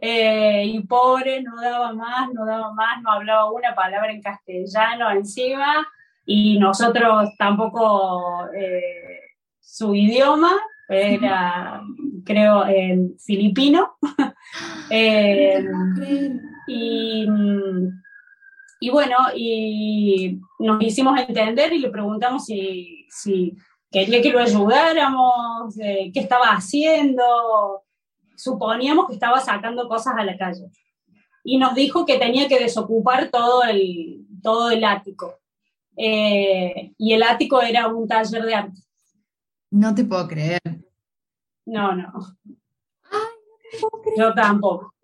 Eh, 0.00 0.64
y 0.66 0.80
pobre, 0.80 1.40
no 1.40 1.60
daba 1.60 1.92
más, 1.92 2.32
no 2.32 2.44
daba 2.44 2.72
más, 2.72 3.00
no 3.00 3.12
hablaba 3.12 3.52
una 3.52 3.72
palabra 3.76 4.10
en 4.10 4.20
castellano 4.20 5.08
encima 5.12 5.86
y 6.26 6.58
nosotros 6.58 7.30
tampoco 7.38 8.48
eh, 8.56 9.20
su 9.60 9.94
idioma 9.94 10.50
era, 10.92 11.82
creo, 12.24 12.64
filipino. 13.18 13.96
Eh, 14.90 15.64
y, 16.66 17.26
y, 18.80 18.90
bueno, 18.90 19.16
y 19.34 20.38
nos 20.58 20.82
hicimos 20.82 21.18
entender 21.18 21.72
y 21.72 21.78
le 21.78 21.88
preguntamos 21.88 22.44
si, 22.44 23.06
si 23.08 23.56
quería 23.90 24.20
que 24.20 24.30
lo 24.30 24.40
ayudáramos, 24.40 25.78
eh, 25.78 26.10
qué 26.12 26.20
estaba 26.20 26.46
haciendo. 26.46 27.84
Suponíamos 28.36 29.06
que 29.06 29.14
estaba 29.14 29.40
sacando 29.40 29.88
cosas 29.88 30.14
a 30.18 30.24
la 30.24 30.36
calle. 30.36 30.68
Y 31.44 31.58
nos 31.58 31.74
dijo 31.74 32.04
que 32.04 32.18
tenía 32.18 32.48
que 32.48 32.58
desocupar 32.58 33.30
todo 33.30 33.64
el, 33.64 34.26
todo 34.42 34.70
el 34.70 34.84
ático. 34.84 35.38
Eh, 35.96 36.92
y 36.96 37.12
el 37.12 37.22
ático 37.22 37.60
era 37.60 37.88
un 37.88 38.08
taller 38.08 38.42
de 38.42 38.54
arte. 38.54 38.80
No 39.72 39.94
te 39.94 40.04
puedo 40.04 40.28
creer. 40.28 40.60
No, 41.66 41.94
no. 41.96 42.12
Yo 44.16 44.34
tampoco. 44.34 44.94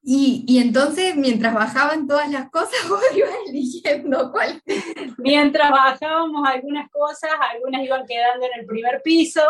Y, 0.00 0.58
entonces, 0.58 1.16
mientras 1.16 1.52
bajaban 1.52 2.06
todas 2.06 2.30
las 2.30 2.48
cosas, 2.50 2.78
vos 2.88 3.02
ibas 3.14 3.30
eligiendo 3.48 4.30
cuál. 4.32 4.62
Mientras 5.18 5.70
bajábamos 5.70 6.48
algunas 6.48 6.88
cosas, 6.90 7.30
algunas 7.52 7.82
iban 7.82 8.06
quedando 8.06 8.46
en 8.46 8.60
el 8.60 8.66
primer 8.66 9.02
piso 9.02 9.42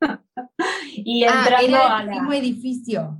y 0.92 1.24
ah, 1.24 1.34
entrando 1.38 1.82
al 1.82 2.10
mismo 2.10 2.32
edificio. 2.32 3.18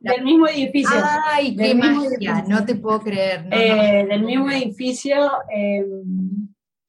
Del 0.00 0.22
mismo 0.22 0.46
edificio. 0.48 1.02
¡Ay, 1.24 1.56
qué 1.56 1.74
magia! 1.74 2.44
No 2.46 2.62
te 2.66 2.74
puedo 2.74 3.00
creer. 3.00 3.46
Eh, 3.50 4.04
del 4.06 4.22
mismo 4.22 4.50
edificio 4.50 5.16
em, 5.48 6.02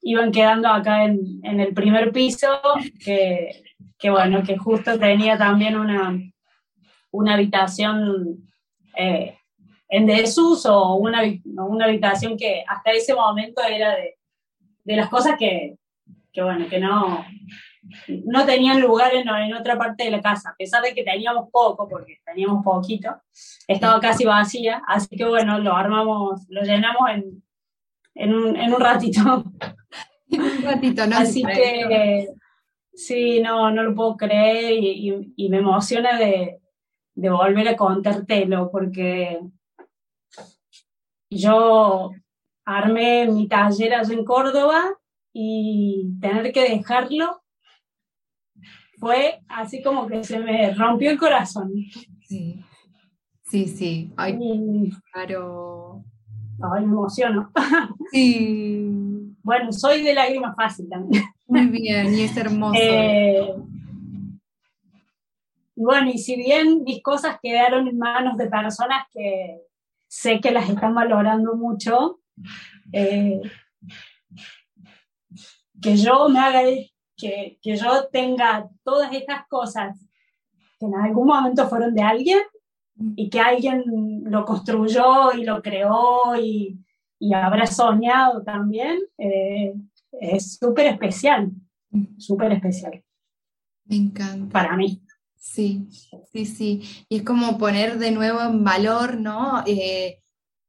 iban 0.08 0.32
quedando 0.32 0.70
acá 0.70 1.03
en, 1.03 1.41
en 1.43 1.60
el 1.60 1.74
primer 1.74 2.12
piso, 2.12 2.47
que 3.03 3.66
que 3.97 4.10
bueno, 4.10 4.43
que 4.43 4.58
justo 4.58 4.99
tenía 4.99 5.38
también 5.38 5.78
una, 5.78 6.16
una 7.12 7.34
habitación 7.34 8.47
eh, 8.95 9.38
en 9.89 10.06
desuso 10.06 10.95
una, 10.95 11.22
una 11.45 11.86
habitación 11.86 12.38
que 12.38 12.64
hasta 12.68 12.91
ese 12.91 13.14
momento 13.14 13.62
era 13.64 13.95
de, 13.95 14.18
de 14.84 14.95
las 14.95 15.10
cosas 15.10 15.36
que, 15.38 15.78
que, 16.32 16.43
bueno, 16.43 16.68
que 16.68 16.80
no, 16.80 17.26
no 18.26 18.45
tenían 18.45 18.82
lugar 18.82 19.14
en, 19.14 19.28
en, 19.28 19.53
otra 19.53 19.78
parte 19.78 20.03
de 20.03 20.12
la 20.12 20.22
casa, 20.22 20.49
a 20.49 20.56
pesar 20.56 20.84
de 20.84 20.93
que 20.93 21.03
teníamos 21.03 21.49
poco, 21.49 21.88
porque 21.88 22.20
teníamos 22.26 22.64
poquito, 22.64 23.16
estaba 23.68 23.99
casi 23.99 24.26
vacía, 24.26 24.82
así 24.88 25.16
que 25.16 25.26
bueno, 25.26 25.60
lo 25.60 25.74
armamos, 25.74 26.45
lo 26.49 26.62
llenamos 26.64 27.10
en, 27.12 27.43
en, 28.16 28.34
un, 28.34 28.55
en 28.55 28.74
un 28.74 28.80
ratito. 28.80 29.43
En 30.28 30.41
un 30.41 30.63
ratito, 30.63 31.05
¿no? 31.05 31.18
Así 31.18 31.43
que, 31.43 32.28
Sí, 32.95 33.41
no, 33.41 33.72
no 33.72 33.84
lo 33.84 33.93
puedo 33.93 34.16
creer 34.16 34.72
y, 34.72 35.49
me 35.49 35.57
emociona 35.57 36.18
de, 36.18 36.61
volver 37.16 37.68
a 37.68 37.76
contártelo 37.76 38.72
porque 38.72 39.39
yo 41.30 42.11
armé 42.63 43.28
mi 43.28 43.47
taller 43.47 43.93
allá 43.93 44.13
en 44.13 44.24
Córdoba 44.24 44.97
y 45.34 46.09
tener 46.22 46.51
que 46.53 46.70
dejarlo 46.70 47.41
fue 48.97 49.41
así 49.49 49.84
como 49.84 50.07
que 50.07 50.24
se 50.24 50.39
me 50.39 50.74
rompió 50.74 51.11
el 51.11 51.20
corazón. 51.20 51.74
Sí, 52.22 52.63
sí, 53.43 53.68
sí. 53.68 54.13
Ay, 54.16 54.39
claro. 55.11 56.03
Ay, 56.62 56.86
me 56.86 56.93
emociono. 56.93 57.51
Sí. 58.12 59.36
Bueno, 59.43 59.72
soy 59.74 60.03
de 60.03 60.14
lágrimas 60.14 60.56
fácil 60.56 60.88
también. 60.88 61.24
Muy 61.47 61.66
bien, 61.68 62.14
y 62.14 62.22
es 62.22 62.38
hermoso. 62.38 62.80
Eh, 62.82 63.53
bueno, 65.76 66.10
y 66.10 66.18
si 66.18 66.36
bien 66.36 66.84
mis 66.84 67.03
cosas 67.03 67.38
quedaron 67.41 67.88
en 67.88 67.97
manos 67.97 68.38
de 68.38 68.47
personas 68.47 69.06
que 69.12 69.62
sé 70.08 70.39
que 70.39 70.51
las 70.51 70.70
están 70.70 70.95
valorando 70.95 71.56
mucho, 71.56 72.22
eh, 72.93 73.41
que 75.82 75.97
yo 75.97 76.30
me 76.30 76.39
haga, 76.39 76.62
que, 77.18 77.60
que 77.62 77.76
yo 77.76 78.08
tenga 78.12 78.70
todas 78.84 79.12
estas 79.12 79.45
cosas 79.47 79.97
que 80.80 80.86
en 80.86 80.95
algún 80.95 81.28
momento 81.28 81.68
fueron 81.68 81.93
de 81.93 82.01
alguien 82.01 82.39
y 83.15 83.29
que 83.29 83.39
alguien 83.39 83.83
lo 84.25 84.45
construyó 84.45 85.33
y 85.33 85.43
lo 85.43 85.61
creó 85.61 86.35
y, 86.41 86.79
y 87.19 87.33
habrá 87.33 87.65
soñado 87.65 88.43
también, 88.43 88.99
eh, 89.17 89.73
es 90.11 90.57
súper 90.57 90.87
especial, 90.87 91.51
súper 92.17 92.53
especial. 92.53 93.03
Me 93.85 93.97
encanta. 93.97 94.51
Para 94.51 94.75
mí. 94.75 95.01
Sí, 95.35 95.87
sí, 96.31 96.45
sí. 96.45 96.81
Y 97.07 97.17
es 97.17 97.23
como 97.23 97.57
poner 97.57 97.99
de 97.99 98.11
nuevo 98.11 98.41
en 98.41 98.63
valor, 98.63 99.19
¿no? 99.19 99.63
Eh, 99.67 100.21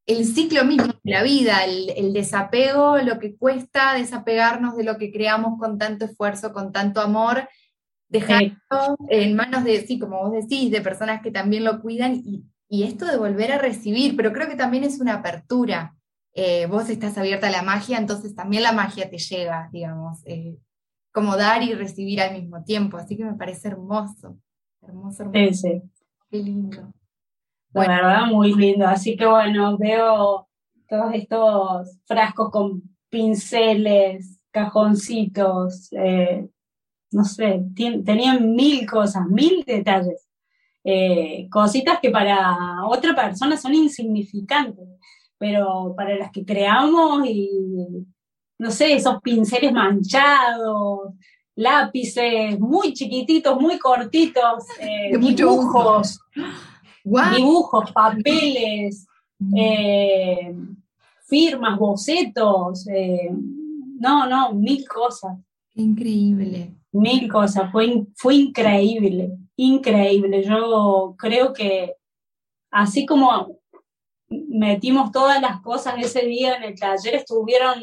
el 0.06 0.24
ciclo 0.24 0.64
mismo 0.64 0.92
de 1.02 1.10
la 1.10 1.22
vida, 1.22 1.64
el, 1.64 2.12
desapego, 2.12 2.98
lo 2.98 3.18
que 3.18 3.36
cuesta 3.36 3.94
desapegarnos 3.94 4.76
de 4.76 4.84
lo 4.84 4.98
que 4.98 5.10
creamos 5.10 5.58
con 5.58 5.78
tanto 5.78 6.04
esfuerzo, 6.04 6.52
con 6.52 6.72
tanto 6.72 7.00
amor, 7.00 7.48
dejarlo 8.09 8.96
en 9.09 9.34
manos 9.36 9.64
de, 9.64 9.86
sí, 9.86 9.98
como 9.98 10.20
vos 10.20 10.32
decís, 10.32 10.70
de 10.70 10.80
personas 10.80 11.22
que 11.22 11.30
también 11.30 11.64
lo 11.64 11.80
cuidan 11.80 12.22
y, 12.24 12.44
y 12.68 12.84
esto 12.84 13.07
de 13.07 13.16
volver 13.16 13.52
a 13.52 13.59
recibir, 13.59 14.16
pero 14.16 14.32
creo 14.32 14.48
que 14.48 14.57
también 14.57 14.84
es 14.84 15.00
una 15.00 15.14
apertura, 15.14 15.96
eh, 16.34 16.66
vos 16.66 16.90
estás 16.90 17.16
abierta 17.16 17.48
a 17.48 17.50
la 17.50 17.62
magia, 17.62 17.98
entonces 17.98 18.34
también 18.34 18.62
la 18.62 18.72
magia 18.72 19.09
te 19.09 19.18
llega, 19.18 19.70
digamos, 19.72 20.20
eh, 20.26 20.59
como 21.11 21.36
dar 21.36 21.62
y 21.62 21.72
recibir 21.72 22.20
al 22.20 22.34
mismo 22.34 22.62
tiempo. 22.62 22.98
Así 22.98 23.16
que 23.16 23.24
me 23.24 23.34
parece 23.34 23.68
hermoso, 23.68 24.36
hermoso, 24.82 25.22
hermoso. 25.22 25.48
Sí, 25.52 25.54
sí. 25.54 25.82
Qué 26.28 26.38
lindo. 26.38 26.92
La 27.72 27.88
verdad, 27.88 28.26
muy 28.26 28.54
lindo. 28.54 28.86
Así 28.86 29.16
que 29.16 29.24
bueno, 29.24 29.78
veo 29.78 30.46
todos 30.88 31.14
estos 31.14 31.98
frascos 32.04 32.50
con 32.50 32.82
pinceles, 33.09 34.38
cajoncitos, 34.50 35.90
eh, 35.92 36.48
no 37.16 37.24
sé, 37.24 37.62
tenían 37.74 38.54
mil 38.54 38.86
cosas, 38.86 39.26
mil 39.26 39.64
detalles. 39.66 40.28
cositas 41.50 41.98
que 42.00 42.10
para 42.10 42.86
otra 42.86 43.14
persona 43.14 43.56
son 43.56 43.74
insignificantes 43.74 44.86
pero 45.38 45.94
para 45.96 46.16
las 46.16 46.30
que 46.30 46.44
creamos 46.44 47.26
y, 47.26 47.48
no 48.58 48.70
sé, 48.70 48.94
esos 48.94 49.20
pinceles 49.22 49.72
manchados, 49.72 51.12
lápices 51.54 52.58
muy 52.58 52.92
chiquititos, 52.92 53.60
muy 53.60 53.78
cortitos, 53.78 54.64
eh, 54.80 55.16
dibujos, 55.18 56.20
dibujos, 57.04 57.92
papeles, 57.92 59.06
mm. 59.38 59.56
eh, 59.56 60.54
firmas, 61.26 61.78
bocetos, 61.78 62.86
eh, 62.88 63.30
no, 63.98 64.26
no, 64.26 64.52
mil 64.54 64.86
cosas. 64.88 65.38
Increíble. 65.74 66.74
Mil 66.93 67.30
cosas, 67.30 67.70
fue, 67.70 68.07
fue 68.16 68.34
increíble, 68.37 69.37
increíble. 69.57 70.43
Yo 70.43 71.14
creo 71.18 71.53
que 71.53 71.97
así 72.70 73.07
como 73.07 73.59
metimos 74.28 75.12
todas 75.12 75.41
las 75.41 75.61
cosas 75.61 75.95
ese 75.99 76.26
día 76.26 76.57
en 76.57 76.64
el 76.64 76.78
taller, 76.78 77.14
estuvieron, 77.14 77.78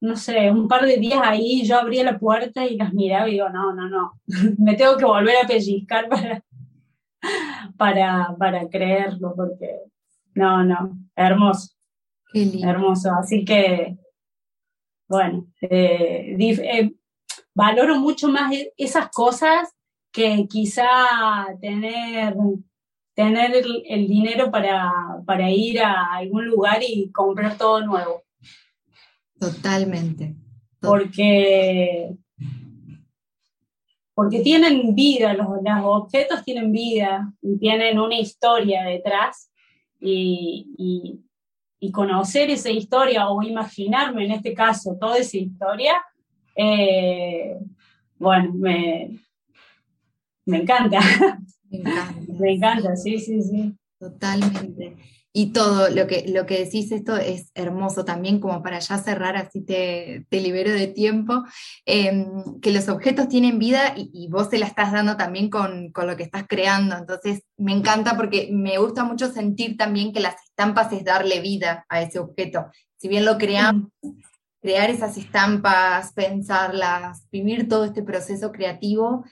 no 0.00 0.16
sé, 0.16 0.50
un 0.50 0.68
par 0.68 0.84
de 0.84 0.96
días 0.96 1.20
ahí, 1.22 1.64
yo 1.64 1.78
abría 1.78 2.04
la 2.04 2.18
puerta 2.18 2.64
y 2.66 2.76
las 2.76 2.92
miraba 2.92 3.28
y 3.28 3.32
digo, 3.32 3.48
no, 3.48 3.74
no, 3.74 3.88
no, 3.88 4.20
me 4.58 4.74
tengo 4.74 4.96
que 4.96 5.04
volver 5.04 5.36
a 5.42 5.46
pellizcar 5.46 6.08
para, 6.08 6.44
para, 7.76 8.34
para 8.38 8.68
creerlo, 8.68 9.34
porque 9.34 9.80
no, 10.34 10.62
no, 10.64 10.98
hermoso, 11.16 11.74
hermoso, 12.34 13.10
así 13.12 13.44
que, 13.44 13.96
bueno, 15.08 15.46
eh, 15.62 16.36
eh, 16.38 16.94
valoro 17.58 17.98
mucho 17.98 18.28
más 18.28 18.52
e-, 18.52 18.72
esas 18.76 19.08
cosas 19.10 19.68
que 20.12 20.46
quizá 20.48 20.86
tener 21.60 22.34
tener 23.18 23.50
el, 23.84 24.06
dinero 24.06 24.48
para, 24.48 25.50
ir 25.50 25.80
a 25.80 26.14
algún 26.18 26.46
lugar 26.46 26.80
y 26.86 27.10
comprar 27.10 27.58
todo 27.58 27.84
nuevo. 27.84 28.22
Totalmente. 29.40 30.36
Porque, 30.80 32.14
porque 34.14 34.38
tienen 34.38 34.94
vida, 34.94 35.34
los, 35.34 35.48
los, 35.48 35.80
objetos 35.82 36.44
tienen 36.44 36.70
vida 36.70 37.32
y 37.42 37.58
tienen 37.58 37.98
una 37.98 38.20
historia 38.20 38.84
detrás 38.84 39.50
y, 39.98 41.24
conocer 41.92 42.50
esa 42.50 42.70
historia 42.70 43.28
o 43.30 43.42
imaginarme 43.42 44.26
en 44.26 44.32
este 44.32 44.54
caso 44.54 44.96
toda 45.00 45.18
esa 45.18 45.38
historia, 45.38 45.94
eh, 46.58 47.56
bueno, 48.18 48.52
me, 48.54 49.20
me 50.44 50.62
encanta. 50.62 50.98
Me 51.70 51.78
encanta. 51.78 52.14
me 52.40 52.52
encanta, 52.52 52.96
sí, 52.96 53.18
sí, 53.20 53.40
sí. 53.42 53.74
Totalmente. 54.00 54.96
Y 55.32 55.52
todo 55.52 55.88
lo 55.90 56.08
que, 56.08 56.24
lo 56.26 56.46
que 56.46 56.64
decís, 56.64 56.90
esto 56.90 57.16
es 57.16 57.52
hermoso 57.54 58.04
también, 58.04 58.40
como 58.40 58.60
para 58.60 58.80
ya 58.80 58.98
cerrar, 58.98 59.36
así 59.36 59.60
te, 59.60 60.26
te 60.28 60.40
libero 60.40 60.72
de 60.72 60.88
tiempo, 60.88 61.44
em, 61.84 62.58
que 62.60 62.72
los 62.72 62.88
objetos 62.88 63.28
tienen 63.28 63.60
vida 63.60 63.94
y, 63.96 64.26
vos 64.28 64.48
se 64.50 64.58
la 64.58 64.66
estás 64.66 64.90
dando 64.90 65.16
también 65.16 65.48
con, 65.48 65.92
con, 65.92 66.08
lo 66.08 66.16
que 66.16 66.24
estás 66.24 66.44
creando. 66.48 66.96
Entonces, 66.96 67.42
me 67.56 67.72
encanta 67.72 68.16
porque 68.16 68.48
me 68.50 68.78
gusta 68.78 69.04
mucho 69.04 69.30
sentir 69.30 69.76
también 69.76 70.12
que 70.12 70.20
las 70.20 70.42
estampas 70.42 70.92
es 70.92 71.04
darle 71.04 71.40
vida 71.40 71.86
a 71.88 72.02
ese 72.02 72.18
objeto. 72.18 72.66
Si 72.96 73.06
bien 73.06 73.24
lo 73.24 73.38
creamos, 73.38 73.90
crear 74.60 74.90
esas 74.90 75.16
estampas, 75.16 76.12
pensarlas, 76.12 77.28
vivir 77.30 77.68
todo 77.68 77.84
este 77.84 78.02
proceso 78.02 78.50
creativo, 78.52 79.24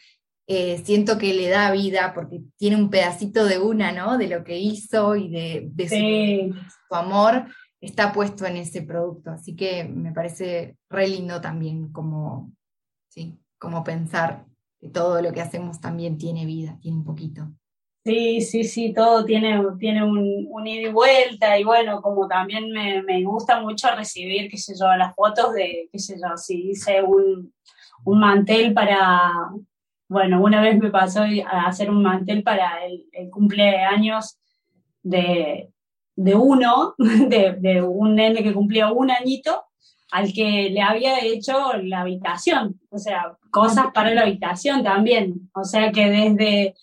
eh, 0.49 0.81
siento 0.85 1.19
que 1.19 1.35
le 1.35 1.49
da 1.49 1.73
vida 1.73 2.13
porque 2.15 2.41
tiene 2.57 2.77
un 2.77 2.89
pedacito 2.89 3.45
de 3.45 3.59
una, 3.59 3.91
¿no? 3.91 4.17
De 4.17 4.29
lo 4.29 4.45
que 4.45 4.59
hizo 4.59 5.17
y 5.17 5.29
de, 5.29 5.89
su, 5.89 6.95
amor 6.95 7.47
está 7.81 8.13
puesto 8.13 8.47
en 8.47 8.57
ese 8.57 8.83
producto. 8.83 9.31
Así 9.31 9.57
que 9.57 9.85
me 9.85 10.13
parece 10.13 10.77
re 10.89 11.09
lindo 11.09 11.41
también 11.41 11.91
como, 11.91 12.53
sí, 13.09 13.41
como 13.59 13.83
pensar 13.83 14.47
que 14.79 14.89
todo 14.89 15.21
lo 15.21 15.33
que 15.33 15.41
hacemos 15.41 15.81
también 15.81 16.17
tiene 16.17 16.47
vida, 16.47 16.79
tiene 16.81 16.99
un 16.99 17.05
poquito. 17.05 17.53
Sí, 18.07 18.41
sí, 18.41 18.63
sí, 18.63 18.93
todo 18.93 19.25
tiene, 19.25 19.61
tiene 19.81 20.05
un, 20.05 20.65
ida 20.65 20.89
y 20.89 20.93
vuelta 20.93 21.59
y 21.59 21.65
bueno, 21.65 22.01
como 22.01 22.29
también 22.29 22.71
me, 22.71 23.03
me, 23.03 23.25
gusta 23.25 23.61
mucho 23.61 23.89
recibir, 23.97 24.49
qué 24.49 24.57
sé 24.59 24.75
yo, 24.79 24.87
las 24.97 25.13
fotos 25.17 25.53
de, 25.55 25.89
qué 25.91 25.99
sé 25.99 26.15
yo, 26.15 26.37
si 26.37 26.71
hice 26.71 27.03
un, 27.03 27.53
un 28.05 28.21
mantel 28.21 28.73
para, 28.73 29.51
bueno, 30.09 30.41
una 30.41 30.61
vez 30.61 30.79
me 30.79 30.91
pasó 30.91 31.23
a 31.23 31.67
hacer 31.67 31.91
un 31.91 32.01
mantel 32.01 32.45
para 32.45 32.79
el, 32.87 33.29
cumpleaños 33.29 34.39
de, 35.03 35.69
uno, 36.15 36.95
de, 36.99 37.83
un 37.83 38.15
nene 38.15 38.45
que 38.45 38.55
cumplía 38.55 38.93
un 38.93 39.11
añito, 39.11 39.65
al 40.13 40.33
que 40.33 40.71
le 40.71 40.81
había 40.81 41.19
hecho 41.25 41.73
la 41.83 42.03
habitación, 42.03 42.81
o 42.89 42.99
sea, 42.99 43.37
cosas 43.51 43.87
para 43.93 44.15
la 44.15 44.23
habitación 44.23 44.85
también. 44.85 45.51
O 45.53 45.65
sea 45.65 45.91
que 45.91 46.09
desde 46.09 46.75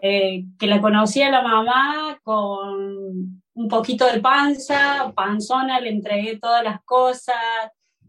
eh, 0.00 0.44
que 0.58 0.66
la 0.66 0.80
conocía 0.80 1.30
la 1.30 1.42
mamá 1.42 2.18
con 2.22 3.42
un 3.54 3.68
poquito 3.68 4.06
de 4.06 4.20
panza, 4.20 5.12
panzona, 5.14 5.80
le 5.80 5.90
entregué 5.90 6.38
todas 6.38 6.64
las 6.64 6.82
cosas, 6.84 7.36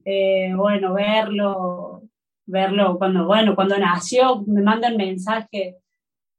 eh, 0.05 0.53
bueno, 0.55 0.93
verlo, 0.93 2.03
verlo 2.45 2.97
cuando, 2.97 3.25
bueno, 3.25 3.55
cuando 3.55 3.77
nació, 3.77 4.43
me 4.47 4.61
mandan 4.61 4.97
mensaje, 4.97 5.77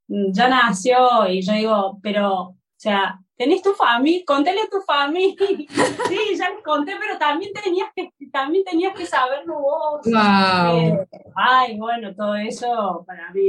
mm, 0.08 0.32
ya 0.32 0.48
nació, 0.48 1.28
y 1.28 1.42
yo 1.42 1.52
digo, 1.52 1.98
pero, 2.02 2.32
o 2.40 2.56
sea, 2.76 3.20
¿tenés 3.36 3.62
tu 3.62 3.72
familia? 3.72 4.22
Contale 4.26 4.60
a 4.60 4.68
tu 4.68 4.80
familia. 4.80 5.34
sí, 6.08 6.18
ya 6.36 6.50
les 6.50 6.62
conté, 6.64 6.92
pero 6.98 7.18
también 7.18 7.52
tenías 7.52 7.88
que, 7.94 8.10
también 8.30 8.64
tenías 8.64 8.94
que 8.94 9.06
saberlo 9.06 9.60
vos. 9.60 10.06
Eh, 10.06 11.06
ay, 11.34 11.78
bueno, 11.78 12.14
todo 12.14 12.34
eso 12.36 13.04
para 13.06 13.30
mí 13.32 13.46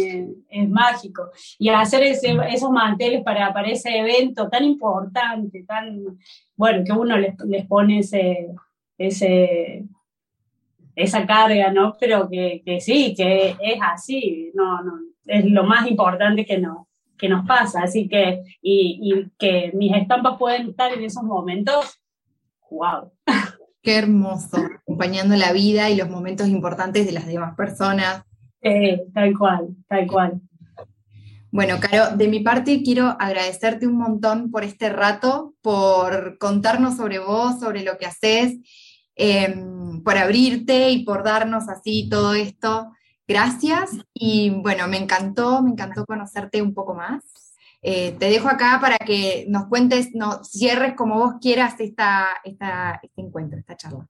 es, 0.49 0.69
mágico. 0.69 1.29
Y 1.59 1.69
hacer 1.69 2.03
esos 2.03 2.71
manteles 2.71 3.23
para, 3.23 3.53
para 3.53 3.69
ese 3.69 3.97
evento 3.97 4.49
tan 4.49 4.63
importante, 4.63 5.63
tan, 5.63 6.17
bueno, 6.55 6.83
que 6.83 6.91
uno 6.91 7.17
les, 7.17 7.35
les 7.45 7.65
pone 7.65 7.99
ese, 7.99 8.49
ese 8.97 9.85
esa 10.95 11.25
carga, 11.25 11.71
¿no? 11.71 11.95
Pero 11.99 12.29
que, 12.29 12.61
que, 12.65 12.79
sí, 12.79 13.13
que 13.15 13.55
es 13.59 13.79
así, 13.81 14.51
no, 14.53 14.81
no, 14.81 14.93
es 15.25 15.45
lo 15.45 15.63
más 15.63 15.87
importante 15.87 16.45
que, 16.45 16.57
no, 16.57 16.87
que 17.17 17.29
nos 17.29 17.45
pasa, 17.45 17.83
así 17.83 18.07
que, 18.07 18.43
y, 18.61 18.99
y 19.01 19.31
que 19.37 19.71
mis 19.73 19.95
estampas 19.95 20.37
pueden 20.37 20.69
estar 20.69 20.93
en 20.93 21.03
esos 21.03 21.23
momentos, 21.23 22.01
wow. 22.69 23.11
Qué 23.81 23.97
hermoso, 23.97 24.57
acompañando 24.81 25.35
la 25.35 25.53
vida 25.53 25.89
y 25.89 25.95
los 25.95 26.09
momentos 26.09 26.47
importantes 26.47 27.05
de 27.05 27.11
las 27.11 27.27
demás 27.27 27.55
personas. 27.55 28.23
Eh, 28.61 29.05
tal 29.13 29.37
cual, 29.37 29.67
tal 29.87 30.07
cual. 30.07 30.41
Bueno, 31.51 31.77
Caro, 31.79 32.17
de 32.17 32.27
mi 32.27 32.39
parte 32.39 32.81
quiero 32.83 33.15
agradecerte 33.19 33.87
un 33.87 33.97
montón 33.97 34.51
por 34.51 34.63
este 34.63 34.89
rato, 34.89 35.53
por 35.61 36.37
contarnos 36.37 36.97
sobre 36.97 37.19
vos, 37.19 37.59
sobre 37.59 37.83
lo 37.83 37.97
que 37.97 38.07
haces 38.07 38.57
Em, 39.15 40.03
por 40.03 40.17
abrirte 40.17 40.91
y 40.91 41.05
por 41.05 41.23
darnos 41.23 41.69
así 41.69 42.09
todo 42.09 42.33
esto. 42.33 42.91
Gracias 43.27 43.91
y 44.13 44.49
bueno, 44.49 44.87
me 44.87 44.97
encantó, 44.97 45.61
me 45.61 45.71
encantó 45.71 46.05
conocerte 46.05 46.61
un 46.61 46.73
poco 46.73 46.93
más. 46.93 47.23
Eh, 47.81 48.15
te 48.19 48.29
dejo 48.29 48.47
acá 48.47 48.79
para 48.81 48.97
que 48.97 49.45
nos 49.47 49.65
cuentes, 49.65 50.13
no, 50.13 50.43
cierres 50.43 50.93
como 50.95 51.15
vos 51.15 51.35
quieras 51.41 51.79
esta, 51.79 52.27
esta, 52.43 52.99
este 53.01 53.21
encuentro, 53.21 53.59
esta 53.59 53.75
charla. 53.75 54.07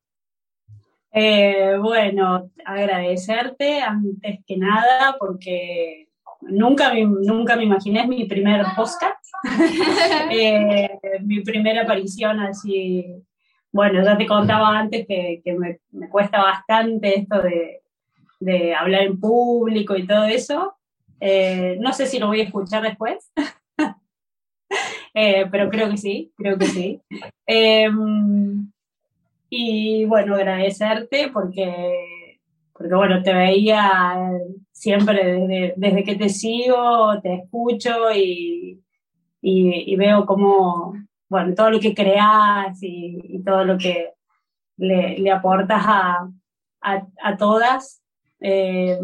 Eh, 1.11 1.77
bueno, 1.81 2.51
agradecerte 2.65 3.81
antes 3.81 4.39
que 4.45 4.57
nada 4.57 5.15
porque 5.17 6.09
nunca 6.41 6.93
me, 6.93 7.05
nunca 7.05 7.55
me 7.55 7.63
imaginé 7.63 8.05
mi 8.05 8.25
primer 8.25 8.65
podcast, 8.75 9.25
eh, 10.31 10.99
mi 11.21 11.41
primera 11.41 11.83
aparición 11.83 12.41
así 12.41 13.25
bueno, 13.75 14.01
ya 14.05 14.17
te 14.17 14.25
contaba 14.25 14.79
antes 14.79 15.05
que, 15.05 15.41
me, 15.59 16.07
cuesta 16.07 16.41
bastante 16.41 17.19
esto 17.19 17.41
de, 17.41 17.81
hablar 18.77 19.03
en 19.03 19.19
público 19.19 19.95
y 19.95 20.05
todo 20.05 20.25
eso. 20.25 20.75
Eh, 21.19 21.77
no 21.79 21.93
sé 21.93 22.05
si 22.05 22.19
lo 22.19 22.27
voy 22.27 22.41
a 22.41 22.43
escuchar 22.43 22.83
después, 22.83 23.31
eh, 25.13 25.45
pero 25.49 25.69
creo 25.69 25.89
que 25.89 25.97
sí, 25.97 26.31
creo 26.35 26.57
que 26.57 26.65
sí. 26.65 27.01
Em, 27.47 28.71
y 29.49 30.05
bueno, 30.05 30.35
agradecerte 30.35 31.29
porque, 31.31 32.39
porque 32.73 32.95
bueno, 32.95 33.23
te 33.23 33.33
veía 33.33 34.31
siempre 34.71 35.73
desde, 35.77 36.03
que 36.03 36.15
te 36.15 36.29
sigo, 36.29 37.19
te 37.21 37.35
escucho 37.35 38.11
y, 38.13 38.81
y 39.41 39.95
veo 39.95 40.25
cómo, 40.25 40.93
bueno, 41.29 41.53
todo 41.55 41.71
lo 41.71 41.79
que 41.79 41.93
creas 41.93 42.77
y, 42.81 43.41
todo 43.43 43.63
lo 43.65 43.77
que 43.77 44.13
le, 44.77 45.31
aportas 45.31 45.83
a, 45.85 47.37
todas, 47.37 48.01
eh, 48.45 48.99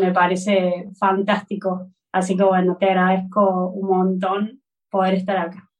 me 0.00 0.12
parece 0.12 0.90
fantástico. 0.98 1.92
Así 2.12 2.36
que 2.36 2.42
bueno, 2.42 2.76
te 2.78 2.86
agradezco 2.86 3.70
un 3.70 3.88
montón 3.88 4.62
poder 4.90 5.14
estar 5.14 5.36
acá. 5.36 5.70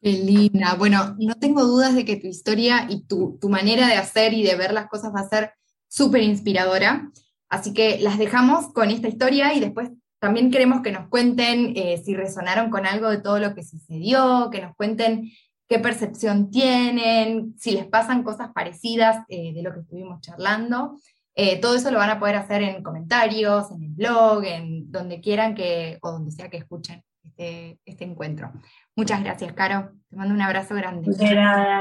Qué 0.00 0.12
linda. 0.12 0.74
Bueno, 0.74 1.16
no 1.18 1.34
tengo 1.36 1.64
dudas 1.64 1.94
de 1.94 2.04
que 2.04 2.16
tu 2.16 2.26
historia 2.26 2.86
y 2.88 3.06
tu, 3.06 3.38
tu 3.40 3.48
manera 3.48 3.86
de 3.86 3.94
hacer 3.94 4.34
y 4.34 4.42
de 4.42 4.56
ver 4.56 4.72
las 4.72 4.88
cosas 4.88 5.14
va 5.14 5.20
a 5.20 5.28
ser 5.28 5.52
súper 5.88 6.22
inspiradora. 6.22 7.10
Así 7.48 7.72
que 7.72 7.98
las 8.00 8.18
dejamos 8.18 8.72
con 8.72 8.90
esta 8.90 9.08
historia 9.08 9.54
y 9.54 9.60
después 9.60 9.90
también 10.18 10.50
queremos 10.50 10.82
que 10.82 10.92
nos 10.92 11.08
cuenten 11.08 11.72
eh, 11.76 12.02
si 12.04 12.14
resonaron 12.14 12.70
con 12.70 12.86
algo 12.86 13.08
de 13.08 13.18
todo 13.18 13.38
lo 13.38 13.54
que 13.54 13.62
sucedió, 13.62 14.50
que 14.50 14.60
nos 14.60 14.74
cuenten 14.76 15.30
qué 15.68 15.78
percepción 15.78 16.50
tienen, 16.50 17.54
si 17.58 17.72
les 17.72 17.86
pasan 17.86 18.22
cosas 18.22 18.50
parecidas 18.54 19.24
eh, 19.28 19.52
de 19.54 19.62
lo 19.62 19.72
que 19.72 19.80
estuvimos 19.80 20.20
charlando. 20.20 20.98
Eh, 21.38 21.60
todo 21.60 21.74
eso 21.76 21.90
lo 21.90 21.98
van 21.98 22.08
a 22.08 22.18
poder 22.18 22.36
hacer 22.36 22.62
en 22.62 22.82
comentarios, 22.82 23.70
en 23.70 23.82
el 23.82 23.90
blog, 23.90 24.42
en 24.44 24.90
donde 24.90 25.20
quieran 25.20 25.54
que, 25.54 25.98
o 26.00 26.10
donde 26.10 26.30
sea 26.30 26.48
que 26.48 26.56
escuchen 26.56 27.04
este, 27.24 27.78
este 27.84 28.04
encuentro. 28.04 28.52
Muchas 28.96 29.22
gracias, 29.22 29.52
Caro. 29.52 29.90
Te 30.08 30.16
mando 30.16 30.32
un 30.32 30.40
abrazo 30.40 30.74
grande. 30.74 31.12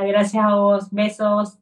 gracias 0.06 0.44
a 0.44 0.56
vos. 0.56 0.92
Besos. 0.92 1.58